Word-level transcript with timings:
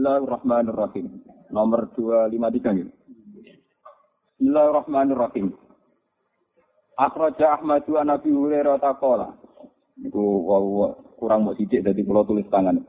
Bismillahirrahmanirrahim. 0.00 1.06
Nomor 1.52 1.92
253 1.92 2.72
gitu. 2.80 2.92
Bismillahirrahmanirrahim. 4.40 5.52
Akhraja 6.96 7.60
Ahmadu 7.60 8.00
an 8.00 8.08
Nabi 8.08 8.32
Hurairah 8.32 8.80
taqala. 8.80 9.36
Iku 10.00 10.24
wow, 10.48 10.96
kurang 11.20 11.44
mau 11.44 11.52
sidik 11.52 11.84
dadi 11.84 12.00
kula 12.00 12.24
tulis 12.24 12.48
tangan. 12.48 12.80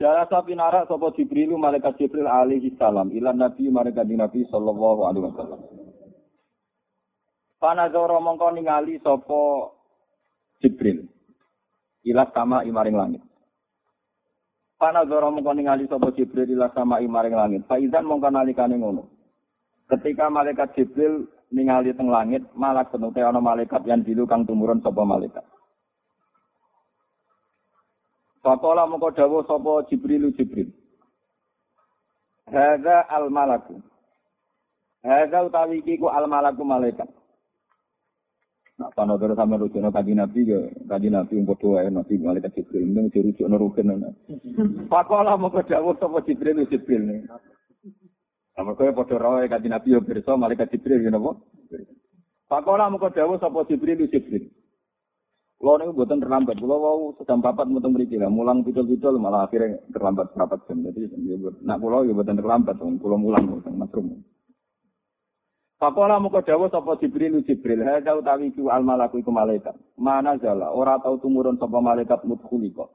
Jala 0.00 0.24
sapi 0.32 0.56
narak 0.56 0.88
sapa 0.88 1.12
Jibril 1.12 1.60
malaikat 1.60 2.00
Jibril 2.00 2.24
alaihi 2.24 2.72
salam 2.80 3.12
ila 3.12 3.36
Nabi 3.36 3.68
malaikat 3.68 4.08
Nabi 4.08 4.48
sallallahu 4.48 5.12
alaihi 5.12 5.28
wasallam. 5.28 5.60
Panazara 7.60 8.16
mongko 8.16 8.56
ningali 8.56 8.96
sapa 9.04 9.76
Jibril 10.64 11.04
ila 12.08 12.24
sama 12.32 12.64
imaring 12.64 12.96
langit. 12.96 13.20
Panazara 14.78 15.26
mongko 15.34 15.58
ningali 15.58 15.90
sapa 15.90 16.14
Jibril 16.14 16.54
ila 16.54 16.70
sama 16.70 17.02
imaring 17.02 17.34
langit. 17.34 17.66
Faizan 17.66 18.06
mongko 18.06 18.30
nalikane 18.30 18.78
ngono. 18.78 19.10
Ketika 19.90 20.30
malaikat 20.30 20.70
Jibril 20.78 21.26
ningali 21.50 21.90
teng 21.98 22.06
langit, 22.06 22.46
malak 22.54 22.94
penute 22.94 23.18
ana 23.18 23.42
malaikat 23.42 23.82
yang 23.90 24.06
dilu 24.06 24.22
kang 24.30 24.46
tumurun 24.46 24.78
sapa 24.78 25.02
malaikat. 25.02 25.42
Fakola 28.38 28.86
mongko 28.86 29.18
dawuh 29.18 29.42
sapa 29.50 29.90
Jibril 29.90 30.30
Jibril. 30.38 30.70
Hadza 32.46 33.02
al 33.10 33.34
malaku. 33.34 33.82
Hadza 35.02 35.42
utawi 35.42 35.82
iki 35.82 35.98
ku 35.98 36.06
al 36.06 36.30
malaku 36.30 36.62
malaikat. 36.62 37.17
Nak 38.78 38.94
pano 38.94 39.18
terus 39.18 39.34
sama 39.34 39.58
rujuk 39.58 39.82
no 39.82 39.90
kaji 39.90 40.14
nabi 40.14 40.46
ke 40.46 40.86
kaji 40.86 41.10
nabi 41.10 41.34
umur 41.42 41.58
dua 41.58 41.82
ya 41.82 41.90
nanti 41.90 42.14
balik 42.14 42.46
ke 42.46 42.62
jibril 42.62 42.86
ini 42.86 43.10
mesti 43.10 43.26
rujuk 43.26 43.50
no 43.50 43.58
rukun 43.58 43.90
no. 43.90 44.14
Pakola 44.86 45.34
mau 45.34 45.50
ke 45.50 45.66
jawa 45.66 45.98
sama 45.98 46.22
jibril 46.22 46.62
itu 46.62 46.78
jibril 46.78 47.02
nih. 47.10 47.26
Sama 48.54 48.78
kau 48.78 48.86
foto 48.94 49.18
rawa 49.18 49.50
kaji 49.50 49.66
nabi 49.66 49.98
yang 49.98 50.06
berso 50.06 50.38
balik 50.38 50.62
jibril 50.70 51.02
ya 51.02 51.10
nopo. 51.10 51.42
Pakola 52.46 52.86
mau 52.86 53.02
ke 53.02 53.18
jawa 53.18 53.34
sama 53.42 53.66
jibril 53.66 53.98
itu 53.98 54.14
jibril. 54.14 54.46
Lo 55.58 55.74
nih 55.74 55.90
buatan 55.90 56.22
terlambat. 56.22 56.62
Lo 56.62 56.78
wow 56.78 56.98
sedang 57.18 57.42
papat 57.42 57.66
mutung 57.66 57.90
beri 57.90 58.06
kira 58.06 58.30
mulang 58.30 58.62
pitul 58.62 58.86
pitul 58.86 59.18
malah 59.18 59.50
akhirnya 59.50 59.82
terlambat 59.90 60.30
berapa 60.38 60.54
jam 60.70 60.86
jadi 60.86 61.18
nak 61.66 61.82
pulau 61.82 62.06
ya 62.06 62.14
buatan 62.14 62.38
terlambat. 62.38 62.78
Pulau 62.78 63.18
mulang 63.18 63.58
buatan 63.58 63.74
masrumu. 63.74 64.22
Pakola 65.78 66.18
muka 66.18 66.42
dawa 66.42 66.66
sapa 66.74 66.98
Jibril 66.98 67.38
Jibril, 67.46 67.86
hadza 67.86 68.18
utawi 68.18 68.50
ku 68.50 68.66
al 68.66 68.82
malaku 68.82 69.22
iku 69.22 69.30
malaikat. 69.30 69.78
Mana 69.94 70.34
jala 70.34 70.74
ora 70.74 70.98
tau 70.98 71.22
tumurun 71.22 71.54
sapa 71.54 71.78
malaikat 71.78 72.26
mudkhuli 72.26 72.74
kok. 72.74 72.90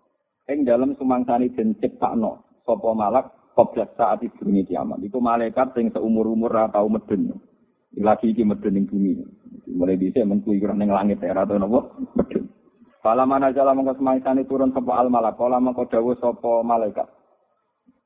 Ing 0.52 0.68
dalem 0.68 0.92
sumangsani 1.00 1.56
den 1.56 1.80
ciptakno 1.80 2.44
sapa 2.68 2.92
malak 2.92 3.32
qabla 3.56 3.88
saat 3.96 4.28
ibune 4.28 4.68
kiamat. 4.68 5.00
Iku 5.00 5.24
malaikat 5.24 5.72
sing 5.80 5.96
seumur-umur 5.96 6.52
ora 6.52 6.68
tau 6.76 6.92
medun. 6.92 7.40
Lagi 7.96 8.36
iki 8.36 8.44
medun 8.44 8.76
ning 8.76 8.84
bumi. 8.92 9.16
Mulai 9.72 9.96
dhisik 9.96 10.28
menkui 10.28 10.60
kira 10.60 10.76
ning 10.76 10.92
langit 10.92 11.24
ora 11.24 11.48
tau 11.48 11.56
napa 11.56 11.88
medun. 12.20 12.52
Kala 13.00 13.24
mana 13.24 13.56
jala 13.56 13.72
mongko 13.72 13.96
semangsane 13.96 14.44
turun 14.44 14.76
sapa 14.76 15.00
al 15.00 15.08
malak, 15.08 15.40
kala 15.40 15.64
mongko 15.64 15.88
dawuh 15.88 16.20
sapa 16.20 16.68
malaikat. 16.68 17.08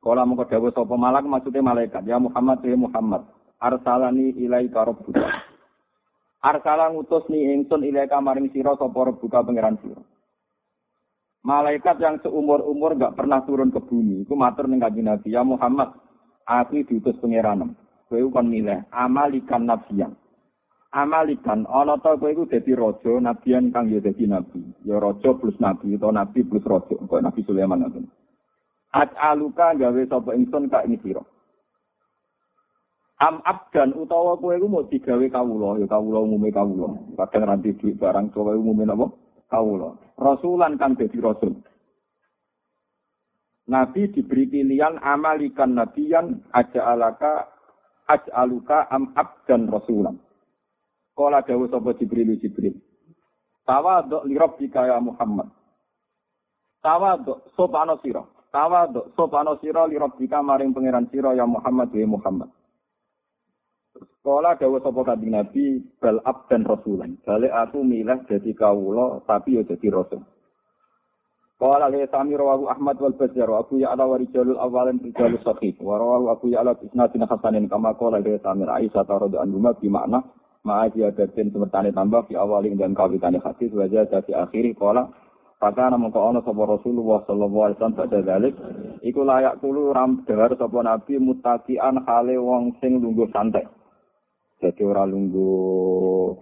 Kala 0.05 0.21
mongko 0.21 0.45
dawuh 0.45 0.69
sapa 0.69 0.93
malak 0.93 1.25
maksudnya 1.25 1.65
malaikat, 1.65 2.05
ya 2.05 2.21
Muhammad 2.21 2.61
ya 2.61 2.77
Muhammad. 2.77 3.36
Arsalani 3.57 4.37
ilaika 4.37 4.85
rabbuka. 4.85 5.25
Arsala 6.41 6.93
ngutus 6.93 7.25
ni 7.33 7.41
ingsun 7.57 7.81
ilaika 7.83 8.21
maring 8.21 8.53
sira 8.53 8.77
sapa 8.77 9.09
rabbuka 9.09 9.41
pangeran 9.41 9.81
sira. 9.81 9.97
Malaikat 11.41 11.97
yang 12.03 12.19
seumur-umur 12.21 12.99
gak 12.99 13.15
pernah 13.15 13.39
turun 13.47 13.71
ke 13.71 13.79
bumi, 13.79 14.27
iku 14.27 14.35
matur 14.35 14.67
ning 14.67 14.83
kanjeng 14.83 15.07
Nabi, 15.07 15.31
ya 15.31 15.47
Muhammad, 15.47 15.95
aku 16.43 16.83
diutus 16.83 17.15
pangeranem. 17.23 17.71
Kowe 18.11 18.19
kon 18.31 18.51
milih 18.51 18.83
amalikan 18.91 19.63
nabiyan. 19.63 20.11
amalikan 20.97 21.67
ana 21.67 21.99
ta 21.99 22.15
kowe 22.15 22.31
iku 22.31 22.47
dadi 22.47 22.71
raja 22.71 23.19
nabian 23.19 23.69
kang 23.75 23.91
ya 23.91 23.99
dadi 23.99 24.23
nabi 24.23 24.63
ya 24.87 24.97
raja 24.97 25.35
plus 25.35 25.57
nabi 25.59 25.93
utawa 25.99 26.23
nabi 26.23 26.47
plus 26.47 26.63
raja 26.63 26.95
kok 26.95 27.23
nabi 27.23 27.43
Sulaiman 27.43 27.83
ngoten 27.85 28.07
aluka 28.95 29.75
gawe 29.75 30.01
sapa 30.07 30.31
ingsun 30.33 30.71
kak 30.71 30.87
ini 30.87 30.97
sira 31.03 31.21
am 33.21 33.41
abdan 33.45 33.93
utawa 33.97 34.37
kowe 34.37 34.53
iku 34.57 34.67
mau 34.69 34.85
digawe 34.85 35.25
kawula 35.29 35.81
ya 35.81 35.87
kawula 35.89 36.19
umume 36.21 36.49
kawula 36.53 36.93
kadang 37.17 37.49
ranti 37.49 37.73
duit 37.77 37.97
barang 37.97 38.29
kowe 38.29 38.53
umume 38.53 38.85
napa 38.85 39.09
kawula 39.49 39.97
rasulan 40.17 40.77
kang 40.77 40.93
dadi 40.97 41.17
rasul 41.21 41.53
Nabi 43.67 44.07
diberi 44.15 44.47
pilihan 44.47 44.95
amalikan 45.03 45.75
nabiyan 45.75 46.39
aja 46.55 46.87
alaka 46.87 47.51
aluka 48.31 48.87
am 48.87 49.11
abdan 49.11 49.67
rasulan 49.67 50.15
Kala 51.17 51.41
dawu 51.41 51.65
sapa 51.65 51.97
Jibril 51.97 52.37
Jibril. 52.37 52.77
Tawaduk 53.65 54.29
li 54.29 54.37
rabbika 54.37 54.85
ya 54.85 55.01
Muhammad. 55.01 55.49
Tawaduk 56.85 57.41
sopano 57.57 57.97
sira. 58.05 58.21
Tawaduk 58.53 59.17
sopano 59.17 59.57
sira 59.57 59.89
li 59.89 59.97
rabbika 59.97 60.45
maring 60.45 60.77
pangeran 60.77 61.09
sira 61.09 61.33
ya 61.33 61.49
Muhammad 61.49 61.89
ya 61.89 62.05
Muhammad. 62.05 62.53
Kala 64.21 64.59
dawu 64.59 64.81
sapa 64.83 65.01
kanjeng 65.07 65.33
Nabi 65.33 65.79
bal 65.97 66.19
abdan 66.23 66.67
rasulan. 66.67 67.15
Balik 67.23 67.53
aku 67.53 67.83
milah 67.83 68.21
dadi 68.27 68.51
kawula 68.51 69.23
tapi 69.23 69.57
ya 69.57 69.63
dadi 69.63 69.87
rasul. 69.87 70.21
Kala 71.57 71.89
le 71.89 72.05
sami 72.13 72.37
rawahu 72.37 72.69
Ahmad 72.69 73.01
wal 73.01 73.17
Bazzar 73.17 73.49
wa 73.49 73.65
Abu 73.65 73.81
Ya'la 73.81 74.05
wa 74.05 74.21
rijalul 74.21 74.61
awalin 74.61 75.01
rijalus 75.01 75.41
sahih 75.41 75.73
wa 75.81 75.97
rawahu 75.97 76.29
Abu 76.29 76.45
Ya'la 76.53 76.77
isnadin 76.85 77.25
hasanin 77.25 77.65
kama 77.65 77.97
kala 77.97 78.21
le 78.21 78.37
sami 78.45 78.69
Aisyah 78.69 79.09
radhiyallahu 79.09 79.57
anha 79.57 79.73
bi 79.81 79.89
makna 79.89 80.19
ma'a 80.61 80.91
ziyadatin 80.93 81.49
semertane 81.49 81.89
tambah 81.95 82.29
di 82.29 82.37
awalin 82.37 82.77
dan 82.77 82.93
kawitane 82.93 83.41
hadis 83.41 83.73
wajah 83.73 84.05
dari 84.05 84.37
akhiri 84.37 84.77
kola 84.77 85.09
Kata 85.57 85.89
namun 85.89 86.13
kau 86.13 86.29
ono 86.29 86.45
sapa 86.45 86.69
Rasulullah 86.69 87.25
sallallahu 87.25 87.65
alaihi 87.65 87.77
wasallam 87.81 87.97
pada 87.97 88.19
dalik, 88.21 88.53
iku 89.01 89.25
layak 89.25 89.57
tulu 89.57 89.89
ram 89.89 90.21
dengar 90.29 90.53
sapa 90.53 90.85
Nabi 90.85 91.17
mutakian 91.17 91.97
hale 92.05 92.37
wong 92.37 92.77
sing 92.77 93.01
lungguh 93.01 93.25
santai. 93.33 93.65
Jadi 94.57 94.81
ora 94.81 95.05
lungguh 95.05 96.33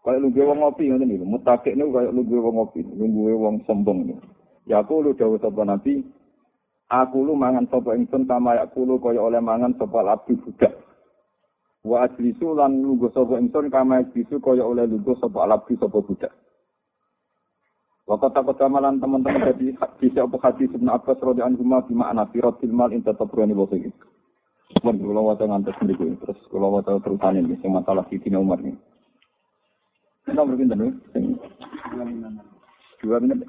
kaya 0.00 0.16
lungguh 0.16 0.44
wong 0.44 0.58
ngopi 0.64 0.88
ngoten 0.88 1.08
niku. 1.08 1.24
Mutakik 1.24 1.76
niku 1.76 1.92
kaya 1.92 2.08
lungguh 2.12 2.40
wong 2.40 2.54
ngopi, 2.56 2.80
lungguh 2.84 3.36
wong 3.36 3.64
sombong. 3.64 4.16
Ya 4.68 4.84
aku 4.84 5.00
lu 5.00 5.16
dawuh 5.16 5.40
sapa 5.40 5.64
Nabi, 5.64 6.04
aku 6.90 7.24
lu 7.24 7.32
mangan 7.32 7.64
sapa 7.70 7.96
ingsun 7.96 8.28
kama 8.28 8.60
ya 8.60 8.68
kulo 8.68 9.00
kaya 9.00 9.22
oleh 9.22 9.40
mangan 9.40 9.72
sapa 9.78 10.04
abdi 10.04 10.36
budak. 10.36 10.74
wa 11.80 12.04
ajlisu 12.04 12.52
lan 12.52 12.84
lungguh 12.84 13.08
sapa 13.08 13.40
ingsun 13.40 13.72
kama 13.72 14.04
ajlisu 14.04 14.36
kaya 14.44 14.60
oleh 14.60 14.84
lungguh 14.84 15.16
sapa 15.16 15.48
alabdi 15.48 15.80
sapa 15.80 15.96
budak 15.96 16.32
Waktu 18.10 18.26
takut 18.34 18.58
kamalan 18.58 18.98
teman-teman 18.98 19.54
jadi 19.54 19.78
hadis 19.78 20.18
apa 20.18 20.34
hadis 20.42 20.66
Ibn 20.74 20.98
Abbas 20.98 21.22
radhiyallahu 21.22 21.62
anhu 21.62 21.86
di 21.86 21.94
makna 21.94 22.26
firatil 22.34 22.74
mal 22.74 22.90
inta 22.90 23.14
tabrani 23.14 23.54
wa. 23.54 23.70
Mun 24.78 24.96
kula 25.02 25.20
waca 25.20 25.44
ngantos 25.44 25.74
mriku 25.82 26.14
terus 26.22 26.38
kula 26.46 26.70
waca 26.70 26.94
terusane 27.02 27.42
iki 27.42 27.58
sing 27.58 27.74
masalah 27.74 28.06
Sidina 28.06 28.38
Umar 28.38 28.62
ini. 28.62 28.78
Kita 30.22 30.46
berpindah 30.46 30.78
dulu. 30.78 30.94
Dua 33.02 33.16
menit. 33.18 33.42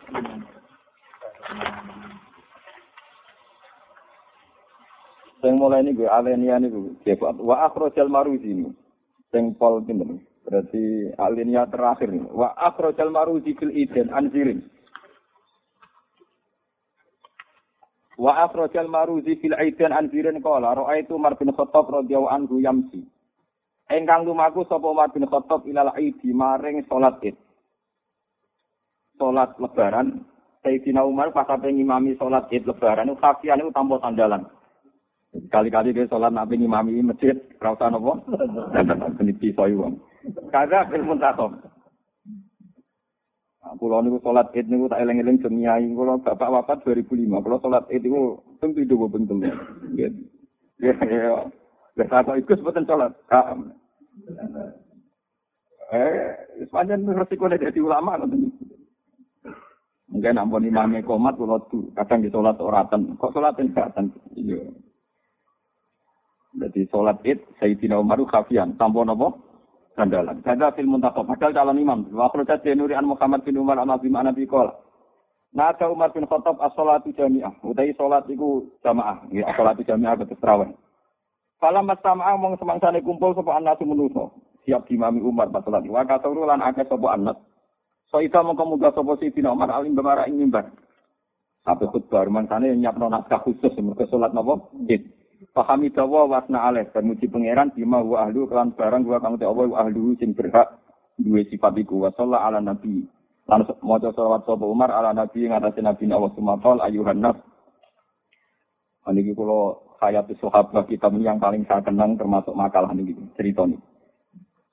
Sing 5.45 5.53
mulai 5.57 5.85
gue 5.93 6.09
alenia 6.09 6.57
ini 6.57 6.73
gue 6.73 7.17
wa 7.21 7.69
akhrojal 7.69 8.09
maruzi 8.09 8.49
ini. 8.57 8.69
Sing 9.29 9.53
pol 9.61 9.85
pinten. 9.85 10.25
Berarti 10.41 11.13
alenia 11.21 11.69
terakhir 11.69 12.09
nih. 12.09 12.25
Wa 12.33 12.57
akhrojal 12.57 13.13
maruzi 13.13 13.53
fil 13.61 13.73
iden 13.73 14.09
anzirin. 14.09 14.65
Wa 18.21 18.45
akhrojal 18.45 18.85
maruzi 18.85 19.33
fil 19.41 19.57
iden 19.57 19.89
anzirin 19.89 20.37
qala 20.45 20.77
ra'aitu 20.77 21.17
Umar 21.17 21.33
bin 21.41 21.49
Khattab 21.49 21.89
radhiyallahu 21.89 22.29
anhu 22.29 22.61
yamsi. 22.61 23.01
Engkang 23.89 24.29
lumaku 24.29 24.61
sapa 24.69 24.85
Umar 24.85 25.09
bin 25.09 25.25
Khattab 25.25 25.65
ilal 25.65 25.89
aidi 25.97 26.29
maring 26.29 26.85
salat 26.85 27.17
Id. 27.25 27.33
Salat 29.17 29.57
lebaran 29.57 30.21
Sayyidina 30.61 31.01
Umar 31.01 31.33
pas 31.33 31.49
sampai 31.49 31.73
ngimami 31.73 32.13
salat 32.21 32.45
Id 32.53 32.69
lebaran 32.69 33.09
itu 33.09 33.17
kafian 33.17 33.57
itu 33.57 33.73
tanpa 33.73 33.97
sandalan. 34.05 34.45
Kali-kali 35.31 35.95
dia 35.95 36.05
sholat 36.11 36.35
nabi 36.35 36.59
ngimami 36.59 36.99
masjid, 37.01 37.39
rasa 37.63 37.87
nopo, 37.87 38.19
dan 38.75 38.91
ini 39.23 39.31
pisau 39.31 39.63
uang. 39.63 39.95
Kagak 40.51 40.91
ilmu 40.91 41.15
takom. 41.23 41.55
Kulo 43.61 44.01
niku 44.01 44.17
sholat 44.25 44.49
id 44.57 44.67
niku 44.67 44.89
tak 44.89 45.05
eleng-eleng 45.05 45.37
jemiai. 45.37 45.85
Kulo 45.93 46.17
bapak 46.25 46.49
wafat 46.49 46.77
2005. 46.81 47.45
Kulo 47.45 47.57
sholat 47.61 47.85
id 47.93 48.01
niku 48.01 48.41
tentu 48.57 48.81
itu 48.81 48.95
bentuk. 49.05 49.37
Ya, 49.93 50.09
ya. 50.81 51.33
Biasa 51.93 52.25
kok 52.25 52.39
ikut 52.41 52.57
sebetulnya 52.57 52.89
sholat. 52.89 53.11
Eh, 55.91 56.31
sepanjang 56.65 57.03
resiko 57.03 57.51
dari 57.51 57.67
ulama. 57.83 58.15
Mungkin 60.11 60.39
ampun 60.39 60.67
imamnya 60.67 61.07
komat 61.07 61.39
kula 61.39 61.63
du, 61.71 61.87
kadang 61.95 62.19
di 62.19 62.27
salat 62.27 62.59
oratan. 62.59 63.15
Kok 63.15 63.31
salat 63.31 63.55
enggak 63.55 63.95
Iya. 64.35 64.59
Jadi 66.51 66.83
salat 66.91 67.23
Id 67.23 67.39
Sayyidina 67.63 67.95
Umar 67.95 68.19
khafian, 68.27 68.75
tanpa 68.75 69.07
napa? 69.07 69.31
Sandalan. 69.95 70.39
Kada 70.41 70.71
fil 70.71 70.87
muntakhab, 70.87 71.27
padahal 71.27 71.51
calon 71.51 71.81
imam. 71.83 71.99
Wa 72.15 72.31
akhrajat 72.31 72.63
Nuri 72.75 72.95
an 72.95 73.11
Muhammad 73.11 73.43
bin 73.43 73.59
Umar 73.59 73.75
an 73.79 73.91
Nabi 73.91 74.07
Nabi 74.07 74.47
qala. 74.47 74.71
Nada 75.51 75.91
Umar 75.91 76.15
bin 76.15 76.23
Khattab 76.23 76.63
as-salatu 76.63 77.11
jami'ah. 77.11 77.51
Utai 77.59 77.91
salat 77.99 78.23
iku 78.31 78.71
jamaah. 78.87 79.27
Ya, 79.35 79.51
salatu 79.51 79.83
jami'ah 79.83 80.15
ketus 80.15 80.39
terawih. 80.39 80.71
Falam 81.59 81.91
mastama'a 81.91 82.39
mong 82.39 82.55
semangsane 82.55 83.03
kumpul 83.03 83.35
sapa 83.35 83.59
anak 83.59 83.83
menuso. 83.83 84.31
Siap 84.63 84.87
dimami 84.87 85.19
Umar 85.19 85.51
pas 85.51 85.59
salat. 85.67 85.83
Wa 85.91 86.07
katuru 86.07 86.47
lan 86.47 86.63
akeh 86.63 86.87
sapa 86.87 87.19
anak. 87.19 87.35
So 88.07 88.23
ita 88.23 88.39
mongko 88.39 88.63
muga 88.63 88.95
sapa 88.95 89.19
Sayyidina 89.19 89.51
Umar 89.51 89.75
alim 89.75 89.91
bemara 89.91 90.23
ing 90.31 90.39
mimbar. 90.39 90.71
Sampai 91.67 91.91
khutbah 91.91 92.25
mangsane 92.31 92.71
nyapno 92.79 93.11
naskah 93.11 93.43
khusus 93.43 93.75
mergo 93.83 94.07
salat 94.07 94.31
napa? 94.31 94.55
Id. 94.87 95.03
Pahami 95.49 95.89
dawa 95.89 96.29
wasna 96.29 96.69
aleh 96.69 96.85
dan 96.93 97.09
muji 97.09 97.25
pangeran 97.25 97.73
bima 97.73 97.97
wa 97.97 98.29
ahlu 98.29 98.45
kelan 98.45 98.77
barang 98.77 99.01
wa 99.09 99.17
kang 99.17 99.41
Allah 99.41 99.65
wa 99.73 99.77
ahlu 99.81 100.13
sing 100.21 100.37
berhak 100.37 100.77
duwe 101.17 101.41
sifat 101.49 101.73
iku 101.81 102.05
wa 102.05 102.13
ala 102.13 102.61
nabi. 102.61 103.09
Lan 103.49 103.65
maca 103.81 104.13
selawat 104.13 104.45
sapa 104.45 104.65
Umar 104.69 104.93
ala 104.93 105.17
nabi 105.17 105.49
ing 105.49 105.57
atase 105.57 105.81
nabi 105.81 106.05
Allah 106.13 106.29
sumatol 106.37 106.77
ayuhan 106.85 107.25
nas. 107.25 107.37
Niki 109.09 109.33
kula 109.33 109.81
hayat 109.97 110.29
sahabat 110.37 110.85
kita 110.85 111.09
yang 111.17 111.41
paling 111.41 111.65
saya 111.65 111.81
kenang 111.81 112.21
termasuk 112.21 112.53
makalah 112.53 112.93
niki 112.93 113.17
cerita 113.33 113.65
nih. 113.65 113.81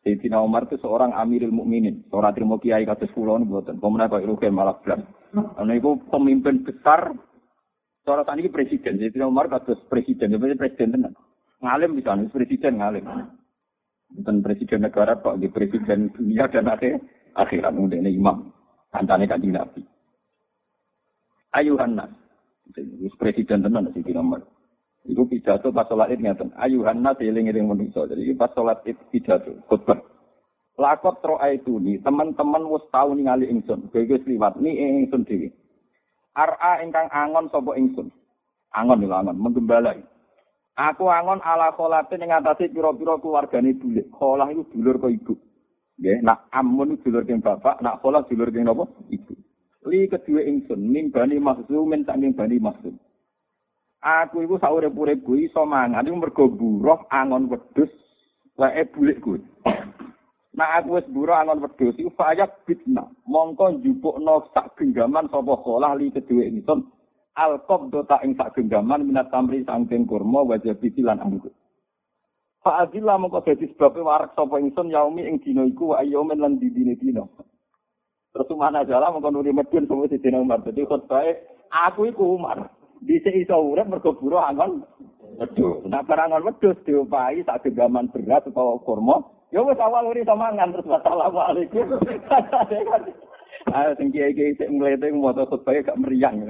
Sayyidina 0.05 0.39
Umar 0.45 0.69
itu 0.69 0.79
seorang 0.79 1.11
amirul 1.17 1.51
mukminin, 1.51 2.07
seorang 2.13 2.37
terima 2.37 2.61
kiai 2.61 2.85
kados 2.85 3.09
kula 3.17 3.41
niku 3.41 3.57
mboten. 3.57 3.81
Pemenang 3.81 4.13
kok 4.13 4.25
rugen 4.29 4.53
malah 4.53 4.77
blas. 4.85 5.01
Niku 5.65 5.97
pemimpin 6.13 6.61
besar 6.61 7.17
Cara 8.09 8.25
tadi 8.25 8.49
presiden, 8.49 8.97
jadi 8.97 9.29
Umar 9.29 9.53
kados 9.53 9.85
presiden, 9.85 10.33
jadi 10.33 10.57
presiden 10.57 10.97
tenan. 10.97 11.13
Ngalim 11.61 12.01
bisa, 12.01 12.17
presiden 12.33 12.81
ngalim. 12.81 13.05
Bukan 14.17 14.41
presiden 14.41 14.81
negara 14.89 15.21
kok, 15.21 15.37
di 15.37 15.53
presiden 15.53 16.09
dunia 16.17 16.49
dan 16.49 16.73
akhir 16.73 17.05
akhirat 17.37 17.77
ini 17.77 18.17
imam. 18.17 18.49
Kancane 18.89 19.29
kanjeng 19.29 19.53
Nabi. 19.53 19.85
Ayuhan 21.53 22.01
nas. 22.01 22.09
presiden 23.21 23.69
tenan 23.69 23.93
sih 23.93 24.01
Umar. 24.17 24.41
Iku 25.05 25.29
pidato 25.29 25.69
pas 25.69 25.85
sholat 25.93 26.09
id 26.09 26.25
ngeten. 26.25 26.57
Ayuhan 26.57 27.05
nas 27.05 27.21
eling-eling 27.21 27.69
manusa. 27.69 28.09
Jadi 28.09 28.33
pas 28.41 28.49
sholat 28.57 28.81
id 28.89 28.97
pidato 29.13 29.53
khutbah. 29.69 30.01
Lakot 30.81 31.21
tro 31.21 31.37
nih, 31.43 32.01
teman-teman 32.01 32.65
wis 32.73 32.87
tau 32.89 33.13
ningali 33.13 33.51
ingsun. 33.53 33.93
Kowe 33.93 34.01
wis 34.01 34.25
liwat 34.25 34.57
ni 34.63 34.73
ingsun 35.05 35.29
dhewe. 35.29 35.53
Ar'a 36.39 36.87
ingkang 36.87 37.11
angon 37.11 37.51
sapa 37.51 37.75
ingsun. 37.75 38.15
Angon 38.71 39.03
lho 39.03 39.11
angon, 39.11 39.43
menggembalai. 39.43 39.99
Aku 40.79 41.11
angon 41.11 41.43
ala 41.43 41.75
kholate 41.75 42.15
ning 42.15 42.31
atase 42.31 42.71
pira-pira 42.71 43.19
keluargane 43.19 43.75
bulik. 43.75 44.07
Kholah 44.15 44.47
iku 44.55 44.63
dulur 44.71 45.03
kok 45.03 45.11
ibu. 45.11 45.35
Nggih, 45.99 46.23
nak 46.23 46.47
amun 46.55 46.95
dulur 47.03 47.27
keng 47.27 47.43
bapak, 47.43 47.83
nak 47.83 47.99
kholah 47.99 48.23
dulur 48.31 48.55
keng 48.55 48.71
napa? 48.71 48.87
Ibu. 49.11 49.35
Li 49.91 50.07
kedue 50.07 50.47
ingsun 50.47 50.79
nimbani 50.79 51.43
maksum 51.43 51.91
saking 52.07 52.39
bani 52.39 52.63
maksum. 52.63 52.95
Aku 53.99 54.47
iku 54.47 54.63
saurip-urip 54.63 55.27
kuwi 55.27 55.51
iso 55.51 55.67
mangan 55.67 56.07
iku 56.07 56.17
mergo 56.23 56.45
buruh 56.55 57.03
angon 57.11 57.51
wedhus 57.51 57.91
wae 58.55 58.87
bulik 58.95 59.19
kuwi. 59.19 59.43
Nah 60.59 60.83
aku 60.83 60.99
wis 60.99 61.07
buru 61.07 61.31
angon 61.31 61.63
wedhus 61.63 61.95
iku 61.95 62.11
fayak 62.19 62.67
bitna. 62.67 63.07
Mongko 63.31 63.79
njupukno 63.79 64.51
sak 64.51 64.75
genggaman 64.75 65.31
sapa 65.31 65.55
kholah 65.55 65.95
li 65.95 66.11
kedue 66.11 66.51
ingsun. 66.51 66.83
Al 67.39 67.63
qabdota 67.63 68.19
ing 68.27 68.35
sak 68.35 68.59
genggaman 68.59 69.07
minat 69.07 69.31
tamri 69.31 69.63
sangking 69.63 70.11
kurma 70.11 70.43
wajah 70.43 70.75
lan 71.07 71.23
anggur. 71.23 71.55
Fa 72.59 72.83
adilla 72.83 73.15
mongko 73.23 73.47
dadi 73.47 73.71
sebab 73.71 74.03
warak 74.03 74.35
sapa 74.35 74.59
ingsun 74.59 74.91
yaumi 74.91 75.31
ing 75.31 75.39
dina 75.47 75.63
iku 75.63 75.95
wa 75.95 76.03
ayyamin 76.03 76.43
lan 76.43 76.59
didine 76.59 76.99
dina. 76.99 77.23
Terus 78.35 78.51
mana 78.59 78.83
jala 78.83 79.15
mongko 79.15 79.31
nuri 79.31 79.55
medun 79.55 79.87
sapa 79.87 80.11
dina 80.11 80.43
Umar. 80.43 80.67
Dadi 80.67 80.83
khotbahe 80.83 81.39
aku 81.71 82.11
iku 82.11 82.35
Umar. 82.35 82.67
Dise 82.99 83.31
iso 83.31 83.55
urip 83.63 83.87
mergo 83.87 84.11
buru 84.19 84.43
angon 84.43 84.83
wedhus. 85.39 85.87
Nah 85.87 86.03
barangan 86.03 86.43
wedhus 86.43 86.83
diopahi 86.83 87.47
sak 87.47 87.63
genggaman 87.63 88.11
berat 88.11 88.43
utawa 88.51 88.75
kurma 88.83 89.38
Ya 89.49 89.65
wis 89.65 89.81
awal 89.81 90.13
uri 90.13 90.29
sama 90.29 90.53
ngan 90.53 90.77
terus 90.77 90.89
assalamualaikum. 90.93 91.89
Ayo 93.77 93.91
sing 93.97 94.09
kiai-kiai 94.13 94.57
sik 94.61 94.69
mlete 94.69 95.09
moto 95.13 95.49
khutbah 95.49 95.77
gak 95.81 95.97
meriang. 95.97 96.45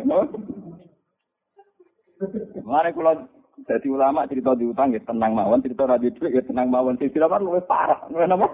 Mare 2.66 2.90
kula 2.90 3.22
dadi 3.66 3.86
ulama 3.90 4.26
cerita 4.26 4.54
diutang 4.58 4.94
ya 4.94 5.02
tenang 5.06 5.34
mawon, 5.34 5.62
cerita 5.62 5.86
radio 5.86 6.10
dhuwit 6.10 6.34
ya 6.34 6.42
tenang 6.42 6.74
mawon. 6.74 6.98
Sing 6.98 7.10
sira 7.14 7.30
luwih 7.38 7.62
parah. 7.66 8.02
Luwih 8.10 8.26
napa? 8.26 8.46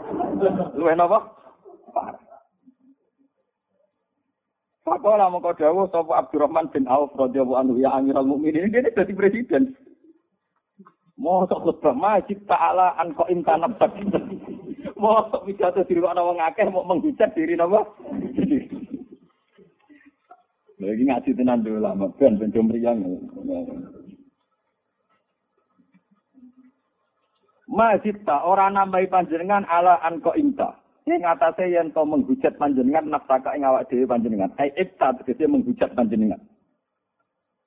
Luwih 0.77 0.97
napa? 0.97 1.19
Parah. 1.93 2.21
Pakola 4.85 5.33
mongko 5.33 5.57
dawuh 5.57 5.89
sapa 5.89 6.13
Abdurrahman 6.21 6.69
bin 6.69 6.85
Auf 6.85 7.17
radhiyallahu 7.17 7.57
anhu 7.57 7.81
ya 7.81 7.97
Amirul 7.97 8.29
Mukminin 8.29 8.69
ini 8.69 8.93
dadi 8.93 9.17
presiden. 9.17 9.73
Mosok 11.15 11.63
khutbah 11.63 11.95
majid 11.95 12.43
ta'ala 12.51 12.99
an 12.99 13.15
kok 13.15 13.31
imtanab 13.31 13.79
tadi. 13.79 14.03
Mosok 15.03 15.47
pidato 15.47 15.87
diri 15.87 16.03
ana 16.03 16.27
wong 16.27 16.43
akeh 16.43 16.67
mau 16.67 16.83
menghujat 16.83 17.31
diri 17.39 17.55
napa? 17.55 17.87
Lagi 20.85 21.07
ngaji 21.07 21.31
tenan 21.39 21.63
dulu 21.63 21.79
lama, 21.79 22.11
ben 22.19 22.35
ben 22.35 22.51
mriyang. 22.51 22.99
Majid 27.71 28.27
ta 28.27 28.43
ora 28.43 28.67
nambahi 28.69 29.07
panjenengan 29.07 29.63
ala 29.71 30.03
an 30.03 30.19
kok 30.19 30.35
imta. 30.35 30.75
Sing 31.07 31.23
atase 31.23 31.69
yen 31.69 31.95
to 31.95 32.03
menghujat 32.03 32.59
panjenengan 32.59 33.07
nafsaka 33.07 33.55
ing 33.55 33.63
awak 33.63 33.87
dhewe 33.87 34.09
panjenengan. 34.09 34.51
Ai 34.59 34.75
ibta 34.75 35.15
tegese 35.21 35.47
menghujat 35.47 35.95
panjenengan. 35.95 36.43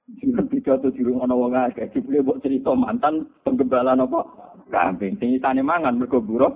Sing 0.08 0.32
pidato 0.48 0.88
di 0.88 1.04
rumah 1.04 1.28
wong 1.28 1.52
akeh, 1.52 1.92
dibule 1.92 2.24
mbok 2.24 2.40
cerita 2.40 2.72
mantan 2.72 3.28
penggembala 3.44 3.92
napa? 3.92 4.24
Kambing. 4.72 5.20
Sing 5.20 5.36
isane 5.36 5.60
mangan 5.60 6.00
mergo 6.00 6.24
buruh. 6.24 6.56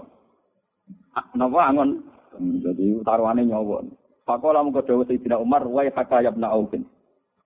Napa 1.35 1.59
angon? 1.67 1.99
Jadi 2.39 3.03
taruhane 3.03 3.43
nyawa. 3.43 3.83
Pakola 4.23 4.63
mung 4.63 4.71
dawuh 4.71 5.03
Sayyidina 5.03 5.35
Umar 5.35 5.67
wa 5.67 5.83
hakayabna 5.83 6.47
Aufin. 6.47 6.87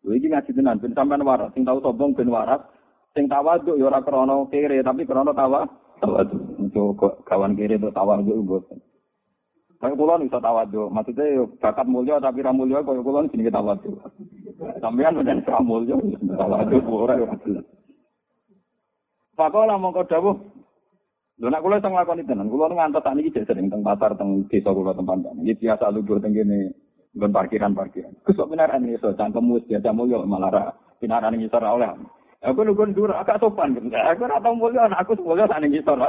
Lha 0.06 0.14
iki 0.14 0.30
ngaji 0.30 0.52
tenan 0.54 0.78
ben 0.78 0.94
sampean 0.94 1.26
waras, 1.26 1.50
sing 1.58 1.66
tau 1.66 1.82
sombong 1.82 2.14
ben 2.14 2.30
waras, 2.30 2.62
sing 3.18 3.26
tawaduk 3.26 3.74
ya 3.74 3.90
ora 3.90 4.06
krana 4.06 4.46
kere 4.54 4.86
tapi 4.86 5.10
krana 5.10 5.34
tawa. 5.34 5.66
Tawaduk. 5.98 6.62
Untuk 6.62 7.26
kawan 7.26 7.58
kere 7.58 7.82
itu 7.82 7.90
tawaduk 7.90 8.38
mboten. 8.46 8.78
Kaya 9.76 9.92
kula 9.98 10.24
iso 10.24 10.40
tawadhu, 10.40 10.88
maksudnya 10.88 11.36
yo 11.36 11.44
bakat 11.60 11.86
mulya 11.86 12.18
tapi 12.24 12.40
ra 12.40 12.56
mulya 12.56 12.80
kaya 12.86 13.02
kula 13.04 13.28
jenenge 13.28 13.52
tawadhu. 13.52 13.98
Sampeyan 14.56 15.20
menen 15.20 15.44
ra 15.44 15.60
mulya 15.60 16.00
tawadhu 16.40 16.80
ora 16.88 17.20
yo 17.20 17.28
jelas. 17.44 17.66
Pakola 19.36 19.76
mongko 19.76 20.08
dawuh. 20.08 20.36
Lho 21.36 21.52
nek 21.52 21.60
kula 21.60 21.84
iso 21.84 21.92
nglakoni 21.92 22.24
tenan, 22.24 22.48
kula 22.48 22.72
ngantos 22.72 23.04
sak 23.04 23.12
niki 23.12 23.36
sering 23.44 23.68
teng 23.68 23.84
pasar 23.84 24.16
teng 24.16 24.48
desa 24.48 24.72
kula 24.72 24.96
tempat. 24.96 25.36
Iki 25.44 25.68
biasa 25.68 25.92
lugur 25.92 26.24
teng 26.24 26.32
kene 26.32 26.72
nggon 27.12 27.36
parkiran-parkiran. 27.36 28.16
Kusok 28.24 28.56
benar 28.56 28.72
ane 28.72 28.96
iso 28.96 29.12
cangkemmu 29.12 29.68
biasa 29.68 29.92
mulya 29.92 30.24
malah 30.24 30.52
ra 30.52 30.64
pinaran 31.04 31.36
ngisor 31.36 31.60
oleh. 31.60 31.92
Aku 32.40 32.64
nunggu 32.64 32.96
dur 32.96 33.12
agak 33.12 33.44
sopan. 33.44 33.76
Aku 33.76 34.24
ora 34.24 34.40
tau 34.40 34.56
mulya 34.56 34.88
aku 34.96 35.20
mulya 35.20 35.44
sak 35.52 35.60
ning 35.60 35.76
ngisor. 35.76 36.00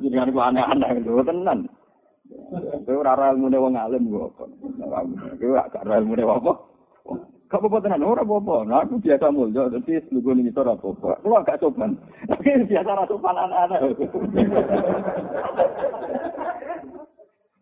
Jadi 0.00 0.16
kan 0.16 0.32
aneh-aneh 0.32 0.88
gitu 1.04 1.20
tenan. 1.20 1.68
Kowe 2.86 2.96
ora 2.98 3.14
ora 3.14 3.32
ilmune 3.34 3.58
wong 3.58 3.74
alim 3.74 4.10
kok 4.10 4.34
apa. 4.82 4.98
Kowe 5.38 5.54
gak 5.54 5.82
ora 5.86 5.98
ilmune 5.98 6.22
apa. 6.22 6.52
Kok 7.50 7.66
apa 7.66 7.76
tenan 7.82 8.06
ora 8.06 8.22
apa-apa. 8.22 8.56
Nah 8.66 8.86
aku 8.86 9.02
biasa 9.02 9.34
mulya 9.34 9.70
dadi 9.70 9.98
nunggu 10.10 10.30
ning 10.34 10.44
ngisor 10.50 10.66
apa. 10.70 11.18
Kuwi 11.22 11.34
agak 11.34 11.58
sopan. 11.58 11.98
Tapi 12.30 12.66
biasa 12.70 12.90
ra 12.94 13.04
sopan 13.10 13.34
aneh-aneh. 13.34 13.78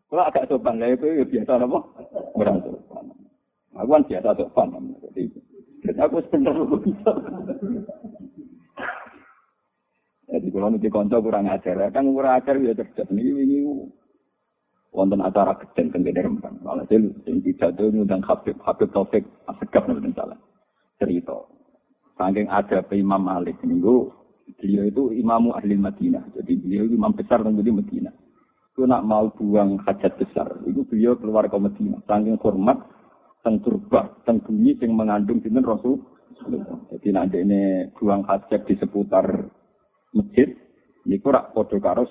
Kuwi 0.08 0.20
agak 0.20 0.46
sopan 0.48 0.80
lha 0.80 0.96
kowe 0.96 1.24
biasa 1.24 1.52
apa? 1.56 1.78
Ora 2.36 2.52
sopan. 2.60 3.04
Aku 3.76 3.88
kan 3.88 4.04
biasa 4.04 4.30
sopan. 4.36 4.68
Jadi 5.78 6.00
aku 6.04 6.20
bisa. 6.84 7.12
Jadi 10.28 10.52
kalau 10.52 10.68
nanti 10.68 10.92
konco 10.92 11.24
kurang 11.24 11.48
ajar, 11.48 11.88
kan 11.88 12.04
kurang 12.12 12.36
ajar 12.36 12.60
ya 12.60 12.76
cerdas. 12.76 13.08
Ini 13.08 13.32
ini 13.48 13.58
wonten 14.98 15.22
acara 15.22 15.54
kan 15.54 15.94
gede 15.94 16.26
rempang. 16.26 16.58
Kalau 16.58 16.82
saya 16.90 16.98
yang 17.30 17.38
tidak 17.46 17.78
tuh 17.78 17.94
ngundang 17.94 18.18
Habib 18.26 18.58
Habib 18.66 18.90
Taufik 18.90 19.22
Asegaf 19.46 19.86
nih 19.86 20.10
salah 20.18 20.34
cerita. 20.98 21.38
Saking 22.18 22.50
ada 22.50 22.82
Imam 22.90 23.22
Malik 23.22 23.62
minggu 23.62 24.10
beliau 24.58 24.90
itu 24.90 25.02
imamu 25.14 25.54
ahli 25.54 25.78
Madinah. 25.78 26.34
Jadi 26.34 26.58
beliau 26.58 26.90
imam 26.90 27.14
besar 27.14 27.46
tentang 27.46 27.62
di 27.62 27.70
Madinah. 27.70 28.14
itu 28.78 28.86
nak 28.86 29.02
mau 29.02 29.26
buang 29.34 29.82
hajat 29.82 30.22
besar, 30.22 30.54
itu 30.62 30.86
beliau 30.86 31.18
keluar 31.18 31.50
ke 31.50 31.58
Medina. 31.58 31.98
Saking 32.06 32.38
hormat, 32.38 32.78
teng 33.42 33.58
turbah, 33.58 34.06
teng 34.22 34.38
bumi 34.38 34.78
yang 34.78 34.94
mengandung 34.94 35.42
sinten 35.42 35.66
Rasul. 35.66 35.98
Jadi 36.94 37.10
nanti 37.10 37.42
ini 37.42 37.90
buang 37.98 38.22
hajat 38.22 38.70
di 38.70 38.78
seputar 38.78 39.26
masjid, 40.14 40.54
ini 41.10 41.18
kurang 41.18 41.50
podo 41.50 41.82
karos 41.82 42.06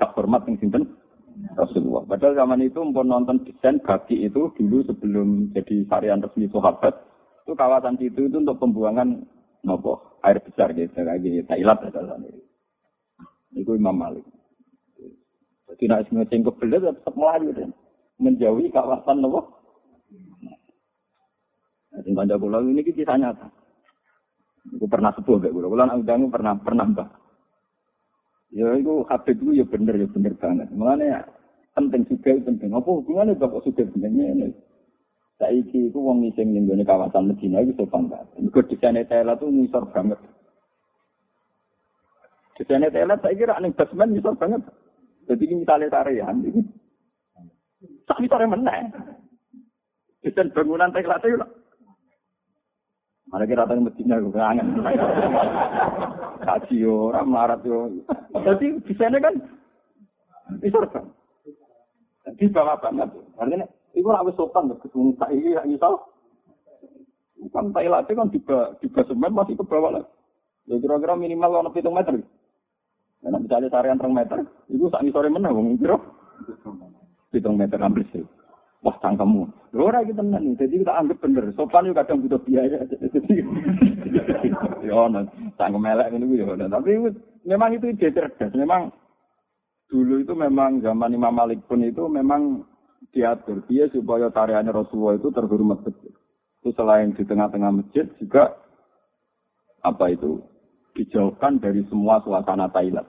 gak 0.00 0.16
hormat 0.16 0.48
yang 0.48 0.56
sinten 0.56 0.88
Rasulullah. 1.56 2.06
Padahal 2.06 2.34
zaman 2.38 2.60
itu 2.62 2.80
mau 2.84 3.02
nonton 3.02 3.42
desain 3.46 3.80
bagi 3.82 4.26
itu 4.26 4.52
dulu 4.54 4.84
sebelum 4.86 5.50
jadi 5.56 5.86
varian 5.88 6.22
resmi 6.22 6.46
sahabat, 6.50 6.94
itu 7.44 7.52
kawasan 7.56 7.98
situ 7.98 8.30
itu 8.30 8.36
untuk 8.38 8.60
pembuangan 8.62 9.26
nopo 9.66 10.20
air 10.22 10.38
besar 10.40 10.72
gitu 10.76 10.92
gitu 10.94 11.42
Thailand 11.48 11.80
ada 11.88 12.00
sana. 12.04 12.28
Itu 13.56 13.74
Imam 13.74 13.96
Malik. 13.96 14.24
Jadi 15.70 15.84
nak 15.86 16.06
ngeceng 16.10 16.42
kebelet 16.46 16.82
ya 16.82 16.92
tetap 16.94 17.14
melayu 17.14 17.54
dan 17.54 17.70
menjauhi 18.18 18.70
kawasan 18.70 19.22
nopo. 19.22 19.60
Nah, 21.90 22.02
kanca 22.06 22.38
kula 22.38 22.62
ini 22.62 22.82
kisah 22.86 23.18
nyata. 23.18 23.48
Aku 24.76 24.86
pernah 24.86 25.10
sepuh 25.14 25.40
gak 25.42 25.50
kula. 25.50 25.88
Nak 25.88 26.04
undang 26.04 26.30
pernah 26.30 26.54
pernah 26.58 26.86
mbah. 26.86 27.08
Ya 28.50 28.66
itu 28.74 29.06
Habib 29.06 29.38
itu 29.38 29.62
ya 29.62 29.64
bener 29.66 29.94
ya 29.94 30.06
bener 30.10 30.34
banget. 30.34 30.68
Makanya 30.74 31.22
penting 31.78 32.02
juga 32.10 32.34
penting. 32.42 32.70
Apa 32.74 32.90
hubungannya 32.90 33.38
bapak 33.38 33.62
sudah 33.62 33.86
benernya 33.94 34.26
ini? 34.34 34.48
Saiki 35.40 35.88
itu 35.88 35.96
wong 35.96 36.20
ngising 36.20 36.52
ning 36.52 36.68
gone 36.68 36.84
kawasan 36.84 37.32
Medina 37.32 37.64
itu 37.64 37.72
sopan 37.78 38.12
banget. 38.12 38.28
Mergo 38.36 38.60
desainnya 38.68 39.08
Thailand 39.08 39.40
tuh 39.40 39.48
ngisor 39.48 39.84
banget. 39.88 40.20
Desainnya 42.60 42.92
Thailand 42.92 43.24
saya 43.24 43.38
kira 43.38 43.56
ning 43.56 43.72
basement 43.72 44.12
ngisor 44.12 44.36
banget. 44.36 44.60
Jadi 45.24 45.42
ini 45.48 45.64
misalnya 45.64 45.88
tarian 45.88 46.36
ini. 46.44 46.60
Tak 48.04 48.20
bisa 48.20 48.36
meneh. 48.44 48.92
Desain 50.20 50.52
bangunan 50.52 50.92
Thailand 50.92 51.22
itu 51.24 51.40
Mana 53.30 53.46
kira 53.46 53.62
tadi 53.66 53.80
Medina 53.80 54.18
gue 54.18 54.34
kangen. 54.34 54.66
Kaji 56.42 56.76
orang 56.82 57.26
melarat 57.30 57.60
yo. 57.62 57.90
Jadi 58.34 58.66
desainnya 58.84 59.22
kan 59.22 59.34
ngisor 60.58 60.84
banget. 60.90 61.14
Jadi 62.26 62.44
bawa 62.50 62.74
banget. 62.82 63.08
Artinya 63.38 63.66
Iku 63.90 64.06
ora 64.06 64.22
wis 64.22 64.38
sopan 64.38 64.70
kok 64.70 64.86
ketemu 64.86 65.18
saiki 65.18 65.50
ya 65.58 65.62
iso. 65.66 66.06
Kan 67.50 67.74
Thailand 67.74 68.06
kan 68.06 68.30
juga 68.30 68.76
juga 68.78 69.00
semen 69.08 69.32
masih 69.34 69.58
ke 69.58 69.64
bawah 69.66 69.98
lah. 69.98 70.04
Ya 70.68 70.78
kira-kira 70.78 71.18
minimal 71.18 71.66
ono 71.66 71.70
7 71.74 71.90
meter. 71.90 72.22
Nah, 73.20 73.36
misalnya 73.40 73.68
tarian 73.68 74.00
3 74.00 74.08
meter, 74.12 74.38
itu 74.70 74.88
sak 74.88 75.04
sore 75.12 75.28
meneh 75.28 75.50
wong 75.50 75.76
kira 75.76 75.98
7 77.34 77.42
meter 77.52 77.80
hampir 77.82 78.06
sih. 78.14 78.22
Wah, 78.80 78.96
cangkemmu. 79.04 79.44
Lho 79.76 79.82
ora 79.84 80.00
iki 80.00 80.16
tenan 80.16 80.56
Jadi 80.56 80.80
kita 80.80 80.96
anggap 80.96 81.20
bener. 81.20 81.52
Sopan 81.52 81.84
yo 81.84 81.92
kadang 81.92 82.24
butuh 82.24 82.40
biaya. 82.40 82.80
Jadi 82.88 83.44
yo 84.88 84.94
ono 85.04 85.28
cangkem 85.60 85.84
elek 85.84 86.08
ngene 86.16 86.26
yo. 86.32 86.56
Tapi 86.56 86.90
memang 87.44 87.70
itu 87.76 87.92
ide 87.92 88.08
cerdas. 88.08 88.56
Memang 88.56 88.88
dulu 89.92 90.24
itu 90.24 90.32
memang 90.32 90.80
zaman 90.80 91.12
Imam 91.12 91.34
Malik 91.34 91.60
pun 91.68 91.84
itu 91.84 92.08
memang 92.08 92.64
diatur 93.12 93.60
dia 93.68 93.90
supaya 93.92 94.32
tariannya 94.32 94.72
Rasulullah 94.72 95.20
itu 95.20 95.28
terhormat 95.28 95.84
betul. 95.84 96.16
Itu 96.60 96.72
selain 96.76 97.12
di 97.12 97.24
tengah-tengah 97.24 97.84
masjid 97.84 98.08
juga 98.16 98.56
apa 99.80 100.12
itu 100.12 100.40
dijauhkan 100.96 101.60
dari 101.60 101.84
semua 101.88 102.20
suasana 102.24 102.68
Thailand. 102.72 103.08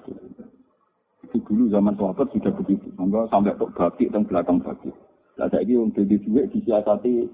Itu 1.28 1.38
dulu 1.48 1.72
zaman 1.72 1.96
sahabat 1.96 2.28
sudah 2.34 2.52
begitu. 2.60 2.92
Sampai 2.96 3.28
sampai 3.32 3.56
tok 3.56 3.72
bagi 3.76 4.12
dan 4.12 4.24
belakang 4.28 4.60
bagi. 4.60 4.92
Saya 5.40 5.64
ini 5.64 5.80
untuk 5.80 6.06
di 6.06 6.20
duit 6.22 6.52
disiasati. 6.52 7.28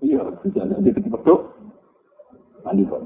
Iya, 0.00 0.22
bisa 0.40 0.64
jadi 0.66 1.00
betul. 1.10 1.38
Nanti 2.64 2.82
kok. 2.86 3.02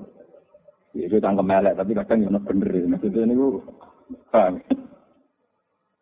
Ya, 0.95 1.11
itu 1.11 1.19
tangkem 1.19 1.51
melek, 1.51 1.75
tapi 1.75 1.91
kadang 1.99 2.23
yang 2.23 2.39
bener. 2.47 2.71
Maksudnya 2.87 3.27
ini, 3.27 3.35
paham. 4.31 4.63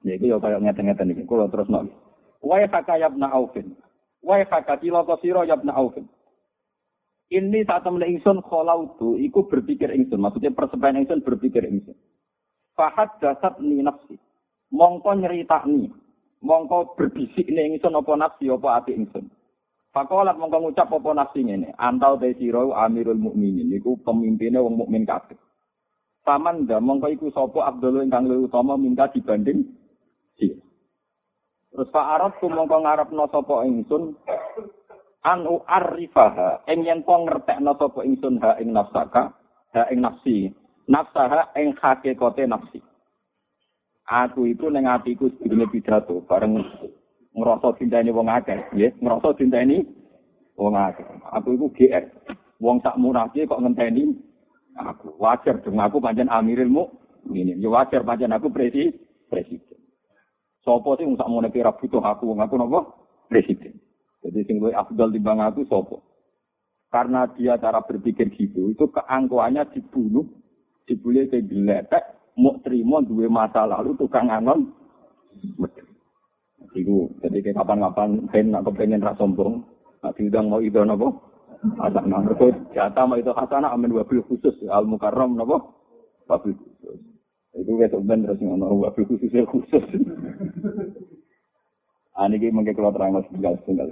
Ya 0.03 0.19
iki 0.19 0.29
yo 0.29 0.43
kaya 0.43 0.59
ngeten-ngeten 0.59 1.15
iki. 1.15 1.23
Kula 1.25 1.47
terus 1.49 1.71
nok. 1.71 1.89
Wa 2.43 2.59
haka 2.59 2.99
yabna 2.99 3.31
aufin. 3.31 3.79
Wa 4.21 4.43
haka 4.43 4.77
tilaka 4.83 5.17
sira 5.23 5.47
yabna 5.47 5.73
aufin. 5.73 6.11
Ini 7.33 7.65
saat 7.65 7.89
temen 7.89 8.05
ingsun 8.05 8.45
kholautu, 8.45 9.17
iku 9.17 9.49
berpikir 9.49 9.89
ingsun. 9.89 10.21
Maksudnya 10.21 10.53
persebayan 10.53 11.01
ingsun 11.01 11.25
berpikir 11.25 11.65
ingsun. 11.65 11.97
Fahad 12.77 13.09
dasat 13.25 13.57
ni 13.65 13.81
nafsi. 13.81 14.21
Mongko 14.69 15.17
nyeritakni. 15.17 15.89
Mongko 16.43 16.99
berbisik 16.99 17.47
ni 17.47 17.75
ingsun 17.75 17.95
apa 17.95 18.13
nafsi 18.19 18.51
apa 18.51 18.83
ati 18.83 18.99
ingsun. 18.99 19.31
Fakolat 19.95 20.35
mongko 20.35 20.59
ngucap 20.59 20.91
apa 20.91 21.11
nafsi 21.15 21.47
ini. 21.47 21.71
Antau 21.79 22.19
te 22.19 22.35
amirul 22.35 23.19
mukminin. 23.19 23.71
Iku 23.71 24.03
pemimpinnya 24.03 24.59
wong 24.59 24.75
mukmin 24.83 25.07
kabeh. 25.07 25.39
Paman 26.23 26.67
dah 26.67 26.83
mongko 26.83 27.11
iku 27.15 27.27
sapa 27.35 27.67
Abdul 27.67 28.07
ingkang 28.07 28.31
luwih 28.31 28.47
utama 28.47 28.79
minta 28.79 29.11
dibanding 29.11 29.67
Iya. 30.39 30.59
Terus 31.73 31.89
Pak 31.89 32.07
Arab 32.19 32.33
ku 32.39 32.47
mongko 32.47 32.85
ngarepno 32.85 33.25
sapa 33.31 33.67
ingsun 33.67 34.15
anu 35.23 35.63
arifaha 35.65 36.67
ing 36.69 36.83
yen 36.83 37.07
to 37.07 37.15
ngertekno 37.15 37.73
sapa 37.79 38.01
ingsun 38.03 38.43
ha 38.43 38.59
ing 38.59 38.75
nafsaka 38.75 39.33
ha 39.73 39.83
ing 39.89 40.03
nafsi 40.03 40.51
nafsaha 40.91 41.55
ing 41.57 41.73
hakikate 41.79 42.45
nafsi 42.45 42.83
aku 44.07 44.51
itu 44.51 44.67
ning 44.69 44.89
atiku 44.89 45.31
sedene 45.39 45.67
pidato 45.71 46.25
bareng 46.27 46.59
ngrasa 47.33 47.75
cintane 47.79 48.11
wong 48.13 48.29
akeh. 48.29 48.61
Nggih 48.75 48.93
ngrasa 49.01 49.29
cintane 49.39 49.87
wong 50.59 50.75
akeh. 50.77 51.07
Aku 51.37 51.55
iku 51.57 51.67
GR 51.73 52.05
wong 52.63 52.79
sak 52.85 52.99
murahke 52.99 53.49
kok 53.49 53.61
ngenteni 53.63 54.15
aku. 54.77 55.17
Wajar 55.19 55.63
dong 55.63 55.81
aku 55.81 55.99
pancen 55.99 56.29
amirilmu 56.31 56.89
ini 57.31 57.59
ya 57.63 57.71
wajar 57.71 58.03
pancen 58.03 58.35
aku 58.35 58.51
presiden 58.51 58.99
presiden. 59.33 59.81
Sopo 60.63 60.95
sih 60.95 61.09
nggak 61.09 61.27
mau 61.27 61.43
kira 61.51 61.75
butuh 61.75 62.05
aku, 62.05 62.37
ngaku 62.37 62.55
nopo? 62.55 62.81
Presiden. 63.27 63.81
Jadi 64.23 64.47
sing 64.47 64.63
luwih 64.63 64.77
afdal 64.77 65.11
timbang 65.11 65.43
aku 65.43 65.67
sopo. 65.67 66.07
Karena 66.93 67.25
dia 67.33 67.57
cara 67.57 67.81
berpikir 67.83 68.29
gitu, 68.37 68.69
itu 68.69 68.85
keangkuhannya 68.93 69.65
dibunuh, 69.73 70.29
dibully 70.85 71.25
ke 71.33 71.41
geletek, 71.41 72.05
mau 72.37 72.57
terima 72.65 73.05
dua 73.05 73.27
masa 73.29 73.69
lalu 73.69 73.97
tukang 73.97 74.29
anon. 74.29 74.73
Iku, 76.73 77.13
jadi 77.21 77.53
kapan-kapan 77.53 78.33
ben 78.33 78.57
aku 78.57 78.73
pengen 78.73 79.05
ras 79.05 79.21
sombong, 79.21 79.61
nak 80.01 80.17
diundang 80.17 80.49
mau 80.49 80.65
itu 80.65 80.81
nopo. 80.81 81.21
Asak 81.79 82.09
nang 82.09 82.27
jatah 82.73 83.05
mau 83.05 83.21
itu 83.21 83.31
hasana 83.37 83.71
amin 83.71 83.93
wabil 83.93 84.25
khusus 84.25 84.57
al 84.73 84.89
mukarram 84.89 85.37
nopo. 85.37 85.77
Wabil 86.33 86.57
khusus. 86.57 86.99
Itu 87.53 87.77
kayak 87.77 88.01
ben 88.09 88.25
terus 88.25 88.41
ngono 88.41 88.89
wabil 88.89 89.05
khusus 89.05 89.33
khusus. 89.49 89.85
Ah, 92.13 92.29
ini 92.29 92.53
mungkin 92.53 92.77
kalau 92.77 92.93
terang 92.93 93.25
tinggal 93.33 93.57
tinggal. 93.65 93.89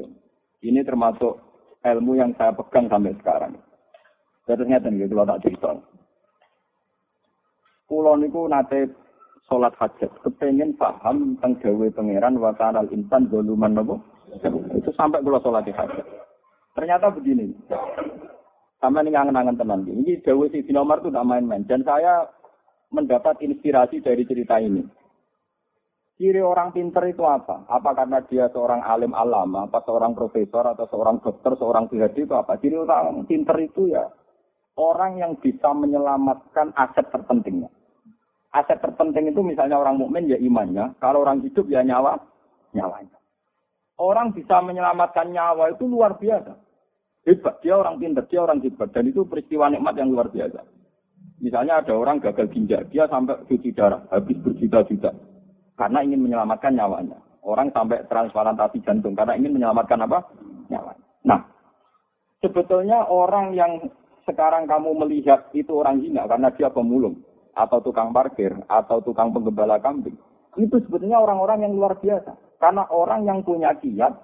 Ini 0.60 0.84
termasuk 0.84 1.40
ilmu 1.80 2.20
yang 2.20 2.36
saya 2.36 2.52
pegang 2.52 2.92
sampai 2.92 3.16
sekarang. 3.16 3.56
Terus 4.44 4.60
ternyata 4.60 4.92
nih 4.92 5.08
kalau 5.08 5.24
tak 5.24 5.40
cerita. 5.40 5.72
Kulo 7.90 8.14
niku 8.14 8.46
nate 8.46 8.86
sholat 9.50 9.74
hajat, 9.74 10.14
kepengen 10.22 10.78
paham 10.78 11.34
tentang 11.34 11.58
gawe 11.58 11.86
pangeran 11.90 12.38
wa 12.38 12.54
kanal 12.54 12.86
insan 12.94 13.26
doluman 13.26 13.74
nopo. 13.74 13.98
Itu 14.78 14.94
sampai 14.94 15.18
kulo 15.26 15.42
sholat 15.42 15.66
hajat. 15.66 16.06
Ternyata 16.78 17.10
begini. 17.10 17.50
Sampai 18.78 19.02
ini 19.02 19.10
ngangen-ngangen 19.10 19.58
tenan. 19.58 19.82
Ini 19.90 20.22
gawe 20.22 20.46
si 20.54 20.70
Nomar 20.70 21.02
itu 21.02 21.10
tidak 21.10 21.26
main-main. 21.26 21.66
Dan 21.66 21.82
saya 21.82 22.30
mendapat 22.94 23.42
inspirasi 23.42 23.98
dari 24.06 24.22
cerita 24.22 24.62
ini. 24.62 24.86
Ciri 26.14 26.38
orang 26.38 26.70
pinter 26.70 27.02
itu 27.10 27.26
apa? 27.26 27.66
Apa 27.66 27.90
karena 27.96 28.22
dia 28.22 28.46
seorang 28.54 28.86
alim 28.86 29.18
alama, 29.18 29.66
apa 29.66 29.82
seorang 29.82 30.14
profesor, 30.14 30.62
atau 30.62 30.86
seorang 30.86 31.18
dokter, 31.18 31.58
seorang 31.58 31.90
PhD 31.90 32.22
itu 32.22 32.34
apa? 32.38 32.54
Ciri 32.62 32.76
orang 32.78 33.26
pinter 33.26 33.56
itu 33.58 33.90
ya 33.90 34.06
orang 34.78 35.18
yang 35.18 35.32
bisa 35.42 35.74
menyelamatkan 35.74 36.70
aset 36.78 37.10
terpentingnya. 37.10 37.72
Aset 38.50 38.82
terpenting 38.82 39.30
itu 39.30 39.40
misalnya 39.46 39.78
orang 39.78 39.94
mukmin 39.94 40.26
ya 40.26 40.34
imannya, 40.34 40.98
kalau 40.98 41.22
orang 41.22 41.38
hidup 41.46 41.70
ya 41.70 41.86
nyawa, 41.86 42.18
nyawanya. 42.74 43.14
Orang 43.94 44.34
bisa 44.34 44.58
menyelamatkan 44.58 45.30
nyawa 45.30 45.70
itu 45.70 45.86
luar 45.86 46.18
biasa. 46.18 46.58
Hebat, 47.28 47.62
dia 47.62 47.78
orang 47.78 48.00
pinter, 48.00 48.26
dia 48.26 48.40
orang 48.42 48.58
hebat. 48.64 48.90
Dan 48.90 49.12
itu 49.12 49.22
peristiwa 49.28 49.70
nikmat 49.70 49.94
yang 49.94 50.10
luar 50.10 50.32
biasa. 50.32 50.66
Misalnya 51.38 51.84
ada 51.84 51.94
orang 51.94 52.18
gagal 52.18 52.50
ginjal, 52.50 52.82
dia 52.90 53.06
sampai 53.06 53.38
cuci 53.46 53.70
darah, 53.70 54.02
habis 54.10 54.36
berjuta-juta 54.40 55.14
karena 55.80 56.04
ingin 56.04 56.20
menyelamatkan 56.20 56.76
nyawanya. 56.76 57.16
Orang 57.40 57.72
sampai 57.72 58.04
transplantasi 58.04 58.84
jantung 58.84 59.16
karena 59.16 59.32
ingin 59.40 59.56
menyelamatkan 59.56 60.04
apa? 60.04 60.28
Nyawanya. 60.68 61.06
Nah, 61.24 61.40
sebetulnya 62.44 63.08
orang 63.08 63.56
yang 63.56 63.88
sekarang 64.28 64.68
kamu 64.68 64.92
melihat 65.00 65.48
itu 65.56 65.72
orang 65.80 66.04
hina 66.04 66.28
karena 66.28 66.52
dia 66.52 66.68
pemulung 66.68 67.16
atau 67.60 67.84
tukang 67.84 68.16
parkir 68.16 68.56
atau 68.72 69.04
tukang 69.04 69.36
penggembala 69.36 69.76
kambing. 69.84 70.16
Itu 70.56 70.80
sebetulnya 70.80 71.20
orang-orang 71.20 71.68
yang 71.68 71.76
luar 71.76 72.00
biasa. 72.00 72.32
Karena 72.56 72.88
orang 72.88 73.28
yang 73.28 73.44
punya 73.44 73.76
kiat, 73.76 74.16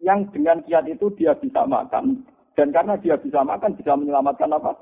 yang 0.00 0.28
dengan 0.32 0.64
kiat 0.64 0.88
itu 0.88 1.12
dia 1.16 1.36
bisa 1.36 1.64
makan, 1.68 2.24
dan 2.56 2.72
karena 2.72 2.96
dia 3.00 3.16
bisa 3.20 3.44
makan, 3.44 3.76
bisa 3.76 3.96
menyelamatkan 3.96 4.52
apa? 4.52 4.76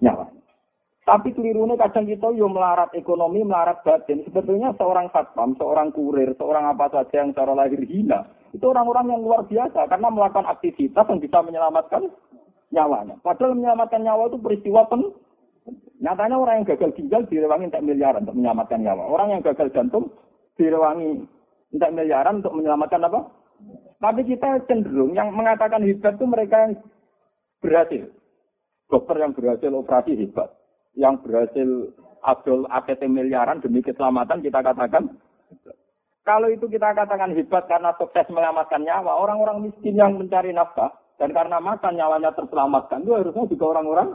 Nyawa. 0.00 0.28
Tapi 1.04 1.36
kelirunya 1.36 1.76
kadang 1.76 2.08
kita 2.08 2.32
yo 2.32 2.48
melarat 2.48 2.88
ekonomi, 2.96 3.44
melarat 3.44 3.84
batin. 3.84 4.24
Sebetulnya 4.24 4.72
seorang 4.80 5.12
satpam, 5.12 5.52
seorang 5.60 5.92
kurir, 5.92 6.32
seorang 6.40 6.64
apa 6.64 6.88
saja 6.88 7.20
yang 7.20 7.36
secara 7.36 7.52
lahir 7.52 7.76
hina, 7.84 8.24
itu 8.56 8.64
orang-orang 8.64 9.12
yang 9.12 9.20
luar 9.20 9.44
biasa 9.44 9.84
karena 9.84 10.08
melakukan 10.08 10.48
aktivitas 10.48 11.04
yang 11.04 11.20
bisa 11.20 11.38
menyelamatkan 11.44 12.08
nyawanya. 12.72 13.20
Padahal 13.20 13.52
menyelamatkan 13.52 14.00
nyawa 14.00 14.32
itu 14.32 14.38
peristiwa 14.40 14.88
pen. 14.88 15.12
Nyatanya 16.04 16.36
orang 16.36 16.54
yang 16.60 16.68
gagal 16.76 16.90
ginjal 17.00 17.24
direwangi 17.24 17.72
tak 17.72 17.80
miliaran 17.80 18.28
untuk 18.28 18.36
menyelamatkan 18.36 18.80
nyawa. 18.84 19.08
Orang 19.08 19.32
yang 19.32 19.40
gagal 19.40 19.72
jantung 19.72 20.12
direwangi 20.60 21.24
tak 21.80 21.96
miliaran 21.96 22.44
untuk 22.44 22.52
menyelamatkan 22.52 23.08
apa? 23.08 23.20
Tapi 24.04 24.20
kita 24.28 24.68
cenderung 24.68 25.16
yang 25.16 25.32
mengatakan 25.32 25.80
hebat 25.80 26.20
itu 26.20 26.26
mereka 26.28 26.56
yang 26.60 26.72
berhasil. 27.64 28.04
Dokter 28.92 29.16
yang 29.16 29.32
berhasil 29.32 29.70
operasi 29.72 30.12
hebat 30.20 30.52
yang 30.92 31.24
berhasil 31.24 31.96
adol 32.20 32.68
APT 32.68 33.08
miliaran 33.08 33.64
demi 33.64 33.80
keselamatan 33.80 34.44
kita 34.44 34.60
katakan 34.60 35.08
kalau 36.24 36.48
itu 36.48 36.68
kita 36.68 36.92
katakan 36.96 37.36
hebat 37.36 37.64
karena 37.68 37.92
sukses 38.00 38.24
menyelamatkan 38.32 38.80
nyawa, 38.80 39.20
orang-orang 39.20 39.68
miskin 39.68 39.96
yang 39.96 40.16
mencari 40.16 40.52
nafkah 40.52 40.92
dan 41.20 41.32
karena 41.36 41.60
makan 41.60 41.96
nyawanya 41.96 42.32
terselamatkan 42.32 43.04
itu 43.04 43.12
harusnya 43.12 43.44
juga 43.48 43.64
orang-orang 43.76 44.08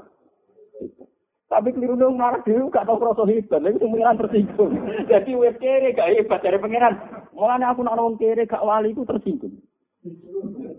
tapi 1.49 1.73
keliru 1.73 1.97
dong 1.97 2.13
marah 2.13 2.45
dulu 2.45 2.69
gak 2.69 2.85
tau 2.85 3.01
rasa 3.01 3.25
hebat, 3.25 3.57
lagi 3.65 3.81
pengiran 3.81 4.21
tersinggung. 4.21 4.73
Jadi 5.09 5.33
web 5.33 5.57
kere 5.57 5.97
gak 5.97 6.13
hebat 6.13 6.45
dari 6.45 6.61
pengiran. 6.61 6.93
Mulanya 7.33 7.73
aku 7.73 7.81
nak 7.81 7.97
ngomong 7.97 8.21
kere 8.21 8.45
gak 8.45 8.61
wali 8.61 8.93
itu 8.93 9.01
tersinggung. 9.01 9.57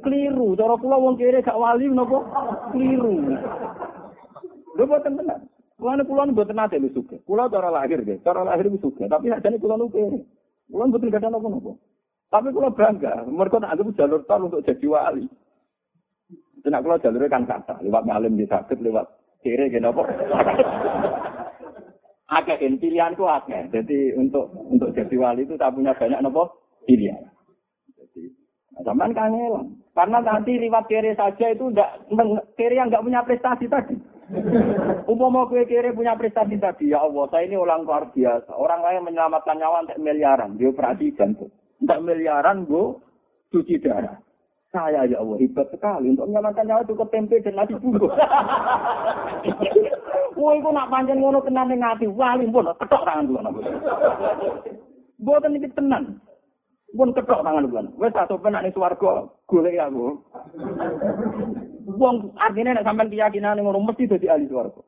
Keliru, 0.06 0.54
cara 0.54 0.78
pula 0.78 0.94
wong 1.02 1.18
kere 1.18 1.42
gak 1.42 1.58
wali 1.58 1.90
nopo 1.90 2.22
keliru. 2.70 3.34
Lho 4.78 4.84
boten 4.86 5.18
tenan. 5.18 5.50
Kulon 5.74 6.06
kulon 6.06 6.38
buat 6.38 6.54
nate 6.54 6.78
lu 6.78 6.94
suka. 6.94 7.18
Kulon 7.26 7.50
cara 7.50 7.74
lahir 7.74 8.06
deh, 8.06 8.22
cara 8.22 8.46
lahir 8.46 8.70
lu 8.70 8.78
suka. 8.78 9.10
Tapi 9.10 9.26
aja 9.26 9.50
nih 9.50 9.58
kulon 9.58 9.90
nuke. 9.90 10.22
Kulon 10.70 10.94
betul 10.94 11.10
gak 11.10 11.26
ada 11.26 11.34
nopo 11.34 11.50
nopo. 11.50 11.72
Tapi 12.30 12.54
kulon 12.54 12.78
bangga. 12.78 13.26
Mereka 13.26 13.58
nak 13.58 13.74
anggap 13.74 13.98
jalur 13.98 14.22
tol 14.22 14.46
untuk 14.46 14.62
jadi 14.62 14.86
wali. 14.86 15.26
Tidak 16.62 16.78
kulon 16.78 17.02
jalurnya 17.02 17.26
kan 17.26 17.42
kata. 17.42 17.82
Lewat 17.82 18.06
ngalim 18.06 18.38
di 18.38 18.46
sakit, 18.46 18.78
lewat 18.78 19.19
kiri 19.40 19.72
gitu 19.72 19.82
nopo. 19.82 20.04
Agak 22.30 22.62
pilihanku 22.62 23.26
agak. 23.26 23.74
Jadi 23.74 24.14
untuk 24.14 24.54
untuk 24.70 24.94
jadi 24.94 25.14
wali 25.18 25.42
itu 25.44 25.58
tak 25.58 25.74
punya 25.74 25.96
banyak 25.96 26.22
nopo 26.22 26.54
pilihan. 26.86 27.26
Jadi 27.98 28.30
Zaman 28.80 29.12
kangelan. 29.12 29.76
Karena 29.92 30.22
nanti 30.22 30.56
riwat 30.56 30.86
kiri 30.86 31.12
saja 31.18 31.52
itu 31.52 31.68
enggak 31.68 32.00
kiri 32.56 32.78
yang 32.78 32.88
enggak 32.88 33.04
punya 33.04 33.20
prestasi 33.26 33.66
tadi. 33.66 33.98
Umpama 35.10 35.50
kue 35.50 35.66
kiri 35.66 35.90
punya 35.90 36.14
prestasi 36.14 36.54
tadi, 36.54 36.94
ya 36.94 37.02
Allah, 37.02 37.26
saya 37.34 37.50
ini 37.50 37.58
orang 37.58 37.82
luar 37.82 38.14
biasa. 38.14 38.54
Orang 38.54 38.86
lain 38.86 39.02
menyelamatkan 39.02 39.58
nyawa 39.58 39.82
untuk 39.82 39.98
miliaran, 39.98 40.54
dia 40.54 40.70
operasi 40.70 41.18
jantung. 41.18 41.50
Untuk 41.82 41.98
miliaran, 42.06 42.62
gue 42.62 42.94
cuci 43.50 43.82
darah. 43.82 44.22
Saya 44.70 45.02
ya 45.02 45.18
Allah, 45.18 45.34
hebat 45.42 45.66
sekali. 45.74 46.14
Untuk 46.14 46.30
menyelamatkan 46.30 46.62
nyawa 46.62 46.86
cukup 46.86 47.10
tempe 47.10 47.42
dan 47.42 47.58
nasi 47.58 47.74
bungkus. 47.74 48.14
Wah, 50.40 50.52
itu 50.56 50.68
nak 50.72 50.88
panjang 50.88 51.18
ngono 51.18 51.42
tenan 51.42 51.68
ning 51.68 51.82
ati. 51.82 52.06
Wali 52.06 52.46
pun 52.48 52.70
ketok 52.78 53.02
tangan 53.02 53.28
napa. 53.44 53.60
Mboten 55.18 55.58
iki 55.58 55.68
tenan. 55.74 56.22
Pun 56.94 57.10
ketok 57.12 57.42
tangan 57.42 57.66
kula. 57.66 57.82
Wes 57.98 58.14
tak 58.14 58.30
sopan 58.30 58.56
ning 58.62 58.70
swarga 58.70 59.26
golek 59.50 59.76
aku. 59.76 60.22
Wong 61.98 62.30
artinya 62.38 62.78
nek 62.78 62.86
sampean 62.86 63.10
keyakinan 63.10 63.58
ngono 63.58 63.82
mesti 63.82 64.06
dadi 64.06 64.30
ahli 64.30 64.46
swarga. 64.46 64.80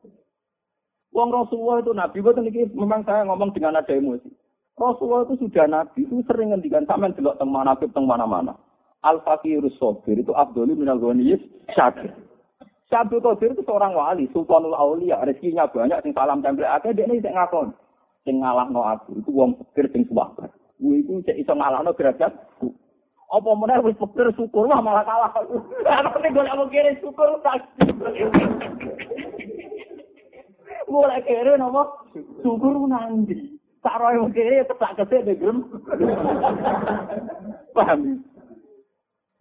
Wong 1.13 1.29
Rasulullah 1.29 1.77
itu 1.85 1.91
nabi, 1.93 2.17
betul 2.25 2.49
ini 2.49 2.65
memang 2.73 3.05
saya 3.05 3.21
ngomong 3.29 3.53
dengan 3.53 3.77
ada 3.77 3.93
emosi. 3.93 4.25
Rasulullah 4.73 5.29
itu 5.29 5.45
sudah 5.45 5.69
nabi, 5.69 6.09
itu 6.09 6.25
sering 6.25 6.49
ngendikan 6.49 6.89
sampean 6.89 7.13
delok 7.13 7.37
teng 7.37 7.53
manakib 7.53 7.93
teng 7.93 8.09
mana-mana. 8.09 8.57
Al 9.03 9.19
fakirus 9.27 9.75
sabir 9.79 10.23
itu 10.23 10.31
Abdul 10.31 10.71
minal 10.79 10.99
ghaniyis 10.99 11.43
syakir. 11.75 12.15
Syabdul 12.87 13.25
Qadir 13.25 13.57
itu 13.57 13.65
seorang 13.65 13.97
wali, 13.97 14.29
sultanul 14.29 14.77
aulia, 14.77 15.17
rezekinya 15.25 15.65
banyak, 15.65 15.97
sing 16.05 16.13
salam 16.13 16.45
tempel 16.45 16.69
akeh, 16.69 16.93
dia 16.93 17.09
ini 17.09 17.17
sing 17.25 17.33
ngakon. 17.33 17.73
Sing 18.21 18.37
ngalahno 18.37 18.85
aku, 18.85 19.17
itu 19.17 19.33
wong 19.33 19.57
fakir 19.57 19.89
sing 19.89 20.05
suwabar. 20.05 20.53
Gue 20.77 21.01
itu 21.01 21.17
cek 21.25 21.41
iso 21.41 21.57
ngalahno 21.57 21.89
derajat. 21.97 22.29
Apa 23.33 23.49
meneh 23.57 23.81
wis 23.81 23.97
pikir 23.97 24.29
syukur 24.37 24.69
mah 24.69 24.77
malah 24.77 25.01
kalah. 25.01 25.33
Ana 25.89 26.13
nek 26.21 26.33
golek 26.37 26.53
mau 26.53 26.69
kere 26.69 26.93
syukur 27.01 27.33
tak. 27.41 27.65
Mulai 30.85 31.25
kere 31.25 31.57
nopo 31.57 32.05
syukur 32.45 32.77
nanti. 32.85 33.57
Tak 33.81 33.97
roe 33.97 34.21
mau 34.21 34.29
kere 34.29 34.69
tak 34.69 35.01
kese 35.01 35.25
de 35.25 35.33
grem. 35.33 35.65
Paham? 37.75 38.21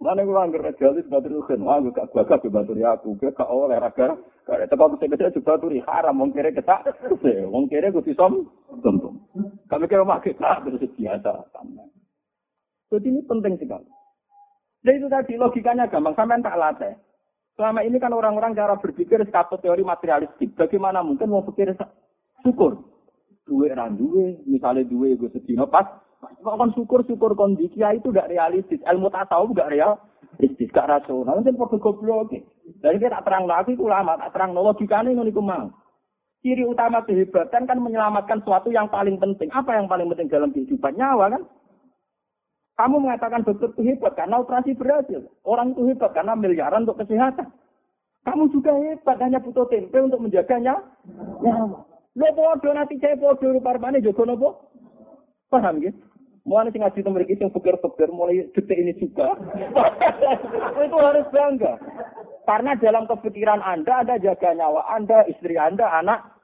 Mana 0.03 0.27
gue 0.27 0.35
anggar 0.35 0.67
jalis 0.83 1.07
batur 1.07 1.47
kan, 1.47 1.63
aku 1.63 1.95
gak 1.95 2.11
gagah 2.11 2.39
ke 2.43 2.51
batur 2.51 2.75
ya 2.75 2.99
aku, 2.99 3.15
gak 3.23 3.39
gak 3.39 3.47
oleh 3.47 3.79
raga. 3.79 4.19
Kalau 4.43 4.67
tempat 4.67 4.99
kecil 4.99 5.15
kecil 5.15 5.31
juga 5.39 5.55
turi 5.63 5.79
haram, 5.87 6.19
wong 6.19 6.35
kere 6.35 6.51
ketak, 6.51 6.91
wong 7.47 7.71
kere 7.71 7.95
gue 7.95 8.03
tisom, 8.03 8.51
tentu. 8.83 9.15
Kami 9.71 9.87
kira 9.87 10.03
mak 10.03 10.27
kita 10.27 10.59
terus 10.67 10.83
biasa. 10.99 11.47
Jadi 12.91 13.07
ini 13.07 13.23
penting 13.23 13.55
sekali. 13.63 13.87
Dan 14.83 14.99
itu 14.99 15.07
tadi 15.07 15.39
logikanya 15.39 15.87
gampang, 15.87 16.19
sampai 16.19 16.43
tak 16.43 16.59
latih. 16.59 16.95
Selama 17.55 17.87
ini 17.87 18.03
kan 18.03 18.11
orang-orang 18.11 18.59
cara 18.59 18.75
berpikir 18.75 19.23
sekatut 19.23 19.63
teori 19.63 19.87
materialistik. 19.87 20.59
Bagaimana 20.59 21.07
mungkin 21.07 21.31
mau 21.31 21.47
pikir 21.47 21.79
syukur? 22.43 22.91
Duwe 23.47 23.71
duwe, 23.71 24.43
misalnya 24.51 24.83
duwe 24.83 25.15
gue 25.15 25.31
sedino 25.31 25.71
pas. 25.71 25.87
Kok 26.23 26.55
kan 26.55 26.71
syukur-syukur 26.79 27.35
kondisi 27.35 27.83
itu 27.83 28.09
gak 28.15 28.31
realistis. 28.31 28.79
Ilmu 28.87 29.11
tasawuf 29.11 29.51
gak 29.59 29.75
realistis, 29.75 30.71
gak 30.71 30.87
rasional. 30.87 31.43
Mungkin 31.43 31.59
perlu 31.59 31.83
goblok. 31.83 32.31
Jadi 32.83 32.97
kita 33.03 33.19
tak 33.19 33.27
terang 33.27 33.51
lagi, 33.51 33.75
itu 33.75 33.87
lama, 33.91 34.15
tak 34.15 34.31
terang 34.39 34.55
logikanya 34.55 35.11
ini 35.11 35.35
mau. 35.35 35.67
Ciri 36.43 36.67
utama 36.67 37.03
kehebatan 37.07 37.71
kan 37.71 37.79
menyelamatkan 37.79 38.43
sesuatu 38.43 38.71
yang 38.75 38.91
paling 38.91 39.19
penting. 39.19 39.47
Apa 39.55 39.79
yang 39.79 39.87
paling 39.87 40.11
penting 40.11 40.27
dalam 40.27 40.51
kehidupan? 40.51 40.99
Nyawa 40.99 41.39
kan? 41.39 41.43
Kamu 42.75 42.99
mengatakan 42.99 43.47
dokter 43.47 43.71
itu 43.71 43.83
hebat 43.87 44.19
karena 44.19 44.43
operasi 44.43 44.75
berhasil. 44.75 45.23
Orang 45.47 45.79
itu 45.79 45.87
hebat 45.87 46.11
karena 46.11 46.35
miliaran 46.35 46.83
untuk 46.83 46.99
kesehatan. 46.99 47.47
Kamu 48.27 48.51
juga 48.51 48.75
hebat 48.75 49.23
hanya 49.23 49.39
butuh 49.39 49.71
tempe 49.71 49.99
untuk 50.03 50.19
menjaganya. 50.19 50.83
Nyawa. 51.47 51.87
Lo 52.19 52.29
bodoh 52.35 52.75
nanti 52.75 52.99
saya 52.99 53.15
bodoh 53.15 53.55
rupa-rupanya 53.55 54.03
jogo 54.03 54.27
nopo. 54.27 54.49
Paham 55.47 55.79
gitu? 55.79 56.12
Mulai 56.43 56.75
sing 56.75 56.83
ngaji 56.83 57.01
mereka 57.07 57.39
yang 57.39 57.55
pikir-pikir 57.55 58.09
mulai 58.11 58.51
detik 58.51 58.75
ini 58.75 58.93
juga. 58.99 59.31
itu 60.87 60.97
harus 60.99 61.27
bangga. 61.31 61.79
Karena 62.43 62.75
dalam 62.75 63.07
kepikiran 63.07 63.63
Anda, 63.63 64.03
Anda 64.03 64.19
jaga 64.19 64.51
nyawa 64.51 64.83
Anda, 64.91 65.23
istri 65.31 65.55
Anda, 65.55 65.87
anak. 66.03 66.35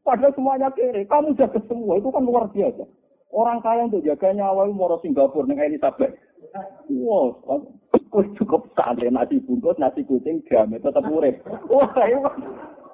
Padahal 0.00 0.32
semuanya 0.32 0.72
kiri. 0.72 1.04
Kamu 1.04 1.36
jaga 1.36 1.60
semua. 1.68 2.00
Itu 2.00 2.08
kan 2.08 2.24
luar 2.24 2.48
biasa. 2.48 2.88
Orang 3.34 3.60
kaya 3.60 3.84
untuk 3.84 4.00
jaga 4.00 4.32
nyawa 4.32 4.64
itu 4.64 4.72
mau 4.72 4.96
Singapura 5.04 5.44
dengan 5.44 5.68
Elizabeth. 5.68 6.14
Wow, 6.86 7.42
cukup 8.38 8.70
santai 8.78 9.10
nasi 9.10 9.42
bungkus, 9.42 9.74
nasi 9.74 10.06
kucing, 10.06 10.38
gamet 10.46 10.86
tetap 10.86 11.02
urip. 11.10 11.42
Wah, 11.66 11.90
itu 12.06 12.22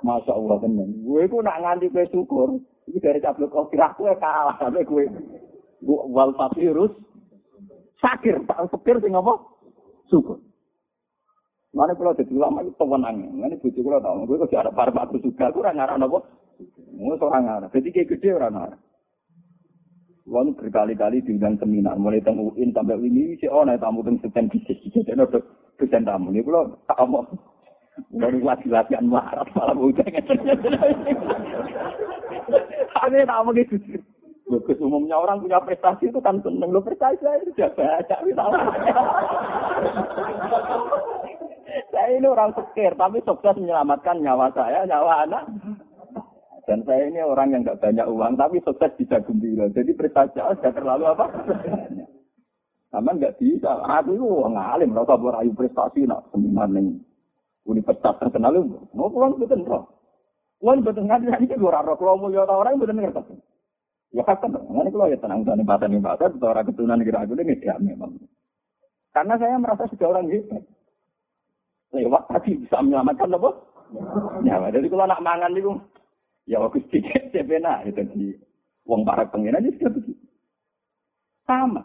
Masya 0.01 0.33
Allah 0.33 0.57
tenan. 0.65 0.89
Gue 1.05 1.29
itu 1.29 1.37
nak 1.45 1.61
nganti 1.61 1.93
gue 1.93 2.09
syukur. 2.09 2.57
Ini 2.89 2.99
dari 3.05 3.21
cablok 3.21 3.53
kau 3.53 3.69
kira 3.69 3.93
gue 4.01 4.09
kalah 4.17 4.57
sampai 4.57 4.89
gue. 4.89 5.05
Wal 5.87 6.33
virus. 6.57 6.93
Sakir, 8.01 8.41
tak 8.49 8.65
pikir 8.73 8.97
sih 9.05 9.13
apa? 9.13 9.35
Syukur. 10.09 10.41
Mana 11.71 11.95
kalau 11.95 12.17
jadi 12.17 12.33
ulama 12.33 12.65
itu 12.65 12.73
pemenang. 12.75 13.29
Mana 13.37 13.55
bujuk 13.61 13.85
kalau 13.85 14.01
tahu, 14.01 14.27
gue 14.27 14.43
kok 14.43 14.57
ada 14.57 14.73
para 14.73 14.91
batu 14.91 15.21
juga. 15.23 15.53
Gue 15.53 15.63
orang 15.63 15.77
ngarang 15.79 16.03
apa? 16.03 16.19
Gue 16.97 17.15
seorang 17.21 17.45
ngarang. 17.47 17.71
Jadi 17.71 17.89
kayak 17.93 18.09
gede 18.17 18.29
orang 18.35 18.53
ngarang. 18.57 18.83
Wong 20.31 20.55
berkali-kali 20.55 21.27
diundang 21.27 21.59
seminar, 21.59 21.99
mulai 21.99 22.23
teng 22.23 22.39
UIN 22.39 22.71
sampai 22.71 22.95
ini 23.03 23.35
si 23.43 23.51
oh 23.51 23.67
naik 23.67 23.83
tamu 23.83 24.07
teng 24.07 24.15
seten 24.23 24.47
bisnis, 24.47 24.79
jadi 24.95 25.19
ada 25.19 25.43
dosen 25.75 26.07
tamu 26.07 26.31
ini 26.31 26.47
kalau 26.47 26.71
tak 26.87 27.03
mau 27.11 27.27
baru 28.15 28.39
lagi 28.39 28.71
latihan 28.71 29.11
marah 29.11 29.43
malah 29.59 29.75
udah 29.75 30.07
Aneh 33.03 33.27
tamu 33.27 33.51
gitu. 33.59 33.75
Bagus 34.51 34.83
umumnya 34.83 35.15
orang 35.15 35.47
punya 35.47 35.63
prestasi 35.63 36.11
itu 36.11 36.19
kan 36.19 36.43
seneng 36.43 36.75
lo 36.75 36.83
prestasi 36.83 37.23
itu 37.23 37.55
sudah 37.55 37.71
baca 37.71 38.19
saya 41.95 42.19
ini 42.19 42.27
orang 42.27 42.51
sekir 42.59 42.91
tapi 42.99 43.23
sukses 43.23 43.55
menyelamatkan 43.55 44.19
nyawa 44.19 44.51
saya, 44.51 44.83
nyawa 44.89 45.29
anak. 45.29 45.45
Dan 46.67 46.83
saya 46.83 47.07
ini 47.07 47.23
orang 47.23 47.55
yang 47.55 47.63
nggak 47.63 47.83
banyak 47.83 48.07
uang, 48.07 48.35
tapi 48.35 48.59
sukses 48.67 48.91
bisa 48.99 49.23
gembira. 49.23 49.71
Jadi 49.71 49.95
prestasi 49.95 50.39
sudah 50.39 50.73
terlalu 50.75 51.05
apa? 51.15 51.27
Sama 52.91 53.11
nggak 53.15 53.39
bisa. 53.39 53.71
Aku 54.03 54.19
itu 54.19 54.27
orang 54.27 54.59
alim, 54.59 54.95
rasa 54.95 55.15
berayu 55.15 55.55
prestasi, 55.55 56.07
nak 56.07 56.27
seminar 56.35 56.67
nih. 56.71 56.99
Universitas 57.67 58.19
terkenal 58.19 58.57
mau 58.97 59.13
pulang 59.13 59.39
betul 59.39 59.63
roh. 59.63 59.87
Pulang 60.59 60.83
betul 60.83 61.07
nggak 61.07 61.23
bisa 61.23 61.39
ini 61.39 61.55
gue 61.55 61.71
raro. 61.71 61.95
Kalau 61.95 62.19
mau 62.19 62.33
orang 62.33 62.83
betul 62.83 62.99
ngerti. 62.99 63.35
Ya 64.11 64.27
kan, 64.27 64.43
ini 64.43 64.91
kalau 64.91 65.07
ya 65.07 65.19
tenang 65.23 65.47
tenang 65.47 65.63
bahasa 65.63 65.87
nih 65.87 66.03
bahasa, 66.03 66.27
itu 66.27 66.43
orang 66.43 66.67
keturunan 66.67 66.99
negara 66.99 67.23
aku 67.23 67.39
ini 67.39 67.63
ya 67.63 67.79
memang. 67.79 68.19
Karena 69.15 69.39
saya 69.39 69.55
merasa 69.55 69.87
sudah 69.87 70.11
orang 70.11 70.27
hebat. 70.31 70.63
Lewat 71.95 72.27
tadi 72.31 72.59
bisa 72.59 72.83
menyelamatkan 72.83 73.35
apa? 73.35 73.51
Ya, 74.47 74.63
jadi 74.71 74.87
kalau 74.87 75.07
anak 75.07 75.23
mangan 75.23 75.55
itu, 75.55 75.75
ya 76.47 76.63
waktu 76.63 76.83
sedikit, 76.87 77.35
benar. 77.47 77.83
Itu 77.87 78.03
di 78.15 78.35
uang 78.87 79.03
para 79.03 79.27
pengiran, 79.31 79.67
itu 79.67 79.79
sudah 79.79 79.93
begitu. 79.95 80.25
Sama. 81.47 81.83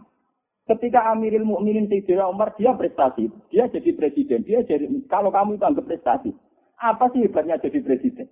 Ketika 0.66 1.14
Amirul 1.14 1.46
Mukminin 1.46 1.86
Sayyidina 1.86 2.26
Umar 2.26 2.58
dia 2.58 2.74
prestasi, 2.74 3.30
dia 3.54 3.70
jadi 3.70 3.94
presiden, 3.94 4.42
dia 4.42 4.66
jadi 4.66 4.90
kalau 5.06 5.30
kamu 5.30 5.62
itu 5.62 5.66
anggap 5.66 5.86
prestasi, 5.86 6.34
apa 6.82 7.06
sih 7.14 7.22
hebatnya 7.22 7.62
jadi 7.62 7.86
presiden? 7.86 8.26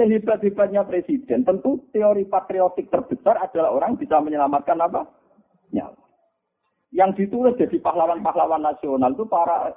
Sehebat-hebatnya 0.00 0.88
presiden, 0.88 1.44
tentu 1.44 1.84
teori 1.92 2.24
patriotik 2.24 2.88
terbesar 2.88 3.36
adalah 3.36 3.76
orang 3.76 4.00
bisa 4.00 4.16
menyelamatkan 4.16 4.80
apa? 4.80 5.04
Nyawa. 5.76 6.00
Yang 6.88 7.10
ditulis 7.20 7.60
jadi 7.60 7.76
pahlawan-pahlawan 7.84 8.64
nasional 8.64 9.12
itu 9.12 9.28
para 9.28 9.76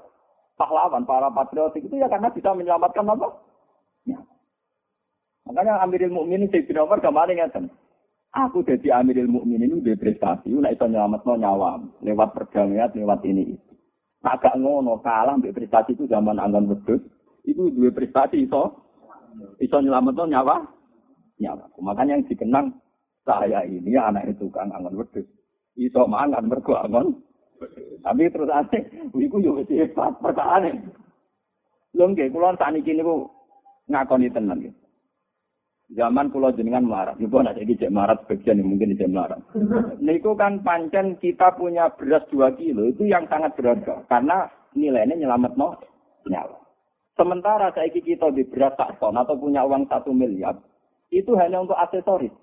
pahlawan, 0.55 1.03
para 1.03 1.27
patriotik 1.27 1.83
itu 1.83 1.99
ya 1.99 2.07
karena 2.07 2.31
bisa 2.31 2.55
menyelamatkan 2.55 3.03
apa? 3.03 3.35
Nyawa. 4.07 4.33
Makanya 5.43 5.83
Amirul 5.83 6.15
Mukminin 6.15 6.47
Sayyidina 6.47 6.87
Umar 6.87 7.03
kemarin 7.03 7.43
ngatakan, 7.43 7.67
Aku 8.31 8.63
jadi 8.63 8.95
Amirul 8.95 9.27
Mukminin 9.27 9.83
itu 9.83 9.91
prestasi, 9.99 10.55
nek 10.55 10.79
iso 10.79 10.87
nyelametno 10.87 11.35
nyawa 11.35 11.83
lewat 11.99 12.31
perdamaian, 12.31 12.95
lewat 12.95 13.27
ini. 13.27 13.59
Agak 14.23 14.55
ngono 14.55 15.03
kalah 15.03 15.35
prestasi 15.35 15.99
itu 15.99 16.07
zaman 16.07 16.39
wedhus, 16.39 17.03
itu 17.43 17.75
dua 17.75 17.91
prestasi 17.91 18.47
iso 18.47 18.82
iso 19.59 19.77
nyelametno 19.79 20.25
nyawa 20.29 20.55
nyawa. 21.39 21.65
Makanya 21.79 22.19
yang 22.19 22.25
dikenang 22.27 22.67
saya 23.23 23.63
ini 23.63 23.95
anak 23.95 24.27
itu 24.31 24.51
kan 24.51 24.71
angin 24.75 24.99
wedhus. 24.99 25.27
Iso 25.79 26.05
mangan 26.05 26.45
mergo 26.47 26.77
angon. 26.77 27.17
Tapi 28.03 28.27
terus 28.27 28.51
ane, 28.51 28.79
iku 29.15 29.39
yo 29.39 29.55
wis 29.55 29.71
hebat 29.71 30.19
perkara 30.19 30.59
Lho 31.93 32.09
nggih, 32.09 32.33
kula 32.33 32.57
sakniki 32.57 32.91
niku 32.97 33.29
ngakoni 33.87 34.33
tenan 34.33 34.59
nggih. 34.59 34.73
Zaman 35.93 36.33
pulau 36.33 36.49
jenengan 36.49 36.89
melarat, 36.89 37.21
ibu 37.21 37.37
anak 37.37 37.53
jadi 37.61 37.85
cek 37.85 37.93
melarat 37.93 38.25
sebagian 38.25 38.65
yang 38.65 38.73
mungkin 38.73 38.97
cek 38.97 39.11
melarat. 39.13 39.37
Niku 40.01 40.33
kan 40.33 40.65
pancen 40.65 41.21
kita 41.21 41.53
punya 41.53 41.93
beras 41.93 42.25
dua 42.33 42.49
kilo 42.57 42.89
itu 42.89 43.05
yang 43.05 43.29
sangat 43.29 43.53
berharga 43.53 44.01
karena 44.09 44.49
nilainya 44.73 45.21
nyelamat 45.21 45.53
no 45.53 45.77
nyawa. 46.25 46.62
Sementara 47.13 47.69
saya 47.77 47.93
kita 47.93 48.33
di 48.33 48.41
beras 48.49 48.73
tak 48.73 48.97
ton 48.97 49.13
atau 49.13 49.37
punya 49.37 49.61
uang 49.61 49.85
satu 49.85 50.09
miliar 50.09 50.57
itu 51.13 51.29
hanya 51.37 51.61
untuk 51.61 51.77
aksesoris. 51.77 52.33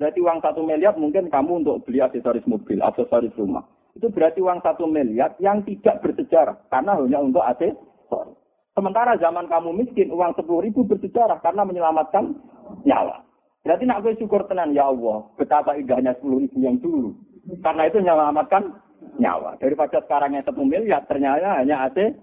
Berarti 0.00 0.18
uang 0.24 0.40
satu 0.40 0.64
miliar 0.64 0.96
mungkin 0.96 1.28
kamu 1.28 1.60
untuk 1.60 1.84
beli 1.84 2.00
aksesoris 2.00 2.48
mobil, 2.48 2.80
aksesoris 2.80 3.36
rumah. 3.36 3.60
Itu 3.92 4.08
berarti 4.08 4.40
uang 4.40 4.64
satu 4.64 4.88
miliar 4.88 5.36
yang 5.36 5.60
tidak 5.68 6.00
bersejarah 6.00 6.56
karena 6.72 6.96
hanya 6.96 7.20
untuk 7.20 7.44
aksesoris. 7.44 8.40
Sementara 8.72 9.20
zaman 9.20 9.44
kamu 9.44 9.76
miskin, 9.76 10.08
uang 10.08 10.32
sepuluh 10.32 10.64
ribu 10.64 10.88
bersejarah 10.88 11.36
karena 11.44 11.68
menyelamatkan 11.68 12.32
nyawa. 12.88 13.20
Berarti 13.60 13.84
nak 13.84 14.00
gue 14.00 14.16
syukur 14.16 14.48
tenan 14.48 14.72
ya 14.72 14.88
Allah, 14.88 15.28
betapa 15.36 15.76
indahnya 15.76 16.16
sepuluh 16.16 16.40
ribu 16.48 16.64
yang 16.64 16.80
dulu. 16.80 17.12
Karena 17.60 17.84
itu 17.84 18.00
menyelamatkan 18.00 18.72
nyawa. 19.20 19.60
Daripada 19.60 20.00
sekarang 20.00 20.32
yang 20.32 20.48
satu 20.48 20.64
miliar, 20.64 21.04
ternyata 21.04 21.60
hanya 21.60 21.92
AC. 21.92 22.16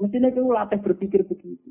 Mestinya 0.00 0.32
itu 0.32 0.42
latih 0.48 0.80
berpikir 0.80 1.28
begitu. 1.28 1.70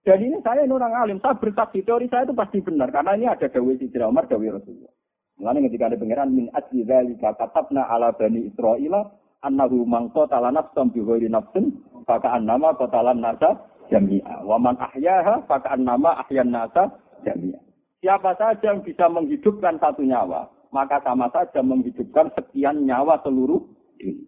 Dan 0.00 0.16
ini 0.24 0.40
saya 0.40 0.64
ini 0.64 0.72
orang 0.72 0.96
alim, 0.96 1.18
saya 1.20 1.36
bersaksi 1.36 1.84
teori 1.84 2.08
saya 2.08 2.24
itu 2.24 2.32
pasti 2.32 2.64
benar 2.64 2.88
karena 2.88 3.20
ini 3.20 3.28
ada 3.28 3.52
dawai 3.52 3.76
Sidra 3.76 4.08
Umar, 4.08 4.24
dawai 4.24 4.56
Rasulullah. 4.56 4.96
Mengenai 5.36 5.68
ketika 5.68 5.92
ada 5.92 5.96
pengiran 6.00 6.28
min 6.32 6.48
ajli 6.56 6.88
dzalika 6.88 7.36
katabna 7.36 7.84
ala 7.84 8.16
bani 8.16 8.48
Israila 8.48 9.12
annahu 9.44 9.84
man 9.84 10.08
qatala 10.12 10.48
nafsan 10.52 10.88
bi 10.92 11.04
ghairi 11.04 11.28
nafsin 11.28 11.84
fa 12.08 12.16
ka'annama 12.16 12.76
qatala 12.80 13.12
nasa 13.12 13.60
jami'a. 13.92 14.40
Wa 14.40 14.56
man 14.56 14.80
ahyaha 14.80 15.44
fa 15.44 15.60
ka'annama 15.60 16.16
ahyan 16.24 16.48
nasa 16.48 16.96
jami'a. 17.24 17.60
Siapa 18.00 18.40
saja 18.40 18.72
yang 18.72 18.80
bisa 18.80 19.04
menghidupkan 19.12 19.76
satu 19.76 20.00
nyawa, 20.00 20.48
maka 20.72 21.04
sama 21.04 21.28
saja 21.28 21.60
menghidupkan 21.60 22.32
sekian 22.32 22.88
nyawa 22.88 23.20
seluruh 23.20 23.60
ini. 24.00 24.24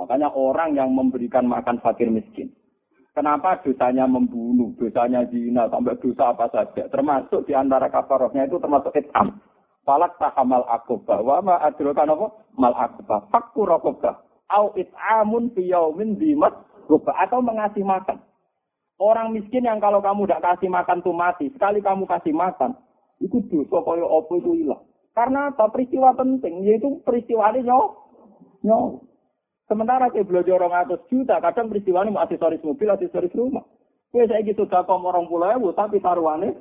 Makanya 0.00 0.32
orang 0.32 0.72
yang 0.72 0.88
memberikan 0.96 1.44
makan 1.44 1.84
fakir 1.84 2.08
miskin. 2.08 2.48
Kenapa 3.12 3.60
dosanya 3.60 4.08
membunuh, 4.08 4.72
dosanya 4.80 5.28
zina, 5.28 5.68
sampai 5.68 6.00
dosa 6.00 6.32
apa 6.32 6.48
saja. 6.48 6.88
Termasuk 6.88 7.44
di 7.44 7.52
antara 7.52 7.92
kafarohnya 7.92 8.48
itu 8.48 8.56
termasuk 8.56 8.96
itam. 8.96 9.36
Falak 9.84 10.16
tahamal 10.16 10.64
akobah. 10.64 11.20
Wa 11.20 11.44
ma 11.44 11.60
adrokan 11.60 12.08
apa? 12.08 12.26
Mal 12.56 12.72
akobah. 12.72 13.28
Fakku 13.28 13.68
rokobah. 13.68 14.16
Au 14.48 14.72
it'amun 14.80 15.52
fi 15.52 15.68
yaumin 15.68 16.16
dimat 16.16 16.56
Atau 16.92 17.40
mengasih 17.44 17.84
makan. 17.84 18.20
Orang 18.96 19.36
miskin 19.36 19.64
yang 19.64 19.80
kalau 19.80 20.00
kamu 20.00 20.28
tidak 20.28 20.44
kasih 20.56 20.72
makan 20.72 21.04
tuh 21.04 21.12
mati. 21.16 21.52
Sekali 21.52 21.84
kamu 21.84 22.08
kasih 22.08 22.32
makan. 22.32 22.76
Itu 23.20 23.44
dosa 23.48 23.80
kaya 23.84 24.08
apa 24.08 24.32
itu 24.40 24.50
hilang. 24.56 24.82
Karena 25.12 25.52
apa? 25.52 25.68
Peristiwa 25.68 26.16
penting. 26.16 26.64
Yaitu 26.64 27.00
peristiwa 27.04 27.52
ini 27.52 27.68
nyawa. 27.68 27.86
Nyawa. 28.64 29.11
Sementara 29.72 30.12
saya 30.12 30.20
belajar 30.28 30.60
orang 30.60 30.84
atas 30.84 31.00
juta, 31.08 31.40
kadang 31.40 31.72
peristiwa 31.72 32.04
ini 32.04 32.12
aksesoris 32.12 32.60
mobil, 32.60 32.92
aksesoris 32.92 33.32
rumah. 33.32 33.64
Kue 34.12 34.28
saya 34.28 34.44
gitu 34.44 34.68
dapat 34.68 34.92
orang 34.92 35.24
pulau 35.24 35.48
ewu, 35.48 35.72
tapi 35.72 35.96
taruhannya 35.96 36.52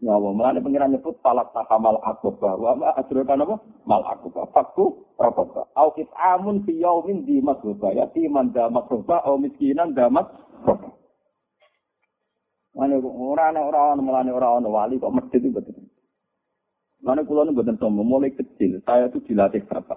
nyawa. 0.00 0.32
Mulanya 0.32 0.64
pengiran 0.64 0.88
nyebut 0.96 1.20
falak 1.20 1.52
tahamal 1.52 2.00
akobah. 2.00 2.56
Wa 2.56 2.72
ma 2.80 2.96
adrokan 2.96 3.44
apa? 3.44 3.56
Mal 3.84 4.00
akobah. 4.08 4.48
Fakku 4.56 5.04
rokobah. 5.20 5.68
Au 5.76 5.92
amun 6.32 6.64
fi 6.64 6.80
di 7.28 7.44
masrubah. 7.44 7.92
Yatiman 7.92 8.56
damat 8.56 8.88
rubah. 8.88 9.20
Au 9.28 9.36
miskinan 9.36 9.92
damat 9.92 10.24
rubah. 10.64 10.96
Mana 12.72 12.96
orang 13.00 13.56
orang 13.56 14.00
mulane 14.00 14.30
orang 14.32 14.64
orang 14.64 14.72
wali 14.72 15.00
kok 15.00 15.12
masjid 15.12 15.40
itu 15.44 15.52
betul. 15.52 15.76
Mana 17.04 17.20
kulo 17.24 17.44
nu 17.44 17.56
betul 17.56 17.76
sombong 17.80 18.04
mulai 18.04 18.32
kecil 18.36 18.84
saya 18.84 19.08
tuh 19.08 19.24
dilatih 19.24 19.64
bapak 19.64 19.96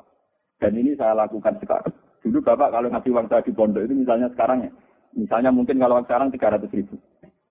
dan 0.63 0.75
ini 0.79 0.95
saya 0.95 1.11
lakukan 1.11 1.59
sekarang. 1.59 1.91
Dulu 2.23 2.39
bapak 2.43 2.69
kalau 2.75 2.87
ngasih 2.91 3.11
uang 3.15 3.27
saya 3.31 3.41
di 3.45 3.55
pondok 3.55 3.87
itu 3.87 3.95
misalnya 3.95 4.27
sekarang 4.35 4.67
ya, 4.67 4.71
misalnya 5.15 5.51
mungkin 5.55 5.79
kalau 5.79 6.03
sekarang 6.03 6.27
tiga 6.35 6.51
ratus 6.51 6.71
ribu. 6.75 6.99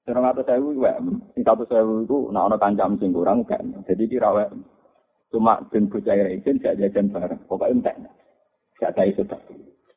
Sekarang 0.05 0.25
atau 0.25 0.41
saya 0.45 0.61
WM, 0.61 1.21
satu 1.37 1.69
saya 1.69 1.85
itu 1.85 2.33
nak 2.33 2.49
ono 2.49 2.57
kancam 2.57 2.97
sing 2.97 3.13
kurang 3.13 3.45
kan. 3.45 3.61
Jadi 3.85 4.09
kira 4.09 4.33
WM. 4.33 4.65
Cuma 5.29 5.61
ben 5.69 5.85
bocah 5.93 6.17
izin 6.17 6.57
gak 6.65 6.81
jajan 6.81 7.13
bareng. 7.13 7.41
Pokoknya 7.45 7.93
entek. 7.93 7.97
Gak 8.81 8.97
ada 8.97 9.05
itu 9.05 9.21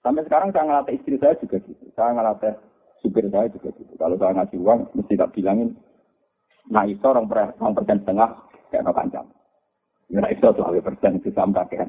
Sampai 0.03 0.25
sekarang 0.27 0.51
saya 0.51 0.67
ngelatih 0.67 0.99
istri 0.99 1.15
saya 1.15 1.39
juga 1.39 1.63
gitu. 1.63 1.85
Saya 1.95 2.11
ngelatih 2.11 2.53
supir 3.01 3.25
saya 3.29 3.49
juga 3.49 3.69
gitu. 3.75 3.93
Kalau 3.97 4.15
saya 4.17 4.33
ngasih 4.37 4.57
uang, 4.61 4.79
mesti 4.97 5.13
tak 5.17 5.33
bilangin, 5.33 5.77
nah 6.69 6.85
itu 6.85 7.01
orang, 7.05 7.25
per, 7.29 7.53
orang 7.57 7.73
persen 7.77 7.97
setengah, 8.05 8.29
kayak 8.69 8.83
no 8.85 8.93
kancam. 8.93 9.25
Ya 10.11 10.27
itu 10.27 10.43
tuh 10.43 10.63
hal 10.67 10.75
persen 10.83 11.23
itu 11.23 11.31
sampaikan. 11.31 11.87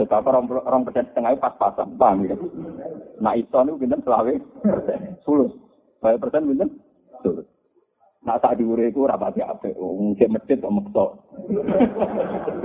Tetapi 0.00 0.24
orang 0.24 0.48
orang 0.48 0.82
persen 0.88 1.04
setengah 1.12 1.36
pas 1.36 1.52
pasan, 1.60 2.00
paham 2.00 2.24
ya? 2.24 2.32
Nah 3.20 3.36
itu 3.36 3.52
nih 3.52 3.76
mungkin 3.76 4.00
selawe 4.00 4.34
sulus, 5.20 5.52
hal 6.00 6.16
persen 6.16 6.48
mungkin 6.48 6.80
sulus. 7.20 7.44
Nah 8.24 8.40
saat 8.40 8.56
diurai 8.56 8.88
itu 8.88 9.04
rapat 9.04 9.36
ya 9.36 9.52
apa? 9.52 9.68
Mungkin 9.76 10.32
masjid 10.32 10.56
atau 10.56 10.72
mukto. 10.72 11.06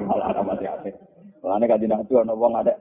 Malah 0.07 0.39
rapat 0.39 0.63
ya 0.63 0.71
apa? 0.79 0.89
Karena 1.43 1.65
kan 1.67 1.79
tidak 1.83 2.07
tuh 2.07 2.23
orang 2.23 2.63
ada. 2.63 2.73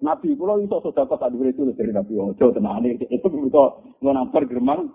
Nabi 0.00 0.36
pula 0.36 0.56
itu 0.56 0.72
sudah 0.72 1.04
kok 1.04 1.20
saat 1.20 1.36
diurai 1.36 1.52
itu 1.52 1.68
dari 1.76 1.92
Nabi 1.92 2.16
Muhammad. 2.16 2.40
Jauh 2.40 2.52
itu 2.96 3.04
itu 3.12 3.26
kita 3.28 3.64
menangkar 4.00 4.48
Germang. 4.48 4.88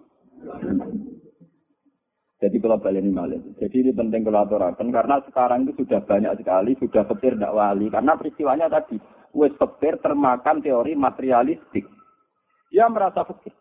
Jadi 2.42 2.58
kalau 2.58 2.82
balik 2.82 3.06
malah. 3.06 3.38
Jadi 3.62 3.86
ini 3.86 3.92
penting 3.94 4.26
kalau 4.26 4.42
aturakan 4.42 4.90
karena 4.90 5.22
sekarang 5.30 5.70
itu 5.70 5.86
sudah 5.86 6.02
banyak 6.02 6.34
sekali 6.42 6.74
sudah 6.82 7.06
petir 7.06 7.38
tidak 7.38 7.54
wali 7.54 7.86
karena 7.94 8.18
peristiwanya 8.18 8.66
tadi 8.66 8.98
wes 9.38 9.54
petir 9.54 10.02
termakan 10.02 10.58
teori 10.66 10.98
materialistik. 10.98 11.86
Dia 12.74 12.90
merasa 12.90 13.30
fakir. 13.30 13.54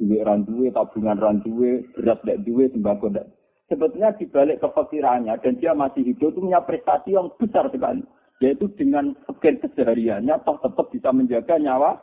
Duit 0.00 0.24
randuwe, 0.24 0.72
tabungan 0.72 1.20
randuwe, 1.20 1.84
beras 1.92 2.16
tidak 2.24 2.40
duwe, 2.48 2.72
sembako 2.72 3.12
tidak. 3.12 3.28
Sebetulnya 3.68 4.16
dibalik 4.16 4.56
kefakirannya 4.64 5.36
dan 5.44 5.52
dia 5.60 5.76
masih 5.76 6.00
hidup 6.00 6.32
itu 6.32 6.40
punya 6.40 6.64
prestasi 6.64 7.12
yang 7.12 7.28
besar 7.36 7.68
sekali 7.68 8.00
yaitu 8.40 8.72
dengan 8.72 9.12
sekian 9.28 9.60
kesehariannya 9.60 10.32
toh 10.48 10.56
tetap 10.64 10.88
bisa 10.88 11.12
menjaga 11.12 11.60
nyawa. 11.60 12.00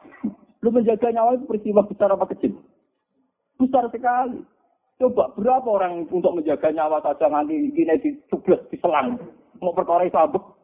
Lu 0.61 0.69
menjaga 0.69 1.09
nyawa 1.09 1.33
itu 1.33 1.49
peristiwa 1.49 1.81
besar 1.89 2.13
apa 2.13 2.29
kecil? 2.29 2.53
Besar 3.57 3.89
sekali. 3.89 4.45
Coba 4.97 5.29
berapa 5.37 5.69
orang 5.69 6.09
untuk 6.09 6.33
menjaga 6.33 6.73
nyawa 6.73 6.97
saja 7.05 7.29
nanti 7.29 7.69
kini 7.77 8.01
di 8.01 8.17
diselang. 8.73 9.13
Mau 9.61 9.69
perkara 9.69 10.09
sabuk. 10.09 10.57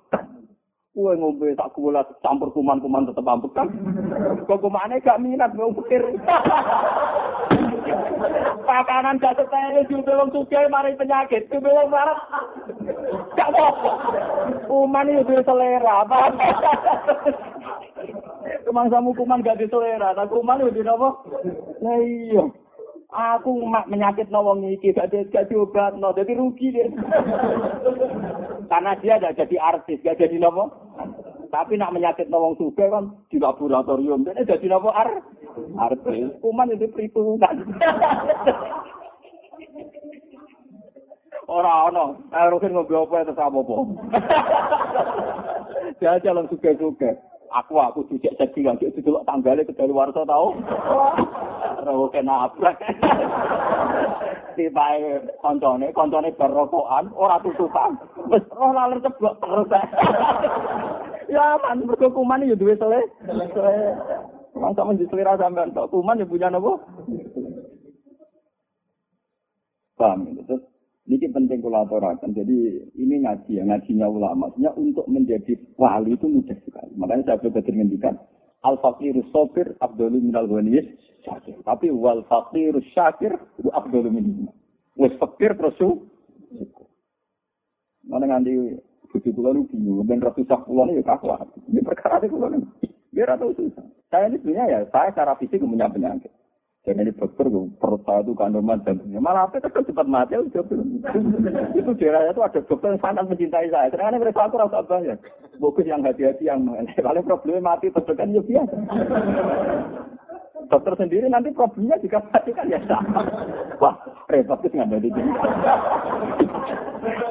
Kue 0.94 1.14
ngombe 1.18 1.54
tak 1.54 1.74
gula 1.78 2.02
campur 2.26 2.50
kuman-kuman 2.54 3.06
tetep 3.06 3.26
ambek 3.26 3.54
kan. 3.54 3.70
Kok 4.50 4.62
kumane 4.62 4.98
gak 5.06 5.22
minat 5.22 5.54
mau 5.54 5.70
pikir. 5.74 6.02
Pakanan 8.66 9.22
gak 9.22 9.38
setene 9.38 9.86
juga 9.90 10.26
sugih 10.34 10.66
mari 10.70 10.98
penyakit. 10.98 11.50
Kuwi 11.54 11.70
wong 11.70 11.94
marah. 11.94 12.18
Gak 13.38 13.54
apa. 13.54 13.68
Kuman 14.66 15.14
itu 15.14 15.34
selera. 15.46 16.10
Kemang 18.66 18.90
samu 18.90 19.14
kuman 19.14 19.46
gak 19.46 19.62
diselera, 19.62 20.18
tak 20.18 20.30
kuman 20.34 20.62
itu 20.66 20.82
apa? 20.82 21.10
Lah 21.86 21.98
iya. 22.02 22.63
Aku 23.14 23.62
mak 23.70 23.86
menyakit 23.94 24.34
nawang 24.34 24.66
iki 24.66 24.90
gak 24.90 25.14
gak 25.30 25.46
diobat 25.46 25.94
no, 26.02 26.18
jadi 26.18 26.34
rugi 26.34 26.74
dia. 26.74 26.90
Karena 28.66 28.98
dia 28.98 29.22
gak 29.22 29.38
jadi 29.38 29.56
artis, 29.62 30.02
gak 30.02 30.18
jadi 30.18 30.42
nopo. 30.42 30.74
Tapi 31.54 31.78
nak 31.78 31.94
menyakit 31.94 32.34
nawang 32.34 32.58
suka 32.58 32.90
kan 32.90 33.14
di 33.30 33.38
laboratorium, 33.38 34.26
jadi 34.26 34.58
jadi 34.58 34.66
nopo 34.74 34.90
ar 34.90 35.22
artis. 35.78 36.34
Kuman 36.42 36.74
itu 36.74 36.90
perhitungan. 36.90 37.78
Ora 41.46 41.92
ono, 41.92 42.18
ayo 42.34 42.56
rugen 42.56 42.74
ngobrol 42.74 43.06
apa 43.06 43.30
itu 43.30 43.34
apa 43.36 43.60
apa. 43.62 43.76
Dia 46.02 46.18
jalan 46.24 46.50
suka-suka. 46.50 47.14
Aku 47.54 47.78
aku 47.78 48.00
dicek 48.10 48.34
jadi 48.36 48.74
lagi 48.74 48.90
itu 48.90 49.00
dulu 49.06 49.22
tanggalnya 49.24 49.64
ke 49.64 49.78
dari 49.78 49.94
warso 49.94 50.26
tau. 50.26 50.58
Roh 51.86 52.10
kena 52.10 52.50
abrak. 52.50 52.82
Tiba 54.58 54.86
koncone 55.42 55.94
koncone 55.94 56.34
berrokokan 56.34 57.14
orang 57.14 57.42
tutupan. 57.46 57.94
Roh 58.30 58.72
lalu 58.74 58.98
ceblok 59.06 59.38
terus. 59.38 59.70
Ya 61.30 61.58
man 61.62 61.86
berkekuman 61.86 62.46
ya 62.46 62.58
duit 62.58 62.78
selesai 62.82 63.10
selesai 63.26 63.82
Emang 64.54 64.78
sama 64.78 64.94
di 64.94 65.06
selera 65.10 65.34
sampean 65.38 65.74
tok. 65.74 65.90
Kuman 65.90 66.22
ya 66.22 66.30
punya 66.30 66.50
nopo. 66.54 66.78
Paham? 69.98 70.30
Terus 70.46 70.62
ini 71.04 71.28
penting 71.28 71.60
kolaborasi. 71.60 72.32
Jadi 72.32 72.58
ini 72.96 73.28
ngaji 73.28 73.60
ya, 73.60 73.64
ngajinya 73.68 74.08
ulama. 74.08 74.48
Maksudnya 74.48 74.72
untuk 74.80 75.04
menjadi 75.12 75.60
wali 75.76 76.16
itu 76.16 76.32
mudah 76.32 76.56
sekali. 76.64 76.92
Makanya 76.96 77.24
saya 77.28 77.38
berkata 77.44 77.72
ngendikan 77.76 78.16
al 78.64 78.80
fakir 78.80 79.12
sopir 79.36 79.76
abdul 79.84 80.16
minal 80.16 80.48
ghaniyis. 80.48 80.88
Tapi 81.68 81.92
wal 81.92 82.24
fakir 82.32 82.72
syakir 82.96 83.36
itu 83.60 83.68
abdul 83.76 84.08
min. 84.08 84.48
Wes 84.96 85.12
fakir 85.20 85.56
terus 85.60 85.76
Mana 88.04 88.28
nganti 88.28 88.80
bujuk 89.16 89.32
kula 89.32 89.56
nu 89.56 89.64
bingung, 89.72 90.04
ratusan 90.20 90.60
kula 90.68 90.92
ya 90.92 91.04
kakuat. 91.08 91.48
Ini 91.72 91.80
perkara 91.88 92.20
itu 92.20 92.36
kula 92.36 92.52
Biar 93.14 93.38
atau 93.38 93.54
susah. 93.54 93.86
Saya 94.10 94.28
ini 94.28 94.42
sebenarnya 94.42 94.66
ya, 94.74 94.80
saya 94.90 95.14
secara 95.14 95.38
fisik 95.38 95.62
punya 95.62 95.86
penyakit. 95.86 96.34
Dan 96.84 97.00
ini 97.00 97.16
dokter, 97.16 97.48
perut 97.80 98.04
saya 98.04 98.28
itu 98.28 98.36
kandungan 98.36 98.84
jantungnya. 98.84 99.24
Malah 99.24 99.48
apa 99.48 99.64
kan 99.72 99.88
cepat 99.88 100.04
mati. 100.04 100.36
Itu 101.80 101.96
daerah 101.96 102.28
itu 102.28 102.44
ada 102.44 102.60
dokter 102.60 102.92
yang 102.92 103.00
sangat 103.00 103.24
mencintai 103.24 103.72
saya. 103.72 103.88
Karena 103.88 104.20
mereka 104.20 104.52
aku 104.52 104.60
rasa 104.60 104.84
banyak. 104.84 105.16
Bagus 105.64 105.88
yang 105.88 106.04
hati-hati 106.04 106.44
yang 106.44 106.68
paling 107.00 107.24
problemnya 107.24 107.64
mati 107.64 107.88
terdekat 107.88 108.28
ya 108.36 108.44
biasa. 108.44 108.76
Dokter 110.68 110.94
sendiri 111.00 111.32
nanti 111.32 111.56
problemnya 111.56 111.96
jika 112.04 112.20
mati 112.20 112.52
kan 112.52 112.68
ya 112.68 112.84
sama. 112.84 113.32
Wah, 113.80 113.96
repot 114.28 114.60
itu 114.68 114.76
nggak 114.76 114.92
jadi. 115.00 115.08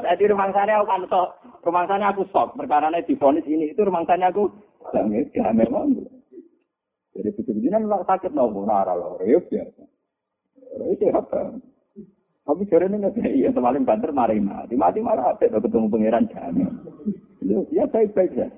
Jadi 0.01 0.23
rumah 0.33 0.49
sana 0.57 0.81
aku 0.81 0.87
kan. 0.89 1.05
Rumah 1.61 1.85
sana 1.93 2.09
aku 2.09 2.25
sok. 2.33 2.57
Perkara 2.57 2.89
ini 2.89 3.05
difonis 3.05 3.45
ini. 3.45 3.69
Itu 3.77 3.85
rumah 3.85 4.09
sana 4.09 4.33
aku. 4.33 4.49
Ya 5.37 5.53
memang. 5.53 6.09
Jadi 7.13 7.29
begitu 7.37 7.61
ini 7.61 7.69
kan 7.69 7.85
sakit 8.09 8.33
nopo 8.33 8.65
nara 8.65 8.97
loh, 8.97 9.21
ya 9.21 9.37
biasa. 9.37 9.83
Itu 10.89 11.05
apa? 11.13 11.61
Tapi 12.43 12.63
sore 12.67 12.89
ini 12.89 12.99
nggak 12.99 13.17
iya, 13.29 13.53
semalam 13.53 13.87
banter 13.87 14.11
mari 14.11 14.41
mati, 14.41 14.75
mati 14.75 14.99
marah 14.99 15.37
apa? 15.37 15.47
ketemu 15.47 15.93
pangeran 15.93 16.27
jamin. 16.33 16.73
Ya 17.71 17.85
baik 17.87 18.17
baik 18.17 18.33
ya. 18.35 18.49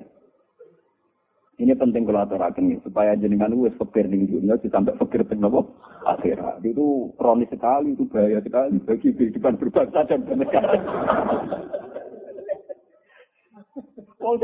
Ini 1.55 1.71
penting 1.79 2.03
kalau 2.03 2.27
aturakan 2.27 2.67
ini 2.67 2.83
supaya 2.83 3.15
jenengan 3.15 3.55
wes 3.63 3.71
fakir 3.79 4.11
di 4.11 4.27
dunia 4.27 4.59
sampai 4.59 4.99
fakir 4.99 5.23
nopo 5.39 5.79
akhirat 6.03 6.59
itu 6.67 7.15
kronis 7.15 7.47
sekali 7.47 7.95
itu 7.95 8.11
bahaya 8.11 8.43
sekali 8.43 8.83
bagi 8.83 9.15
kehidupan 9.15 9.63
berbangsa 9.63 10.03
dan 10.03 10.27
bernegara. 10.27 10.75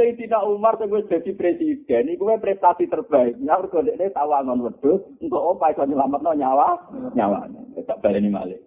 Tidak 0.01 0.43
Umar 0.49 0.81
tuh 0.81 0.89
gue 0.89 1.05
jadi 1.13 1.31
presiden, 1.37 2.09
ini 2.09 2.17
gue 2.17 2.35
prestasi 2.41 2.89
terbaik. 2.89 3.37
Nyaur 3.37 3.69
gue 3.69 3.93
dek 3.93 4.17
tawangan 4.17 4.65
wedus 4.65 5.05
untuk 5.21 5.43
apa 5.57 5.77
itu 5.77 5.93
nyelamat 5.93 6.21
no 6.25 6.33
nyawa, 6.33 6.69
nyawa. 7.13 7.45
Tak 7.85 8.01
balik 8.01 8.25
ini 8.25 8.33
malik. 8.33 8.61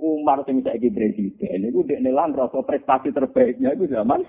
Umar 0.00 0.40
sing 0.48 0.64
saiki 0.64 0.88
presiden, 0.88 1.68
ini 1.68 1.76
gue 1.76 1.84
dek 1.84 2.00
nelan 2.00 2.32
rasa 2.32 2.64
prestasi 2.64 3.12
terbaiknya 3.12 3.76
itu 3.76 3.84
zaman 3.92 4.24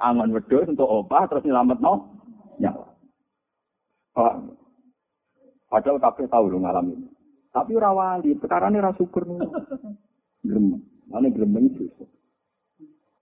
angon 0.00 0.32
wedus 0.32 0.72
untuk 0.72 0.88
apa 0.88 1.28
terus 1.28 1.44
nyelamat 1.44 1.78
no 1.84 2.16
nyawa. 2.56 2.86
Oh. 4.16 4.36
Padahal 5.68 6.00
kafe 6.00 6.24
tahu 6.32 6.48
lo 6.48 6.64
ngalamin. 6.64 7.12
Tapi 7.52 7.76
rawali, 7.76 8.32
sekarang 8.40 8.72
ini 8.72 8.80
rasukur 8.80 9.28
nih. 9.28 9.36
Gremeng, 10.48 10.80
mana 11.12 11.28
gremeng 11.28 11.76
susah. 11.76 12.17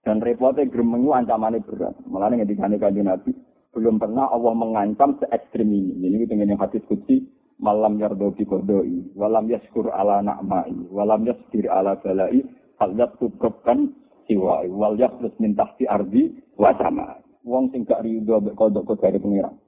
Dan 0.07 0.23
repotnya 0.23 0.63
gremeng 0.71 1.03
ancamannya 1.11 1.67
berat. 1.67 1.99
Malah 2.07 2.31
ini 2.31 2.47
ketika 2.47 2.71
Nabi, 2.71 3.35
belum 3.75 3.99
pernah 3.99 4.31
Allah 4.31 4.55
mengancam 4.55 5.19
se 5.19 5.27
ekstrim 5.35 5.67
ini. 5.67 5.99
Ini 5.99 6.23
dengan 6.31 6.55
yang 6.55 6.63
hadis 6.63 6.79
kutsi, 6.87 7.27
malam 7.59 7.99
yardo 7.99 8.31
bi 8.31 8.47
kodoi, 8.47 9.11
walam 9.19 9.51
yaskur 9.51 9.91
ala 9.91 10.23
na'mai, 10.23 10.87
walam 10.95 11.27
yaskur 11.27 11.67
ala 11.67 11.99
balai, 11.99 12.39
hal 12.79 12.95
yatubkan 12.95 13.91
siwai, 14.31 14.71
wal 14.71 14.95
yakrus 14.95 15.35
minta 15.43 15.67
si 15.75 15.83
ardi, 15.83 16.39
wajama. 16.55 17.19
Wong 17.43 17.75
sing 17.75 17.83
gak 17.83 18.07
rido 18.07 18.39
kodok 18.55 18.87
kodok 18.87 19.11
dari 19.11 19.19
pengiran. 19.19 19.59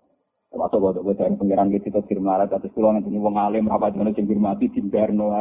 Termasuk 0.56 0.80
kodok 0.80 1.04
kodok 1.04 1.20
dari 1.20 1.36
pengiran 1.36 1.68
gitu, 1.76 1.92
kita 1.92 2.00
firmarat, 2.08 2.48
atas 2.48 2.72
pulau 2.72 2.96
nanti 2.96 3.12
wong 3.12 3.36
alim, 3.36 3.68
apa 3.68 3.92
mana 3.92 4.16
sing 4.16 4.24
firmati, 4.24 4.72
timbarno, 4.72 5.36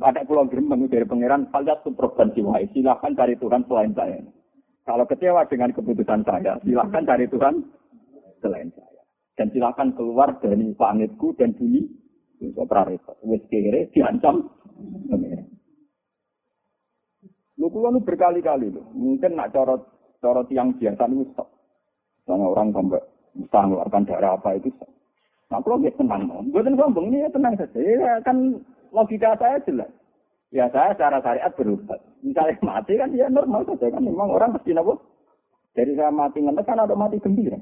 ada 0.00 0.24
pulau 0.24 0.48
gremeng 0.48 0.88
dari 0.88 1.06
pangeran, 1.06 1.48
tuh 1.84 1.92
program 1.94 2.32
siwai. 2.32 2.68
Silahkan 2.72 3.12
cari 3.16 3.34
Tuhan 3.36 3.62
selain 3.68 3.92
saya. 3.96 4.20
Kalau 4.86 5.04
kecewa 5.08 5.42
dengan 5.50 5.74
keputusan 5.74 6.22
saya, 6.22 6.58
silahkan 6.62 7.02
cari 7.02 7.26
Tuhan 7.26 7.54
selain 8.38 8.68
saya. 8.70 9.00
Dan 9.36 9.52
silahkan 9.52 9.92
keluar 9.92 10.38
dari 10.40 10.72
planetku 10.72 11.36
dan 11.36 11.52
bumi. 11.58 11.84
Itu 12.36 12.68
prarepot. 12.68 13.16
Wes 13.24 13.44
kere 13.48 13.88
diancam. 13.92 14.48
Lu 17.56 17.72
kulo 17.72 17.96
berkali-kali 18.04 18.68
lu. 18.68 18.84
Mungkin 18.92 19.40
nak 19.40 19.56
corot 19.56 19.80
corot 20.20 20.48
yang 20.52 20.76
biasa 20.76 21.08
itu 21.08 21.24
stop. 21.32 21.48
Soalnya 22.28 22.52
orang 22.52 22.68
sampai 22.76 23.00
bisa 23.36 23.58
mengeluarkan 23.64 24.04
darah 24.04 24.32
apa 24.36 24.60
itu 24.60 24.68
stop. 24.76 24.90
Nah, 25.46 25.62
kalau 25.62 25.78
dia 25.78 25.94
tenang, 25.94 26.26
buatan 26.50 26.74
sombong 26.74 27.06
ini 27.14 27.22
ya 27.22 27.30
tenang 27.30 27.54
saja. 27.54 27.78
Ya, 27.78 28.18
kan 28.26 28.58
logika 28.96 29.36
saya 29.36 29.60
jelas. 29.68 29.92
Ya 30.48 30.72
saya 30.72 30.96
secara 30.96 31.20
syariat 31.20 31.52
berubah. 31.52 32.00
Misalnya 32.24 32.56
mati 32.64 32.96
kan 32.96 33.12
ya 33.12 33.28
normal 33.28 33.68
saja 33.68 33.92
kan. 33.92 34.00
Memang 34.00 34.32
orang 34.32 34.56
mesti 34.56 34.72
nopo. 34.72 35.04
Dari 35.76 35.92
saya 35.92 36.08
mati 36.08 36.40
ngenes 36.40 36.64
kan 36.64 36.80
ada 36.80 36.96
mati 36.96 37.20
gembira. 37.20 37.60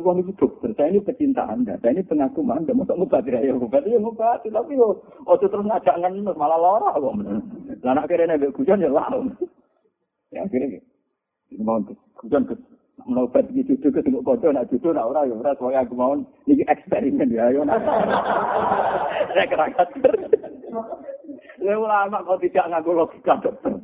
Uang 0.00 0.20
itu 0.20 0.32
dokter, 0.36 0.72
saya 0.76 0.92
ini 0.92 1.00
pecinta 1.04 1.44
Anda, 1.44 1.76
saya 1.80 1.92
ini 1.96 2.04
pengagum 2.04 2.48
Anda, 2.52 2.72
mau 2.72 2.88
ngobat 2.88 3.24
ya, 3.24 3.40
ya 3.40 3.52
ngobat, 3.52 3.84
ya 3.84 4.00
ngobat, 4.00 4.44
tapi 4.44 4.76
yo, 4.76 4.96
oh 5.24 5.36
terus 5.40 5.60
ngajak 5.60 5.96
ngenes, 6.00 6.36
malah 6.36 6.56
lara 6.56 6.96
kok. 6.96 7.16
Lah 7.84 7.92
anak 7.92 8.08
kira 8.08 8.28
nabi 8.28 8.48
hujan 8.52 8.80
ya 8.80 8.92
lalu. 8.92 9.32
Ya 10.32 10.44
akhirnya, 10.44 10.80
mau 11.64 11.80
hujan 12.20 12.48
ke 12.48 12.54
menobat 13.06 13.46
iki 13.52 13.64
cucu 13.74 13.88
ke 13.92 14.00
tengok 14.02 14.24
kocok 14.24 14.50
nak 14.52 14.68
cucu 14.68 14.90
nak 14.90 15.08
ora 15.08 15.28
ya 15.28 15.34
ora 15.36 15.52
soalnya 15.56 15.84
aku 15.86 15.94
mau 15.96 16.16
niki 16.44 16.64
eksperimen 16.66 17.32
ya 17.32 17.48
ayo 17.52 17.64
nak 17.64 17.80
saya 19.32 19.46
kerakat 19.46 19.88
ya 21.60 21.74
ulama 21.76 22.24
kok 22.24 22.40
tidak 22.40 22.68
ngaku 22.72 22.90
logika 22.96 23.34
dokter. 23.38 23.74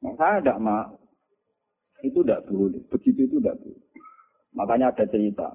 Nah, 0.00 0.12
saya 0.16 0.40
tidak 0.40 0.60
mau. 0.60 0.96
Itu 2.00 2.24
tidak 2.24 2.48
boleh. 2.48 2.80
Begitu 2.88 3.28
itu 3.28 3.36
tidak 3.40 3.60
boleh. 3.60 3.84
Makanya 4.56 4.96
ada 4.96 5.04
cerita. 5.08 5.48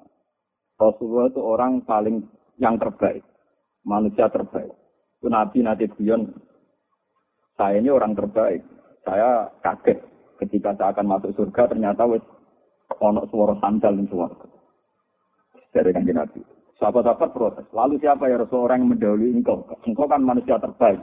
Rasulullah 0.78 1.32
itu 1.32 1.42
orang 1.42 1.82
paling 1.82 2.22
yang 2.62 2.78
terbaik. 2.78 3.26
Manusia 3.82 4.30
terbaik. 4.30 4.70
Itu 5.18 5.26
Nabi 5.26 5.66
Nabi 5.66 5.90
Buyon 5.90 6.30
saya 7.56 7.80
ini 7.80 7.90
orang 7.90 8.14
terbaik. 8.14 8.62
Saya 9.02 9.48
kaget 9.64 9.98
ketika 10.44 10.76
saya 10.76 10.92
akan 10.92 11.06
masuk 11.06 11.32
surga 11.36 11.72
ternyata 11.72 12.04
wis 12.04 12.24
ono 13.00 13.24
suara 13.28 13.54
sandal 13.60 13.96
di 13.98 14.06
surga. 14.08 14.46
Dari 15.72 15.90
kanji 15.92 16.12
Nabi. 16.16 16.40
Sahabat-sahabat 16.76 17.30
protes. 17.32 17.66
Lalu 17.72 18.00
siapa 18.00 18.28
ya 18.28 18.36
Rasul 18.36 18.68
orang 18.68 18.84
yang 18.84 18.90
mendahului 18.92 19.32
engkau? 19.32 19.64
Engkau 19.84 20.04
kan 20.08 20.20
manusia 20.20 20.60
terbaik. 20.60 21.00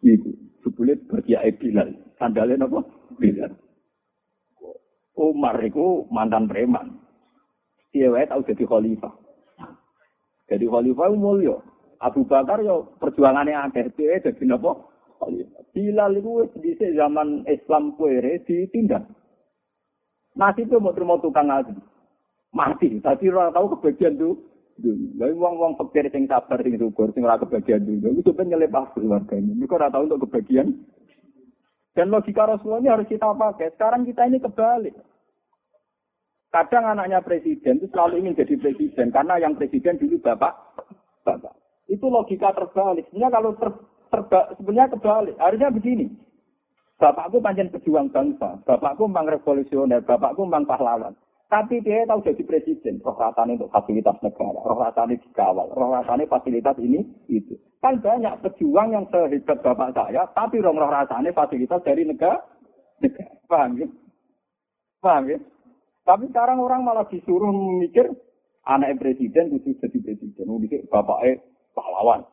Itu. 0.00 0.32
Sebelum 0.64 0.96
berkiai 1.08 1.52
Bilal. 1.60 1.92
Sandalnya 2.16 2.64
apa? 2.64 2.80
Bilal. 3.20 3.52
Umar 5.16 5.56
itu 5.64 6.04
mantan 6.12 6.48
preman. 6.48 7.00
Dia 7.92 8.12
tahu 8.28 8.44
jadi 8.44 8.64
khalifah. 8.68 9.14
Jadi 10.52 10.64
khalifah 10.68 11.06
itu 11.08 11.16
mulia. 11.16 11.56
Abu 11.96 12.28
Bakar 12.28 12.60
yo 12.60 12.92
perjuangannya 13.00 13.56
akeh. 13.56 13.88
Dia 13.96 14.20
jadi 14.20 14.44
apa? 14.52 14.72
Bilal 15.76 16.16
itu 16.16 16.48
di 16.56 16.72
zaman 16.76 17.44
Islam 17.44 17.92
kuere 18.00 18.40
ditindak. 18.48 19.04
Itu 20.36 20.76
mau 20.80 20.92
terima 20.92 21.20
tukang 21.20 21.48
ngaji. 21.48 21.72
Mati. 22.52 23.00
Tadi 23.00 23.28
orang 23.28 23.52
tahu 23.52 23.76
kebagian 23.76 24.16
tuh. 24.16 24.36
Lalu 25.16 25.32
wong-wong 25.40 25.80
pikir 25.80 26.12
sing 26.12 26.28
sabar 26.28 26.60
sing 26.60 26.76
syukur 26.76 27.08
sing 27.16 27.24
ora 27.24 27.40
kebagian 27.40 27.84
dulu. 27.84 28.20
Itu 28.20 28.36
ben 28.36 28.52
nyelepas 28.52 28.92
keluarga 28.92 29.36
ini. 29.40 29.56
Mereka 29.56 29.80
ora 29.80 29.88
tahu 29.88 30.04
untuk 30.08 30.28
kebagian. 30.28 30.72
Dan 31.96 32.12
logika 32.12 32.44
Rasulullah 32.44 32.84
ini 32.84 32.92
harus 32.92 33.08
kita 33.08 33.32
pakai. 33.32 33.72
Sekarang 33.72 34.04
kita 34.04 34.28
ini 34.28 34.36
kebalik. 34.36 34.92
Kadang 36.52 36.84
anaknya 36.88 37.24
presiden 37.24 37.80
itu 37.80 37.88
selalu 37.88 38.20
ingin 38.20 38.36
jadi 38.36 38.54
presiden 38.60 39.12
karena 39.12 39.40
yang 39.40 39.56
presiden 39.56 39.96
dulu 39.96 40.20
bapak, 40.20 40.56
bapak. 41.24 41.52
Itu 41.88 42.08
logika 42.12 42.52
terbalik. 42.52 43.08
Sebenarnya 43.08 43.32
kalau 43.32 43.50
ter, 43.56 43.70
terba, 44.10 44.54
sebenarnya 44.58 44.92
kebalik. 44.96 45.36
Harusnya 45.38 45.70
begini. 45.70 46.06
Bapakku 46.96 47.44
panjang 47.44 47.68
pejuang 47.68 48.08
bangsa, 48.08 48.56
bapakku 48.64 49.04
memang 49.04 49.28
revolusioner, 49.28 50.00
bapakku 50.00 50.48
memang 50.48 50.64
pahlawan. 50.64 51.12
Tapi 51.46 51.78
dia 51.84 52.08
tahu 52.08 52.26
jadi 52.26 52.42
presiden, 52.42 52.98
roh 53.04 53.14
untuk 53.14 53.70
fasilitas 53.70 54.18
negara, 54.18 54.58
roh 54.66 54.80
rasanya 54.82 55.14
dikawal, 55.14 55.70
roh 55.76 55.94
rasanya 55.94 56.26
fasilitas 56.26 56.74
ini, 56.82 57.06
itu. 57.30 57.54
Kan 57.78 58.02
banyak 58.02 58.40
pejuang 58.42 58.96
yang 58.96 59.04
sehebat 59.12 59.62
bapak 59.62 59.94
saya, 59.94 60.26
tapi 60.34 60.58
roh 60.58 60.74
roh 60.74 60.90
fasilitas 61.36 61.84
dari 61.84 62.02
negara. 62.02 62.42
negara. 62.98 63.30
Paham 63.46 63.78
ya? 63.78 63.86
Paham 64.98 65.22
ya? 65.30 65.38
Tapi 66.02 66.24
sekarang 66.34 66.58
orang 66.58 66.82
malah 66.82 67.06
disuruh 67.06 67.50
memikir 67.50 68.10
anak 68.66 68.98
presiden 68.98 69.54
itu 69.54 69.74
jadi 69.78 69.98
presiden. 70.02 70.50
Mikir 70.50 70.82
bapaknya 70.90 71.38
pahlawan. 71.78 72.26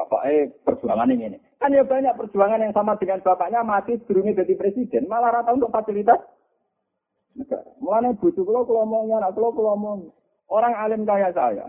Bapaknya 0.00 0.48
perjuangan 0.64 1.12
ini. 1.12 1.36
Kan 1.60 1.76
ya 1.76 1.84
banyak 1.84 2.16
perjuangan 2.16 2.64
yang 2.64 2.72
sama 2.72 2.96
dengan 2.96 3.20
bapaknya 3.20 3.60
mati 3.60 4.00
sebelumnya 4.00 4.40
jadi 4.40 4.56
presiden. 4.56 5.04
Malah 5.12 5.28
rata 5.28 5.52
untuk 5.52 5.68
fasilitas. 5.68 6.24
Mulanya 7.84 8.16
bujuk 8.16 8.48
kalau 8.48 8.64
kelomongnya, 8.64 9.20
anak 9.20 9.36
kalau 9.36 9.52
kelomong. 9.52 10.08
Orang 10.48 10.72
alim 10.72 11.04
kaya 11.04 11.30
saya, 11.36 11.68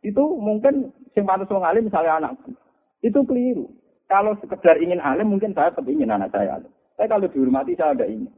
itu 0.00 0.22
mungkin 0.38 0.94
sing 1.12 1.26
pantas 1.26 1.50
wong 1.50 1.66
alim 1.66 1.90
misalnya 1.90 2.22
anakku. 2.22 2.54
Itu 3.02 3.26
keliru. 3.26 3.66
Kalau 4.06 4.38
sekedar 4.38 4.78
ingin 4.78 5.02
alim, 5.02 5.28
mungkin 5.28 5.52
saya 5.52 5.74
tetap 5.74 5.84
ingin 5.90 6.08
anak 6.08 6.30
saya 6.30 6.62
alim. 6.62 6.70
Tapi 6.96 7.10
kalau 7.10 7.28
dihormati, 7.28 7.74
saya 7.74 7.98
ada 7.98 8.06
ingin. 8.06 8.30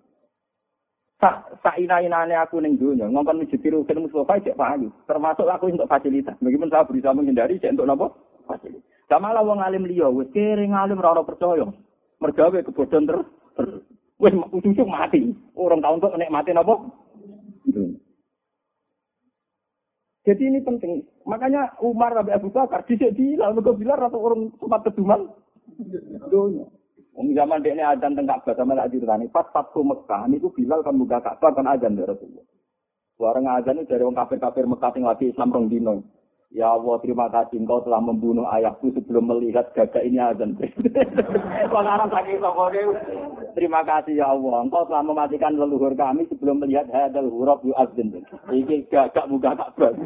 Sak 1.23 1.63
sa 1.63 1.79
ina-inane 1.79 2.35
aku 2.35 2.59
ning 2.59 2.75
dunya, 2.81 3.07
ngomong 3.07 3.45
masjid 3.45 3.61
Rukin 3.61 4.03
Mustafa 4.03 4.41
cek 4.41 4.59
payu. 4.59 4.91
Termasuk 5.07 5.47
aku 5.47 5.71
untuk 5.71 5.87
fasilitas. 5.87 6.35
Meskipun 6.43 6.73
saya 6.73 6.89
berusaha 6.89 7.15
menghindari 7.15 7.61
cek 7.63 7.77
untuk 7.77 7.87
napa? 7.87 8.07
Fasilitas. 8.51 8.94
Lah 9.11 9.45
wong 9.45 9.61
alim 9.61 9.85
liya, 9.85 10.09
wis 10.09 10.33
kere 10.33 10.65
ngalim 10.65 10.99
ora 10.99 11.23
percaya. 11.23 11.69
Mergawe 12.19 12.59
kebodohan 12.65 13.05
terus. 13.05 13.27
Wis 14.17 14.33
ujung 14.53 14.89
mati. 14.89 15.37
Orang 15.55 15.85
tahun 15.85 16.01
untuk 16.01 16.17
nek 16.17 16.33
mati 16.33 16.51
napa? 16.57 16.75
Jadi 20.25 20.43
ini 20.49 20.65
penting. 20.65 21.05
Makanya 21.29 21.77
Umar 21.85 22.17
Rabi 22.17 22.33
Abu 22.33 22.49
Bakar 22.49 22.89
dhisik 22.89 23.13
Bilal, 23.13 23.53
mergo 23.53 23.77
Bilal 23.77 24.09
atau 24.09 24.25
orang 24.25 24.49
sempat 24.57 24.89
keduman 24.89 25.29
dunia. 26.33 26.65
Wong 27.15 27.31
zaman 27.31 27.63
dia 27.63 27.77
ini 27.77 27.85
adzan 27.85 28.19
tengah 28.19 28.43
Ka'bah 28.43 28.59
sama 28.59 28.75
tak 28.75 28.91
ceritani. 28.91 29.31
Pas 29.31 29.47
Fathu 29.55 29.87
Mekah 29.87 30.27
itu 30.35 30.51
Bilal 30.51 30.83
kan 30.83 30.99
buka 30.99 31.23
Ka'bah 31.23 31.55
kan 31.55 31.69
adzan 31.71 31.95
dari 31.95 32.11
Rasulullah. 32.11 32.47
Suara 33.15 33.39
adzan 33.39 33.79
itu 33.79 33.87
dari 33.87 34.03
orang 34.03 34.19
kafir-kafir 34.19 34.67
Mekah 34.67 34.91
yang 34.99 35.05
lagi 35.07 35.25
Islam 35.31 35.55
rong 35.55 35.67
dino. 35.71 36.03
Ya 36.55 36.71
Allah, 36.71 37.03
terima 37.03 37.27
kasih 37.35 37.67
engkau 37.67 37.83
telah 37.83 37.99
membunuh 37.99 38.47
ayahku 38.47 38.95
sebelum 38.95 39.27
melihat 39.27 39.75
gagak 39.75 40.07
ini 40.07 40.23
azan. 40.23 40.55
Wong 41.75 41.83
Arab 41.83 42.15
saking 42.15 42.39
sokone. 42.39 42.95
Terima 43.59 43.83
kasih 43.83 44.23
ya 44.23 44.31
Allah, 44.31 44.63
engkau 44.63 44.87
telah 44.87 45.03
mematikan 45.03 45.59
leluhur 45.59 45.99
kami 45.99 46.31
sebelum 46.31 46.63
melihat 46.63 46.87
hadal 46.95 47.27
huruf 47.27 47.59
yu 47.67 47.75
azan. 47.75 48.23
Iki 48.55 48.87
gagak 48.87 49.27
muka 49.27 49.59
Ka'bah. 49.59 49.99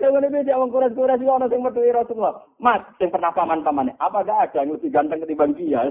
Lalu 0.00 0.32
ini 0.32 0.48
dia 0.48 0.56
orang 0.56 0.72
kuras-kuras 0.72 1.20
itu 1.20 1.28
orang 1.28 1.52
yang 1.52 1.64
berdua 1.64 2.00
Rasulullah. 2.02 2.34
Mas, 2.56 2.82
yang 2.98 3.12
pernah 3.14 3.30
paman-pamannya. 3.30 3.94
Apa 4.00 4.26
gak 4.26 4.50
ada 4.50 4.64
yang 4.64 4.74
lebih 4.74 4.90
ganteng 4.90 5.22
ketimbang 5.22 5.54
dia? 5.54 5.86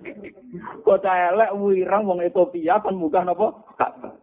Kota 0.86 1.12
elek, 1.34 1.52
wirang, 1.60 2.08
wong 2.08 2.24
Ethiopia, 2.24 2.80
kan 2.80 2.96
muka 2.96 3.26
nopo? 3.26 3.68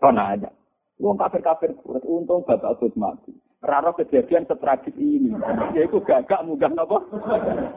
Kona 0.01 0.33
aja. 0.33 0.49
Wong 0.97 1.21
kafir-kafir. 1.21 1.77
Untung 1.85 2.41
bapak 2.43 2.81
mati. 2.97 3.44
Raro 3.65 3.91
kejadian 3.97 4.45
setragis 4.45 4.93
ini. 4.95 5.33
Yaitu 5.73 5.97
gagak 6.05 6.45
muka 6.45 6.69
nopo? 6.69 7.01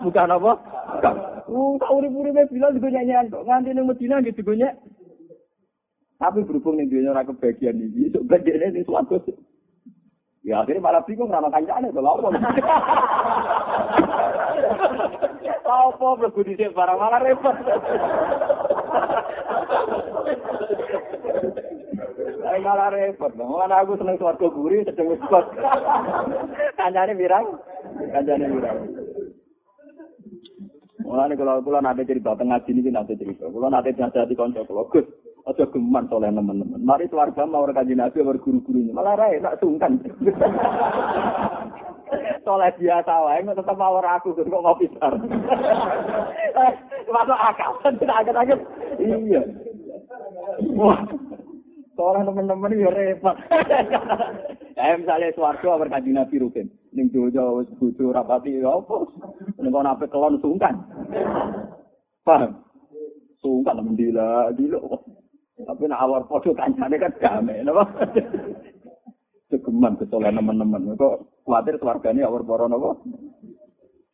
Muka 0.04 0.28
nopo? 0.28 0.60
Gak. 1.00 1.14
Uh, 1.48 1.80
tak 1.80 1.90
urip-uripnya 1.90 2.44
bilang 2.52 2.76
juga 2.76 2.92
nyanyian. 2.92 3.32
Nganti 3.32 3.72
ini 3.72 3.80
Medina 3.80 4.20
gitu 4.20 4.44
gue 4.44 4.68
Tapi 6.18 6.38
berhubung 6.44 6.76
nih 6.76 6.86
dia 6.92 7.08
orang 7.08 7.24
kebagian 7.32 7.80
ini. 7.80 8.12
Sebenarnya 8.12 8.68
ini 8.74 8.84
suatu 8.84 9.16
Ya 10.46 10.64
akhirnya 10.64 10.80
malah 10.80 11.04
bingung 11.04 11.28
rana 11.28 11.52
kancane 11.52 11.92
to 11.92 12.00
apa. 12.00 12.28
Apa 15.68 16.16
mlebu 16.16 16.40
dhisik 16.48 16.72
barang 16.72 16.96
malah 16.96 17.20
repot. 17.20 17.52
Malah 22.62 22.88
repot. 22.92 23.32
Mana 23.36 23.82
aku 23.82 23.98
seneng 23.98 24.16
swarga 24.18 24.46
guri 24.50 24.84
sedeng 24.84 25.14
wis 25.14 25.22
kok. 25.26 25.54
Kancane 26.76 27.12
birang. 27.14 27.46
Kancane 28.12 28.46
birang. 28.50 28.78
Mulane 31.08 31.34
kalau 31.40 31.64
kula 31.64 31.80
nate 31.80 32.04
cerita 32.04 32.36
tengah 32.36 32.60
sini 32.68 32.84
iki 32.84 32.92
nate 32.92 33.16
cerita. 33.16 33.48
Kula 33.48 33.72
nate 33.72 33.96
nyadati 33.96 34.36
kanca 34.36 34.60
kula, 34.68 34.84
Gus, 34.92 35.08
aja 35.48 35.64
geman 35.72 36.04
soleh 36.12 36.28
teman-teman. 36.28 36.84
Mari 36.84 37.08
keluarga 37.08 37.48
mau 37.48 37.64
kanjeng 37.72 37.96
Nabi 37.96 38.20
mau 38.20 38.36
guru-gurunya. 38.36 38.92
Malah 38.92 39.16
rae 39.16 39.40
nak 39.40 39.56
sungkan. 39.56 39.96
soleh 42.44 42.72
biasa 42.76 43.12
wae 43.24 43.44
kok 43.44 43.56
tetep 43.56 43.76
mawar 43.76 44.04
aku 44.20 44.36
kok 44.36 44.48
ngopi 44.48 44.88
sar. 45.00 45.16
Masuk 47.08 47.40
akal 47.40 47.72
tidak 47.96 48.20
agak-agak. 48.20 48.60
Iya. 49.00 49.40
Wah. 50.76 51.00
Soleh 51.98 52.22
teman-teman 52.22 52.78
ya 52.78 52.94
repot. 52.94 53.34
Eh 54.78 54.94
misalnya 54.94 55.34
suarga 55.34 55.74
abar 55.74 55.90
kanjeng 55.90 56.14
Nabi 56.14 56.38
rukin. 56.38 56.70
Ning 56.94 57.10
dojo 57.10 57.66
bojo 57.82 58.14
rapati 58.14 58.62
ya 58.62 58.78
apa? 58.78 59.10
Ning 59.58 59.74
kono 59.74 59.90
ape 59.90 60.06
kelon 60.06 60.38
sungkan. 60.38 60.78
Paham? 62.22 62.62
Sungkan 63.42 63.82
mendila, 63.82 64.54
dilo. 64.54 65.02
Tapi 65.58 65.90
nak 65.90 66.06
awal 66.06 66.22
podo 66.30 66.54
kancane 66.54 66.94
kan 66.94 67.10
damai, 67.18 67.66
napa? 67.66 67.90
Cegeman 69.50 69.98
kesolehan 69.98 70.38
teman-teman. 70.38 70.94
Kok 70.94 71.42
khawatir 71.42 71.82
keluarganya 71.82 72.30
awal 72.30 72.46
poro 72.46 72.70
napa? 72.70 72.94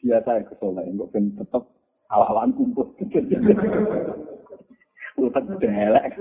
Biasa 0.01 0.41
ya 0.41 0.49
kesolehan, 0.49 0.97
kok 0.97 1.13
ben 1.13 1.37
tetep 1.37 1.61
awal-awalan 2.09 2.57
kumpul. 2.57 2.89
Utak 5.21 5.45
delek. 5.61 6.17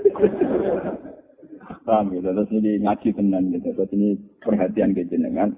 Paham 1.84 2.12
gitu, 2.12 2.28
terus 2.28 2.50
ini 2.52 2.80
ngaji 2.84 3.08
tenan 3.16 3.42
gitu, 3.52 3.68
terus 3.76 3.90
ini 3.96 4.16
perhatian 4.40 4.92
ke 4.92 5.04
jenengan. 5.08 5.52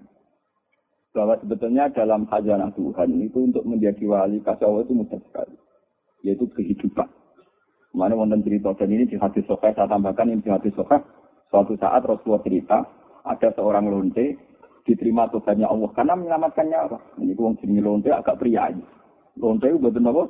Bahwa 1.17 1.41
sebetulnya 1.41 1.89
dalam 1.91 2.29
khazanah 2.29 2.71
Tuhan 2.77 3.09
itu 3.25 3.39
untuk 3.41 3.65
menjadi 3.65 4.05
wali 4.05 4.39
kasih 4.45 4.69
Allah 4.69 4.85
itu 4.85 4.93
mudah 4.93 5.21
sekali. 5.21 5.57
Yaitu 6.27 6.45
kehidupan. 6.53 7.09
Mana 7.97 8.13
wonten 8.13 8.45
cerita 8.45 8.77
dan 8.77 8.93
ini 8.93 9.09
di 9.09 9.17
hadis 9.17 9.41
sahih 9.49 9.73
saya 9.73 9.89
tambahkan 9.89 10.29
ini 10.29 10.45
di 10.45 10.53
hadis 10.53 10.77
sahih 10.77 11.01
suatu 11.49 11.73
saat 11.81 12.05
Rasulullah 12.05 12.45
cerita 12.45 12.85
ada 13.25 13.49
seorang 13.57 13.89
lonte 13.89 14.37
diterima 14.85 15.27
Tuhannya 15.33 15.65
Allah 15.65 15.91
karena 15.97 16.15
menyelamatkan 16.15 16.67
nyawa. 16.69 16.99
Ini 17.17 17.33
wong 17.33 17.57
jenis 17.65 17.81
lonte 17.81 18.13
agak 18.13 18.37
pria. 18.37 18.69
Lonte 19.41 19.67
itu 19.73 19.81
betul 19.81 20.05
apa? 20.05 20.25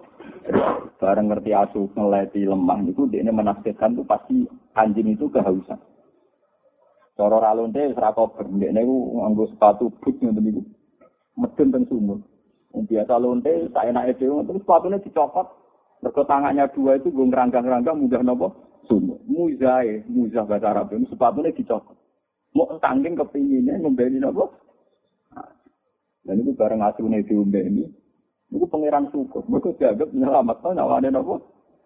Barang 0.96 1.26
ngerti 1.28 1.50
asuh 1.52 1.90
ngeleti 1.92 2.46
lemah 2.46 2.80
itu 2.86 3.04
dia 3.10 3.26
menafsirkan 3.26 3.98
itu 3.98 4.02
pasti 4.06 4.36
anjing 4.72 5.12
itu 5.12 5.26
kehausan. 5.28 5.78
Cara 7.16 7.36
ra 7.40 7.56
lonte 7.56 7.80
ora 7.96 8.12
kober, 8.12 8.44
ndekne 8.44 8.84
iku 8.84 8.96
nganggo 9.24 9.44
sepatu 9.48 9.88
boot 10.00 10.16
ngoten 10.20 10.42
niku. 10.44 10.62
Medun 11.36 11.72
teng 11.72 11.84
sumur. 11.88 12.20
Biasa 12.76 13.16
lonte 13.16 13.72
enake 13.72 14.20
dhewe 14.20 14.44
terus 14.44 14.60
sepatune 14.60 15.00
dicopot 15.00 15.48
Mergo 16.04 16.22
tangannya 16.28 16.68
dua 16.76 17.00
itu 17.00 17.08
gue 17.08 17.26
ngeranggang-ranggang 17.32 17.96
mudah 17.96 18.20
nopo 18.20 18.48
sumur. 18.84 19.16
Muzae, 19.24 20.04
muzah 20.06 20.44
bahasa 20.44 20.70
Arab 20.70 20.92
itu 20.92 21.08
sepatunya 21.08 21.56
dicopot. 21.56 21.96
Mau 22.52 22.68
tangking 22.80 23.16
kepinginnya 23.16 23.80
ngembeni 23.80 24.20
nopo. 24.20 24.52
Dan 26.26 26.42
itu 26.42 26.52
bareng 26.52 26.84
asune 26.84 27.24
diombeni. 27.24 27.86
Itu 28.50 28.66
pangeran 28.70 29.10
syukur. 29.10 29.42
Mereka 29.50 29.78
dianggap 29.78 30.08
nyelamat 30.14 30.56
no 30.62 30.70
nyawane 30.74 31.08
nopo. 31.10 31.34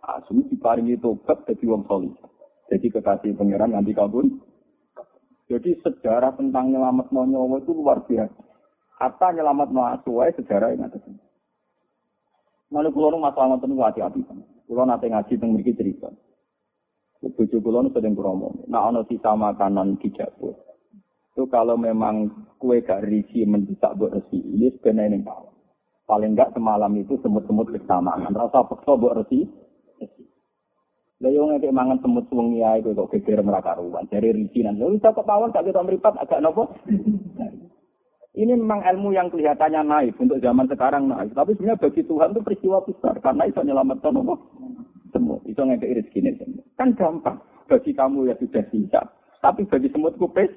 Asu 0.00 0.32
diparingi 0.48 0.96
tobat 1.00 1.44
jadi 1.44 1.64
wong 1.68 1.84
solih. 1.88 2.12
Jadi 2.68 2.86
kekasih 2.92 3.36
pangeran 3.36 3.72
nanti 3.76 3.92
kabun. 3.92 4.40
Jadi 5.50 5.76
sejarah 5.82 6.36
tentang 6.36 6.70
nyelamat 6.70 7.10
no 7.10 7.24
nyawa 7.26 7.60
itu 7.60 7.72
luar 7.72 8.04
biasa. 8.04 8.40
Kata 9.00 9.26
nyelamat 9.36 9.68
no 9.72 9.82
asu 9.88 10.20
sejarah 10.36 10.76
yang 10.76 10.88
ada. 10.88 10.98
Lalu 12.70 12.88
kulo 12.94 13.18
masalah 13.18 13.58
ngoten 13.58 13.74
hati-hati. 13.74 14.20
Kulo 14.70 14.82
nate 14.86 15.10
ngaji 15.10 15.34
teng 15.34 15.50
mriki 15.56 15.74
cerita. 15.74 16.06
Bojo 17.20 17.56
kula 17.60 17.84
nu 17.84 17.90
sering 17.92 18.14
kromo. 18.14 18.64
Nah 18.70 18.88
ana 18.88 19.02
sisa 19.10 19.34
makanan 19.34 19.98
dijabut. 20.00 20.56
Itu 21.34 21.50
kalau 21.50 21.76
memang 21.76 22.30
kue 22.56 22.80
gak 22.84 23.04
risi 23.06 23.44
mendesak 23.48 23.96
buat 23.96 24.12
resi, 24.12 24.36
ini 24.36 24.68
sebenarnya 24.76 25.16
ini 25.16 25.24
Paling 26.10 26.34
enggak 26.34 26.50
semalam 26.50 26.90
itu 26.98 27.14
semut-semut 27.22 27.70
kesamaan. 27.70 28.34
Rasa 28.34 28.66
pekso 28.66 28.98
buat 28.98 29.22
resi. 29.22 29.46
Lah 31.22 31.30
yo 31.30 31.46
ngeke 31.46 31.70
mangan 31.70 32.02
semut 32.02 32.26
wengi 32.34 32.66
ae 32.66 32.82
kok 32.82 33.14
geger 33.14 33.46
meraka 33.46 33.78
ruwan. 33.78 34.10
Dari 34.10 34.34
risi 34.34 34.66
nan. 34.66 34.82
Lha 34.82 34.98
kok 34.98 35.22
pawon 35.22 35.54
gak 35.54 35.70
kita 35.70 35.86
mripat 35.86 36.18
agak 36.18 36.42
nopo? 36.42 36.66
Ini 38.34 38.58
memang 38.58 38.82
ilmu 38.82 39.14
yang 39.14 39.30
kelihatannya 39.30 39.86
naik 39.86 40.18
untuk 40.18 40.42
zaman 40.42 40.66
sekarang 40.66 41.06
naik. 41.06 41.30
Tapi 41.30 41.54
sebenarnya 41.54 41.78
bagi 41.78 42.02
Tuhan 42.02 42.34
itu 42.34 42.40
peristiwa 42.42 42.78
besar 42.82 43.14
karena 43.22 43.46
itu 43.46 43.58
menyelamatkan 43.62 44.18
apa? 44.18 44.34
semut. 45.14 45.42
Itu 45.46 45.62
ngekei 45.62 45.94
rezeki 45.94 46.42
semut. 46.42 46.64
Kan 46.74 46.98
gampang. 46.98 47.38
Bagi 47.70 47.94
kamu 47.94 48.30
ya 48.30 48.34
sudah 48.38 48.64
siap. 48.70 49.06
Tapi 49.38 49.62
bagi 49.70 49.90
semut 49.94 50.18
kupes. 50.18 50.50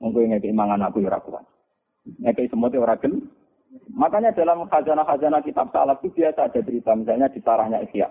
Mungkin 0.00 0.32
ngekei 0.32 0.56
mangan 0.56 0.88
aku 0.88 1.04
ya. 1.04 1.20
Ngekei 2.24 2.48
semut 2.48 2.72
ya 2.72 2.96
gel. 2.96 3.12
Makanya 3.92 4.32
dalam 4.36 4.68
khazanah-khazanah 4.68 5.40
kitab 5.42 5.72
salaf 5.72 6.00
itu 6.04 6.22
biasa 6.22 6.50
ada 6.50 6.60
cerita. 6.60 6.92
Misalnya 6.94 7.28
di 7.32 7.40
sarahnya 7.40 7.78
Isya. 7.84 8.08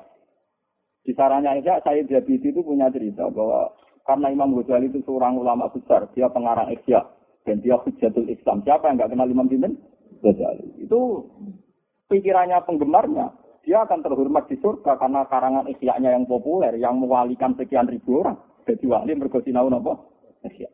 Di 1.05 1.11
sarahnya 1.13 1.57
Isya, 1.61 1.85
saya 1.85 2.01
Jabidi 2.05 2.49
itu 2.49 2.61
punya 2.65 2.89
cerita 2.89 3.29
bahwa 3.29 3.69
karena 4.05 4.29
Imam 4.29 4.53
Ghazali 4.57 4.89
itu 4.89 5.01
seorang 5.05 5.37
ulama 5.37 5.69
besar, 5.73 6.09
dia 6.13 6.29
pengarang 6.29 6.69
Isya 6.69 7.01
dan 7.45 7.61
dia 7.61 7.77
hujatul 7.77 8.29
Islam. 8.29 8.61
Siapa 8.61 8.89
yang 8.89 9.01
nggak 9.01 9.11
kenal 9.13 9.29
Imam 9.29 9.49
Ghazali? 10.21 10.67
Itu 10.81 11.29
pikirannya 12.09 12.61
penggemarnya 12.65 13.33
dia 13.65 13.81
akan 13.81 14.05
terhormat 14.05 14.45
di 14.45 14.61
surga 14.61 15.01
karena 15.01 15.25
karangan 15.25 15.65
isyaknya 15.73 16.13
yang 16.13 16.29
populer, 16.29 16.77
yang 16.77 17.01
mewalikan 17.01 17.57
sekian 17.57 17.89
ribu 17.89 18.21
orang. 18.21 18.37
Jadi 18.69 18.85
wali 18.85 19.17
mergo 19.17 19.41
sinau 19.41 19.65
napa? 19.69 19.97
Isya. 20.45 20.69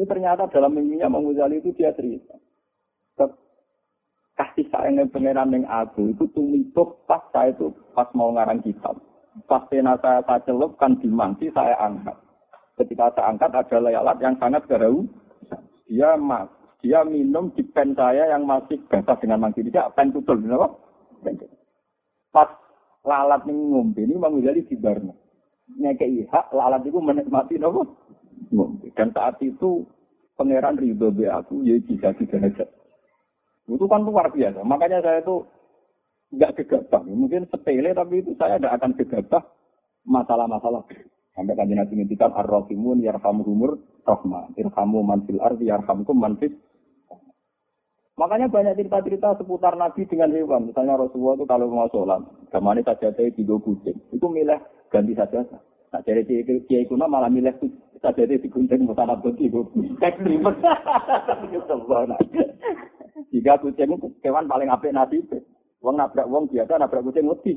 Itu 0.00 0.08
ternyata 0.08 0.48
dalam 0.48 0.72
mimpinya 0.72 1.12
Imam 1.12 1.28
Ghazali 1.28 1.60
itu 1.60 1.76
dia 1.76 1.92
cerita. 1.92 2.40
Kasih 4.38 4.70
sayangnya 4.70 5.10
pangeran 5.10 5.50
yang 5.50 5.66
aku 5.66 6.14
itu 6.14 6.30
tumituk 6.30 7.02
pas 7.10 7.18
saya 7.34 7.50
itu 7.50 7.74
pas 7.90 8.06
mau 8.14 8.30
ngarang 8.30 8.62
kitab. 8.62 8.94
Pas 9.50 9.66
pena 9.66 9.98
saya 9.98 10.22
saya 10.22 10.38
celup 10.46 10.78
kan 10.78 10.94
dimangsi 11.02 11.50
saya 11.50 11.74
angkat. 11.82 12.14
Ketika 12.78 13.10
saya 13.18 13.34
angkat 13.34 13.50
ada 13.50 13.76
layalat 13.82 14.18
yang 14.22 14.38
sangat 14.38 14.62
gerau. 14.70 15.02
Dia 15.90 16.14
mas, 16.14 16.46
dia 16.78 17.02
minum 17.02 17.50
di 17.50 17.66
pen 17.66 17.98
saya 17.98 18.30
yang 18.30 18.46
masih 18.46 18.78
basah 18.86 19.18
dengan 19.18 19.42
mangsi. 19.42 19.66
Dia 19.66 19.90
pen 19.90 20.14
tutul, 20.14 20.38
kenapa? 20.38 20.70
Pas 22.30 22.46
lalat 23.02 23.42
ning 23.48 23.74
ngombe 23.74 24.06
ini 24.06 24.14
Imam 24.14 24.38
Ghazali 24.38 24.62
dibarno. 24.70 25.18
Ngekei 25.74 26.30
hak 26.30 26.54
lalat 26.54 26.86
itu 26.86 27.02
menikmati 27.02 27.58
nopo 27.58 27.98
ngombe. 28.54 28.94
Dan 28.94 29.10
saat 29.10 29.42
itu 29.42 29.82
pangeran 30.38 30.78
ridho 30.78 31.10
be 31.10 31.26
aku 31.26 31.66
ya 31.66 31.74
bisa 31.82 32.14
derajat. 32.14 32.77
Itu 33.68 33.84
kan 33.84 34.00
luar 34.02 34.32
biasa. 34.32 34.64
Makanya 34.64 35.04
saya 35.04 35.20
itu 35.20 35.44
nggak 36.32 36.54
gegabah. 36.64 37.02
Mungkin 37.04 37.48
sepele 37.52 37.92
tapi 37.92 38.24
itu 38.24 38.32
saya 38.40 38.56
tidak 38.56 38.80
akan 38.80 38.92
gegabah 38.96 39.42
masalah-masalah. 40.08 40.82
Sampai 41.36 41.54
kan 41.54 41.70
Nabi 41.70 41.94
ngintikan 42.02 42.34
ar-rahimun 42.34 43.04
yarhamuhumur 43.04 43.78
rahmah. 44.02 44.50
Irhamu 44.58 45.06
man 45.06 45.22
fil 45.28 45.38
ardi 45.38 45.70
yarhamkum 45.70 46.18
man 46.18 46.34
fis 46.40 46.50
Makanya 48.18 48.50
banyak 48.50 48.74
cerita-cerita 48.74 49.38
seputar 49.38 49.78
Nabi 49.78 50.02
dengan 50.10 50.34
hewan. 50.34 50.66
Misalnya 50.66 50.98
Rasulullah 50.98 51.38
itu 51.38 51.46
kalau 51.46 51.70
mau 51.70 51.86
sholat, 51.86 52.18
gamane 52.50 52.82
saja 52.82 53.14
saya 53.14 53.30
tiga 53.30 53.54
kucing. 53.62 53.94
Itu 54.10 54.26
milih 54.26 54.58
ganti 54.90 55.14
saja. 55.14 55.46
Nah, 55.94 56.02
jadi 56.02 56.26
kiai 56.66 56.82
kuno 56.90 57.06
malah 57.06 57.30
milih 57.30 57.54
saja 58.02 58.26
di 58.26 58.50
kucing 58.50 58.90
mau 58.90 58.98
sangat 58.98 59.22
tiga 59.38 59.62
Ekstrim. 60.02 60.42
Jika 63.34 63.58
kucing 63.58 63.90
itu 63.98 64.08
hewan 64.22 64.46
paling 64.46 64.70
apik 64.70 64.94
nasi. 64.94 65.22
Wong 65.78 65.94
nabrak 65.94 66.26
wong 66.26 66.50
biasa 66.50 66.78
nabrak 66.78 67.06
kucing 67.06 67.26
mati. 67.26 67.54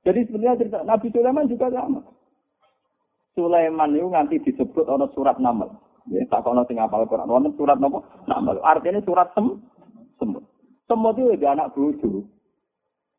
Jadi 0.00 0.20
sebenarnya 0.26 0.58
cerita 0.58 0.80
Nabi 0.82 1.06
Sulaiman 1.12 1.50
juga 1.50 1.68
sama. 1.68 2.00
Sulaiman 3.36 3.94
itu 3.94 4.08
nanti 4.08 4.36
disebut 4.40 4.88
ono 4.88 5.06
surat 5.12 5.36
nama. 5.38 5.68
Ya, 6.08 6.24
tak 6.32 6.42
kono 6.42 6.64
sing 6.64 6.80
apal 6.80 7.04
Quran. 7.04 7.28
Wonten 7.28 7.54
surat 7.54 7.76
napa? 7.76 8.00
Namal. 8.24 8.58
Artinya 8.64 9.04
surat 9.04 9.30
sem 9.36 9.60
semut. 10.16 10.42
Semut 10.88 11.14
itu 11.20 11.30
udah 11.36 11.50
anak 11.52 11.70
bojo. 11.76 12.24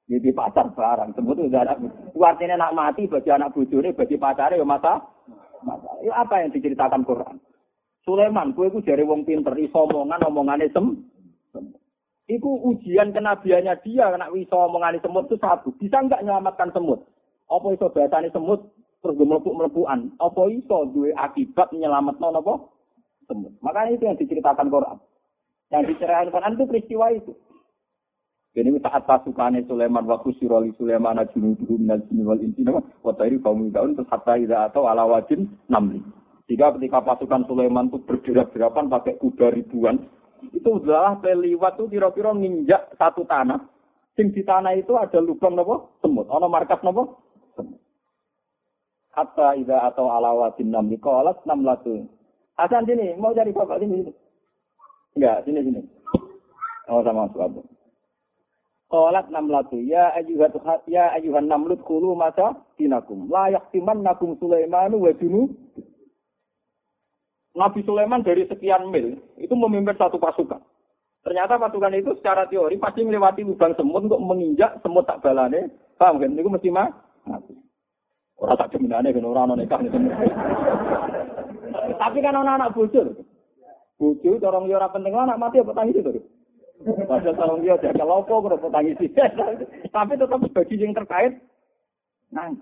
Jadi 0.09 0.29
pacar 0.33 0.73
barang. 0.73 1.13
Semut 1.15 1.37
itu 1.37 1.47
udah 1.47 1.61
anak. 1.63 1.77
Itu 2.11 2.19
artinya 2.25 2.57
nak 2.57 2.75
mati 2.75 3.05
bagi 3.05 3.29
anak 3.29 3.53
bojo 3.53 3.79
ini 3.79 3.95
bagi 3.95 4.17
pacarnya 4.17 4.59
ya 4.59 4.65
masa. 4.65 4.99
Masa. 5.61 5.89
Itu 6.01 6.11
apa 6.11 6.41
yang 6.41 6.49
diceritakan 6.51 7.05
Quran? 7.05 7.37
Sulaiman, 8.01 8.57
kue 8.57 8.67
itu 8.67 8.81
jari 8.81 9.05
wong 9.05 9.23
pinter, 9.23 9.53
iso 9.61 9.85
omongan, 9.85 10.25
omongannya 10.25 10.73
sem. 10.73 11.05
Iku 12.25 12.49
ujian 12.73 13.13
kenabiannya 13.13 13.77
dia, 13.85 14.09
kena 14.09 14.31
iso 14.33 14.57
omongannya 14.57 15.03
semut 15.03 15.29
itu 15.29 15.37
satu. 15.37 15.75
Bisa 15.77 16.01
nggak 16.01 16.25
menyelamatkan 16.25 16.73
semut? 16.73 17.05
Apa 17.51 17.67
iso 17.75 17.91
bahasanya 17.93 18.33
semut? 18.33 18.71
terus 19.01 19.17
gue 19.17 19.27
melepuk 19.27 19.57
melepukan 19.57 20.13
apa 20.21 20.41
iso 20.53 20.77
dua 20.93 21.09
akibat 21.17 21.73
menyelamat 21.73 22.21
non 22.21 22.37
apa 22.37 22.53
semut 23.25 23.53
makanya 23.65 23.97
itu 23.97 24.03
yang 24.05 24.17
diceritakan 24.21 24.69
Quran 24.69 24.97
yang 25.73 25.83
diceritakan 25.89 26.29
Quran 26.29 26.53
itu 26.53 26.65
peristiwa 26.69 27.05
itu 27.09 27.33
jadi 28.51 28.69
saat 28.83 29.09
pasukannya 29.09 29.65
Sulaiman 29.65 30.05
waktu 30.05 30.37
siroli 30.37 30.69
Sulaiman 30.77 31.17
junuduhu 31.33 31.81
minal 31.81 32.03
jinni 32.05 32.21
wal 32.21 32.41
insi 32.45 32.61
nama 32.61 32.85
watahiri 33.01 33.41
kaum 33.41 33.73
terus 33.73 34.05
hatta 34.05 34.37
ida 34.37 34.69
atau 34.69 34.85
ala 34.85 35.09
wajin 35.09 35.49
namli 35.65 36.05
jika 36.51 36.75
ketika 36.75 36.99
pasukan 36.99 37.47
Sulaiman 37.47 37.87
itu 37.87 38.03
bergerak-gerakan 38.03 38.91
pakai 38.91 39.15
kuda 39.23 39.55
ribuan 39.55 40.03
itu 40.51 40.67
adalah 40.83 41.15
peliwat 41.23 41.79
itu 41.79 41.87
kira-kira 41.87 42.35
nginjak 42.35 42.91
satu 42.99 43.23
tanah 43.23 43.71
sing 44.19 44.35
di 44.35 44.43
tanah 44.43 44.75
itu 44.75 44.99
ada 44.99 45.23
lubang 45.23 45.55
nopo 45.55 45.95
semut 46.03 46.27
ono 46.27 46.51
markas 46.51 46.83
nopo 46.83 47.23
semut 47.55 47.79
Hatta 49.11 49.59
ida 49.59 49.91
atau 49.91 50.07
alawatin 50.07 50.71
namli 50.71 50.95
kolat 50.95 51.43
enam 51.43 51.67
latu. 51.67 52.07
Hasan 52.55 52.87
sini, 52.87 53.11
mau 53.19 53.35
cari 53.35 53.51
bapak 53.51 53.83
sini. 53.83 54.07
Enggak, 55.19 55.43
sini 55.43 55.59
sini. 55.67 55.81
Oh 56.87 57.03
sama 57.03 57.27
suatu. 57.35 57.59
Kolat 58.87 59.27
enam 59.27 59.51
latu. 59.51 59.83
Ya 59.83 60.15
ayuhat 60.15 60.55
ya 60.87 61.11
ayuhan 61.11 61.51
namlut 61.51 61.83
kulu 61.83 62.15
masa 62.15 62.55
dinakum. 62.79 63.27
Layak 63.27 63.67
timan 63.75 63.99
nakum 63.99 64.39
Sulaimanu 64.39 65.03
wa 65.03 65.11
Nabi 67.51 67.83
Sulaiman 67.83 68.23
dari 68.23 68.47
sekian 68.47 68.87
mil 68.87 69.19
itu 69.35 69.51
memimpin 69.51 69.99
satu 69.99 70.15
pasukan. 70.15 70.63
Ternyata 71.21 71.59
pasukan 71.61 71.93
itu 71.93 72.15
secara 72.17 72.47
teori 72.47 72.79
pasti 72.81 73.05
melewati 73.05 73.45
lubang 73.45 73.75
semut 73.77 74.07
untuk 74.07 74.23
menginjak 74.23 74.79
semut 74.81 75.05
tak 75.05 75.21
balane. 75.21 75.69
Paham 75.99 76.17
kan? 76.17 76.33
Itu 76.33 76.49
mesti 76.49 76.69
mati. 76.71 77.53
Ora 78.41 78.57
tak 78.57 78.73
jeminane 78.73 79.13
ben 79.13 79.27
ora 79.27 79.45
ana 79.45 79.53
nikah. 79.53 79.77
Tapi 82.01 82.17
kan 82.25 82.39
ana 82.39 82.57
anak 82.57 82.73
bojo. 82.73 83.13
Bojo 84.01 84.29
cara 84.41 84.57
yo 84.65 84.75
ora 84.81 84.89
penting 84.89 85.13
anak 85.13 85.37
mati 85.37 85.61
apa 85.61 85.77
tangis 85.77 86.01
itu. 86.01 86.17
Padahal 86.81 87.37
sarung 87.37 87.61
dia 87.61 87.77
jaga 87.77 88.01
lopo 88.01 88.41
kok 88.41 88.73
tangis 88.73 88.97
Tapi 89.93 90.17
tetap 90.17 90.41
bagi 90.41 90.81
yang 90.81 90.97
terkait 90.97 91.37
nang 92.33 92.57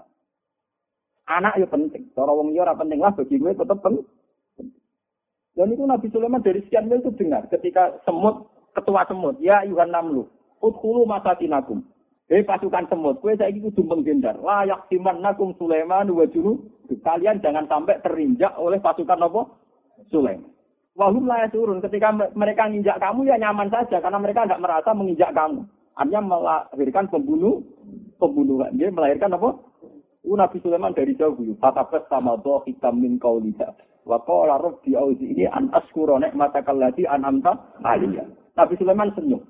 anak 1.32 1.56
yo 1.56 1.70
penting. 1.72 2.12
Cara 2.12 2.36
wong 2.36 2.52
yo 2.52 2.68
ora 2.68 2.76
penting 2.76 3.00
lah 3.00 3.16
bagi 3.16 3.40
gue 3.40 3.56
tetap 3.56 3.80
penting. 3.80 4.04
Dan 5.60 5.76
itu 5.76 5.84
Nabi 5.84 6.08
Sulaiman 6.08 6.40
dari 6.40 6.64
sekian 6.64 6.88
mil 6.88 7.04
itu 7.04 7.12
dengar 7.20 7.44
ketika 7.52 8.00
semut 8.08 8.48
ketua 8.72 9.04
semut 9.12 9.36
ya 9.44 9.68
Yuhan 9.68 9.92
Namlu 9.92 10.24
Udhulu 10.64 11.04
masatinakum 11.04 11.84
Eh 12.30 12.46
pasukan 12.46 12.86
semut, 12.86 13.18
kue 13.26 13.34
saya 13.34 13.50
kudu 13.50 13.82
menghindar. 13.90 14.38
Layak 14.38 14.86
siman 14.86 15.18
nakum 15.18 15.50
Sulaiman 15.58 16.06
wa 16.14 16.30
juru. 16.30 16.62
Kalian 17.02 17.42
jangan 17.42 17.66
sampai 17.66 17.98
terinjak 18.06 18.54
oleh 18.54 18.78
pasukan 18.78 19.18
apa? 19.18 19.50
Sulaiman. 20.14 20.46
Wahum 20.94 21.26
layak 21.26 21.50
turun. 21.58 21.82
Ketika 21.82 22.14
mereka 22.14 22.70
menginjak 22.70 23.02
kamu 23.02 23.34
ya 23.34 23.36
nyaman 23.42 23.74
saja 23.74 23.98
karena 23.98 24.22
mereka 24.22 24.46
tidak 24.46 24.62
merasa 24.62 24.94
menginjak 24.94 25.34
kamu. 25.34 25.66
Artinya 25.98 26.22
melahirkan 26.22 27.10
pembunuh, 27.10 27.66
pembunuhan. 28.22 28.78
Dia 28.78 28.94
melahirkan 28.94 29.34
apa? 29.34 29.50
Itu 30.22 30.38
Nabi 30.38 30.58
Sulaiman 30.62 30.94
dari 30.94 31.18
jauh. 31.18 31.34
Fatabas 31.58 32.06
sama 32.14 32.38
doh 32.46 32.62
hitam 32.70 33.02
min 33.02 33.18
kauliha. 33.18 33.74
Wa 34.10 34.18
qala 34.26 34.58
rabbi 34.58 34.98
auzi 34.98 35.38
ini 35.38 35.46
an 35.46 35.70
askura 35.70 36.18
nikmataka 36.18 36.74
allati 36.74 37.06
an'amta 37.06 37.78
aliyah. 37.86 38.26
Nabi 38.58 38.74
Sulaiman 38.82 39.14
senyum. 39.14 39.46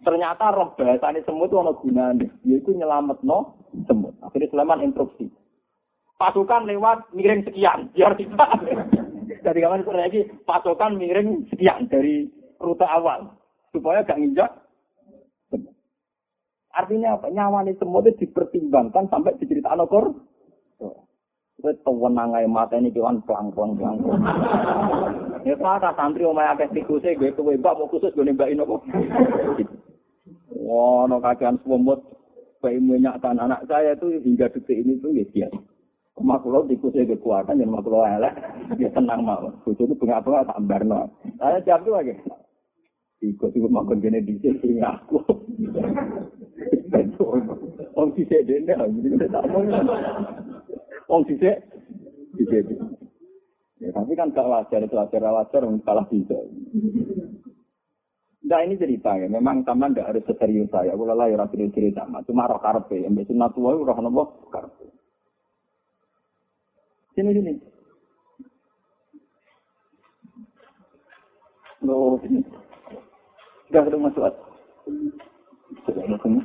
Ternyata 0.00 0.56
roh 0.56 0.72
bahasane 0.72 1.20
semut 1.28 1.52
ana 1.52 1.76
gunane, 1.76 2.32
yaitu 2.48 2.72
nyelametno 2.72 3.60
semut. 3.84 4.16
Akhirnya 4.24 4.48
Sulaiman 4.48 4.80
instruksi. 4.80 5.28
Pasukan 6.16 6.64
lewat 6.64 7.12
miring 7.12 7.44
sekian, 7.44 7.92
biar 7.92 8.16
tidak. 8.16 8.50
Dari 9.44 9.60
kapan 9.60 9.84
sore 9.84 10.00
lagi 10.00 10.24
pasukan 10.48 10.96
miring 10.96 11.48
sekian 11.52 11.86
dari 11.86 12.28
rute 12.60 12.84
awal 12.84 13.36
supaya 13.72 14.02
gak 14.02 14.16
nginjak. 14.16 14.50
semut. 15.52 15.76
Artinya 16.72 17.20
apa? 17.20 17.28
Nyawa 17.28 17.68
ini 17.68 17.76
semua 17.76 18.00
itu 18.02 18.24
dipertimbangkan 18.24 19.12
sampai 19.12 19.36
diceritakan 19.36 19.84
okor. 19.84 20.04
Kowe 21.60 21.72
tewenang 21.84 22.32
ae 22.32 22.48
mata 22.48 22.80
ini 22.80 22.88
kewan 22.88 23.20
pelang-pelang. 23.28 24.00
Ya 25.40 25.56
kata 25.56 25.96
santri 25.96 26.28
omae 26.28 26.44
akeh 26.52 26.68
tikuse 26.68 27.16
gue 27.16 27.32
kowe 27.32 27.56
mbak 27.56 27.76
mau 27.80 27.88
khusus 27.88 28.12
gue 28.12 28.28
nembakin 28.28 28.60
apa. 28.60 28.76
Wah, 30.68 31.08
no 31.08 31.16
kakean 31.16 31.56
semut. 31.64 32.04
Bayi 32.60 32.76
minyak 32.76 33.24
tan 33.24 33.40
anak 33.40 33.64
saya 33.64 33.96
itu 33.96 34.20
hingga 34.20 34.52
detik 34.52 34.76
ini 34.84 35.00
tuh 35.00 35.16
ya 35.16 35.24
dia. 35.32 35.48
Rumah 36.20 36.44
kulo 36.44 36.68
tikusnya 36.68 37.08
kekuatan, 37.08 37.56
dan 37.56 37.72
rumah 37.72 37.80
kulo 37.80 38.04
elek, 38.04 38.36
ya 38.76 38.92
tenang 38.92 39.24
mau. 39.24 39.48
Bucu 39.64 39.88
itu 39.88 39.96
bunga-bunga 39.96 40.52
tak 40.52 40.60
barno. 40.68 41.08
Saya 41.40 41.64
jawab 41.64 41.88
tuh 41.88 41.92
lagi. 41.96 42.12
Ikut 43.24 43.56
ikut 43.56 43.72
makan 43.72 44.04
gini 44.04 44.20
di 44.20 44.36
sini 44.36 44.84
aku. 44.84 45.24
Om 47.96 48.08
sisik 48.12 48.44
dene, 48.44 48.76
tak 49.32 49.44
mau. 49.48 49.64
Om 51.10 51.26
sisik, 51.26 51.58
sisik. 52.38 52.70
Ya, 53.82 53.90
tapi 53.90 54.14
kan 54.14 54.30
gak 54.30 54.46
wajar, 54.46 54.84
itu 54.84 54.94
wajar, 54.94 55.24
wajar, 55.24 55.62
salah 55.82 56.06
bisa. 56.06 56.38
Nah 58.46 58.60
ini 58.62 58.78
cerita 58.78 59.18
ya, 59.18 59.26
memang 59.26 59.66
taman 59.66 59.90
tidak 59.90 60.14
harus 60.14 60.26
serius 60.26 60.70
saya. 60.70 60.94
Kalau 60.94 61.14
lah 61.18 61.26
ya 61.26 61.42
cerita 61.50 61.74
cerita, 61.74 62.02
cuma 62.06 62.46
roh 62.46 62.62
karpe, 62.62 63.02
yang 63.02 63.18
biasa 63.18 63.34
natua 63.34 63.74
roh 63.74 63.98
nopo 63.98 64.46
karpe. 64.54 64.86
Sini 67.18 67.34
sini. 67.34 67.54
Loh, 71.82 72.20
sini. 72.22 72.38
Sudah 73.66 73.82
ketemu 73.82 74.06
masuk. 74.06 74.34
Sudah 75.86 76.04
ketemu. 76.06 76.40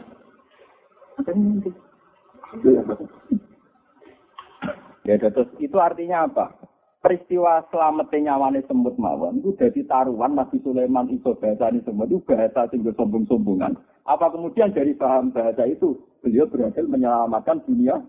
Ya, 5.05 5.21
terus 5.21 5.49
itu 5.61 5.77
artinya 5.77 6.25
apa? 6.25 6.57
Peristiwa 7.05 7.61
selamatnya 7.69 8.33
nyawane 8.33 8.65
semut 8.65 8.97
mawon 8.97 9.37
itu 9.37 9.53
jadi 9.61 9.85
taruhan 9.85 10.33
Nabi 10.33 10.57
Sulaiman 10.65 11.05
itu 11.13 11.37
bahasa 11.37 11.69
ini 11.69 11.85
semut 11.85 12.09
itu 12.09 12.17
bahasa 12.25 12.65
sehingga 12.73 12.89
sombong-sombongan. 12.97 13.77
Apa 14.09 14.33
kemudian 14.33 14.73
dari 14.73 14.97
paham 14.97 15.29
bahasa 15.29 15.69
itu 15.69 15.93
beliau 16.25 16.49
berhasil 16.49 16.81
menyelamatkan 16.81 17.61
dunia 17.69 18.01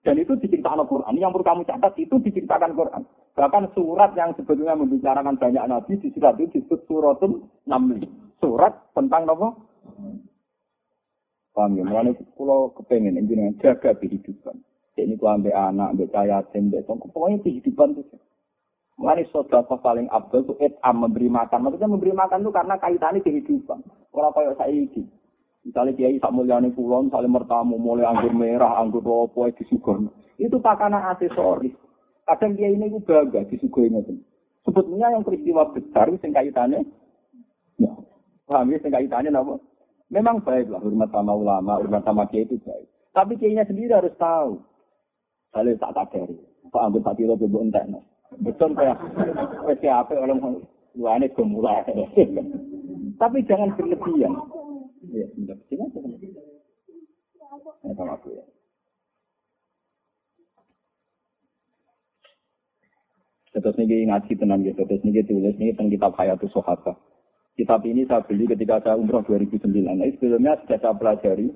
dan 0.00 0.16
itu 0.16 0.32
diceritakan 0.40 0.88
Quran. 0.88 1.20
Yang 1.20 1.36
perlu 1.36 1.44
kamu 1.44 1.62
catat 1.68 1.92
itu 2.00 2.16
diceritakan 2.24 2.72
Quran. 2.72 3.02
Bahkan 3.36 3.64
surat 3.76 4.16
yang 4.16 4.32
sebetulnya 4.32 4.72
membicarakan 4.80 5.36
banyak 5.36 5.64
nabi 5.68 6.00
di 6.00 6.08
surat 6.16 6.40
itu 6.40 6.56
disebut 6.56 6.80
suratul 6.88 7.44
Namli. 7.68 8.08
Surat 8.40 8.72
tentang 8.96 9.28
apa? 9.28 9.48
Paham 11.52 11.76
ya? 11.76 11.84
Mulanya 11.84 12.16
kalau 12.32 12.72
kepengen 12.72 13.20
jaga 13.60 13.92
kehidupan. 14.00 14.56
Ini 14.96 15.20
ku 15.20 15.28
ambil 15.28 15.52
anak, 15.52 15.92
ambil 15.92 16.08
cahaya, 16.08 16.40
ambil 16.56 16.80
tongkol. 16.88 17.12
Pokoknya 17.12 17.44
kehidupan 17.44 18.00
itu. 18.00 18.16
Mulai 18.96 19.28
saudara 19.28 19.76
paling 19.76 20.08
abdul 20.08 20.48
itu 20.48 20.54
etam 20.56 21.04
memberi 21.04 21.28
makan. 21.28 21.68
Maksudnya 21.68 21.92
memberi 21.92 22.16
makan 22.16 22.40
itu 22.40 22.48
karena 22.48 22.74
kaitannya 22.80 23.20
kehidupan. 23.20 23.84
Orang 24.16 24.32
kaya 24.32 24.56
saya 24.56 24.72
ini. 24.72 25.04
Misalnya 25.68 25.92
kiai 25.98 26.16
sak 26.16 26.32
mulyane 26.32 26.72
kulon, 26.72 27.12
misalnya 27.12 27.28
mertamu 27.28 27.76
mulai 27.76 28.08
anggur 28.08 28.32
merah, 28.32 28.80
anggur 28.80 29.04
ropo, 29.04 29.44
disugon. 29.52 30.08
Itu 30.40 30.62
pakanan 30.62 31.12
aksesoris. 31.12 31.74
Kadang 32.24 32.56
kiai 32.56 32.72
ini 32.72 32.88
itu 32.88 33.02
bangga 33.04 33.44
disuguhi 33.50 33.92
ngoten. 33.92 34.22
Sebetulnya 34.64 35.12
yang 35.12 35.26
peristiwa 35.26 35.74
besar 35.74 36.10
itu 36.10 36.26
kaitannya, 36.26 36.86
ya, 37.78 37.92
paham 38.46 38.72
ya, 38.72 38.78
kaitannya 38.82 39.30
apa? 39.34 39.54
Memang 40.06 40.42
baik 40.42 40.70
lah 40.70 40.78
hormat 40.78 41.10
sama 41.10 41.34
ulama, 41.34 41.82
hormat 41.82 42.02
sama 42.06 42.30
kiai 42.30 42.46
itu 42.46 42.62
baik. 42.62 42.86
Tapi 43.10 43.32
kiainya 43.36 43.66
sendiri 43.66 43.90
harus 43.90 44.14
tahu. 44.16 44.62
Kalau 45.54 45.72
tak 45.78 45.94
kadari, 45.94 46.36
Pak 46.68 46.82
Anggur 46.82 47.02
tak 47.04 47.16
kira 47.16 47.34
bebo 47.36 47.62
entek. 47.64 47.86
Betul 48.42 48.74
kayak, 48.74 48.98
wes 49.64 49.80
apa 49.86 50.12
orang 50.18 50.60
luane 50.96 51.26
gemulai. 51.32 51.84
Tapi 53.16 53.38
jangan 53.48 53.72
berlebihan. 53.76 54.32
Ya. 55.12 55.26
Sini 55.70 55.84
aja. 55.86 56.00
Ini 57.84 57.94
sama 57.96 58.18
aku 58.18 58.34
ya. 58.36 58.44
Terus 63.56 63.80
ini 63.80 64.04
ngaji 64.04 64.32
tenang 64.36 64.60
gitu. 64.68 64.84
Terus 64.84 65.00
ini 65.00 65.24
tulis 65.24 65.56
ini 65.56 65.72
tentang 65.72 65.88
kitab 65.88 66.12
Hayatus 66.20 66.52
Sohaba. 66.52 66.92
Kitab 67.56 67.88
ini 67.88 68.04
saya 68.04 68.20
beli 68.20 68.44
ketika 68.44 68.84
saya 68.84 69.00
umroh 69.00 69.24
2009. 69.24 69.64
Nah, 69.64 70.04
sebelumnya 70.20 70.60
sudah 70.60 70.76
saya 70.76 70.92
pelajari. 70.92 71.48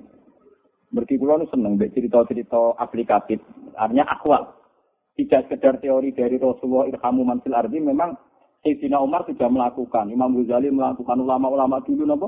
Mergi 0.91 1.15
kulo 1.21 1.45
seneng 1.53 1.77
cerita-cerita 1.77 2.75
aplikatif. 2.81 3.37
Artinya 3.75 4.05
akwal. 4.07 4.55
Tidak 5.15 5.47
sekedar 5.47 5.77
teori 5.83 6.15
dari 6.15 6.39
Rasulullah 6.39 6.87
Irhamu 6.87 7.27
Mansil 7.27 7.53
Ardi. 7.53 7.77
Memang 7.77 8.15
Sayyidina 8.63 8.97
Umar 9.01 9.27
sudah 9.27 9.49
melakukan. 9.51 10.07
Imam 10.09 10.33
Ghazali 10.39 10.71
melakukan 10.71 11.19
ulama-ulama 11.19 11.83
dulu. 11.83 12.03
Nopo. 12.07 12.27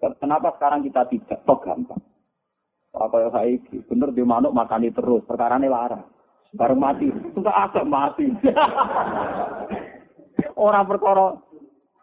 Kenapa 0.00 0.56
sekarang 0.56 0.82
kita 0.84 1.06
tidak? 1.12 1.44
Kok 1.44 1.60
gampang. 1.62 2.00
Apa 2.90 3.16
yang 3.22 3.30
saya 3.30 3.54
bener 3.86 4.10
di 4.10 4.22
manuk 4.26 4.50
makani 4.50 4.90
terus. 4.90 5.22
Perkara 5.28 5.60
ini 5.60 5.70
larang. 5.70 6.02
Baru 6.50 6.74
mati. 6.74 7.06
Sudah 7.36 7.70
agak 7.70 7.86
mati. 7.86 8.26
Orang 10.58 10.88
perkara. 10.90 11.38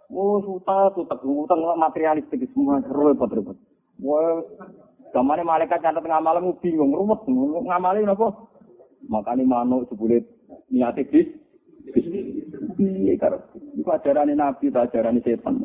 Oh, 0.08 0.40
suta, 0.40 0.88
suta, 0.96 1.20
utang 1.20 1.60
materialistik 1.76 2.48
semua. 2.56 2.80
Repot, 2.80 3.28
repot. 3.28 3.60
Wah, 4.00 4.40
Gamane 5.16 5.44
malaikat 5.44 5.80
nyatet 5.80 6.04
ngamalem 6.04 6.54
bingung, 6.60 6.92
ruwet. 6.92 7.24
Ngamali 7.64 8.04
napa? 8.04 8.28
Makane 9.06 9.46
manuk 9.46 9.86
sebulit 9.94 10.26
niate 10.74 11.06
bis. 11.06 11.30
Piye 12.78 13.16
karo 13.16 13.40
iku 13.78 13.90
ajarane 13.96 14.36
nabi 14.36 14.74
ta 14.74 14.90
ajarane 14.90 15.22
setan. 15.24 15.62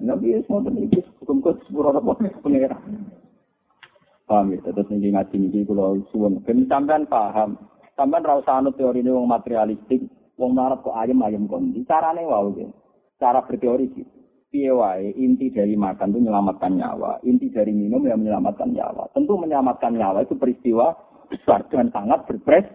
Nabi 0.00 0.38
wis 0.38 0.48
ngoten 0.48 0.80
iki 0.80 1.04
hukum-hukum 1.20 1.60
sepuro 1.66 1.92
apa 1.92 2.16
pengira. 2.40 2.78
Paham 4.24 4.54
ya, 4.54 4.62
tetap 4.62 4.86
tinggi 4.86 5.10
ngaji 5.10 5.36
ini 5.42 5.66
kalau 5.66 5.98
suwun. 6.14 6.38
Ben 6.46 6.62
sampean 6.70 7.02
paham, 7.10 7.58
sampean 7.98 8.22
ra 8.22 8.38
usah 8.38 8.62
anut 8.62 8.78
teori 8.78 9.02
ini 9.02 9.10
wong 9.10 9.26
materialistik, 9.26 10.06
wong 10.38 10.54
marap 10.54 10.86
kok 10.86 10.94
ayam 10.94 11.26
ayam 11.26 11.50
kondi. 11.50 11.82
Carane 11.82 12.22
wow 12.22 12.46
gitu. 12.54 12.70
Cara 13.18 13.42
berteori 13.42 13.90
gitu. 13.90 14.06
Piye 14.50 14.70
wae 14.70 15.14
inti 15.14 15.50
dari 15.50 15.74
makan 15.78 16.10
itu 16.14 16.18
menyelamatkan 16.26 16.74
nyawa, 16.74 17.22
inti 17.26 17.50
dari 17.54 17.70
minum 17.70 18.02
yang 18.02 18.18
menyelamatkan 18.22 18.70
nyawa. 18.70 19.10
Tentu 19.14 19.38
menyelamatkan 19.38 19.94
nyawa 19.94 20.26
itu 20.26 20.34
peristiwa 20.34 20.94
besar 21.30 21.62
dan 21.70 21.88
sangat 21.94 22.26
berpres 22.26 22.66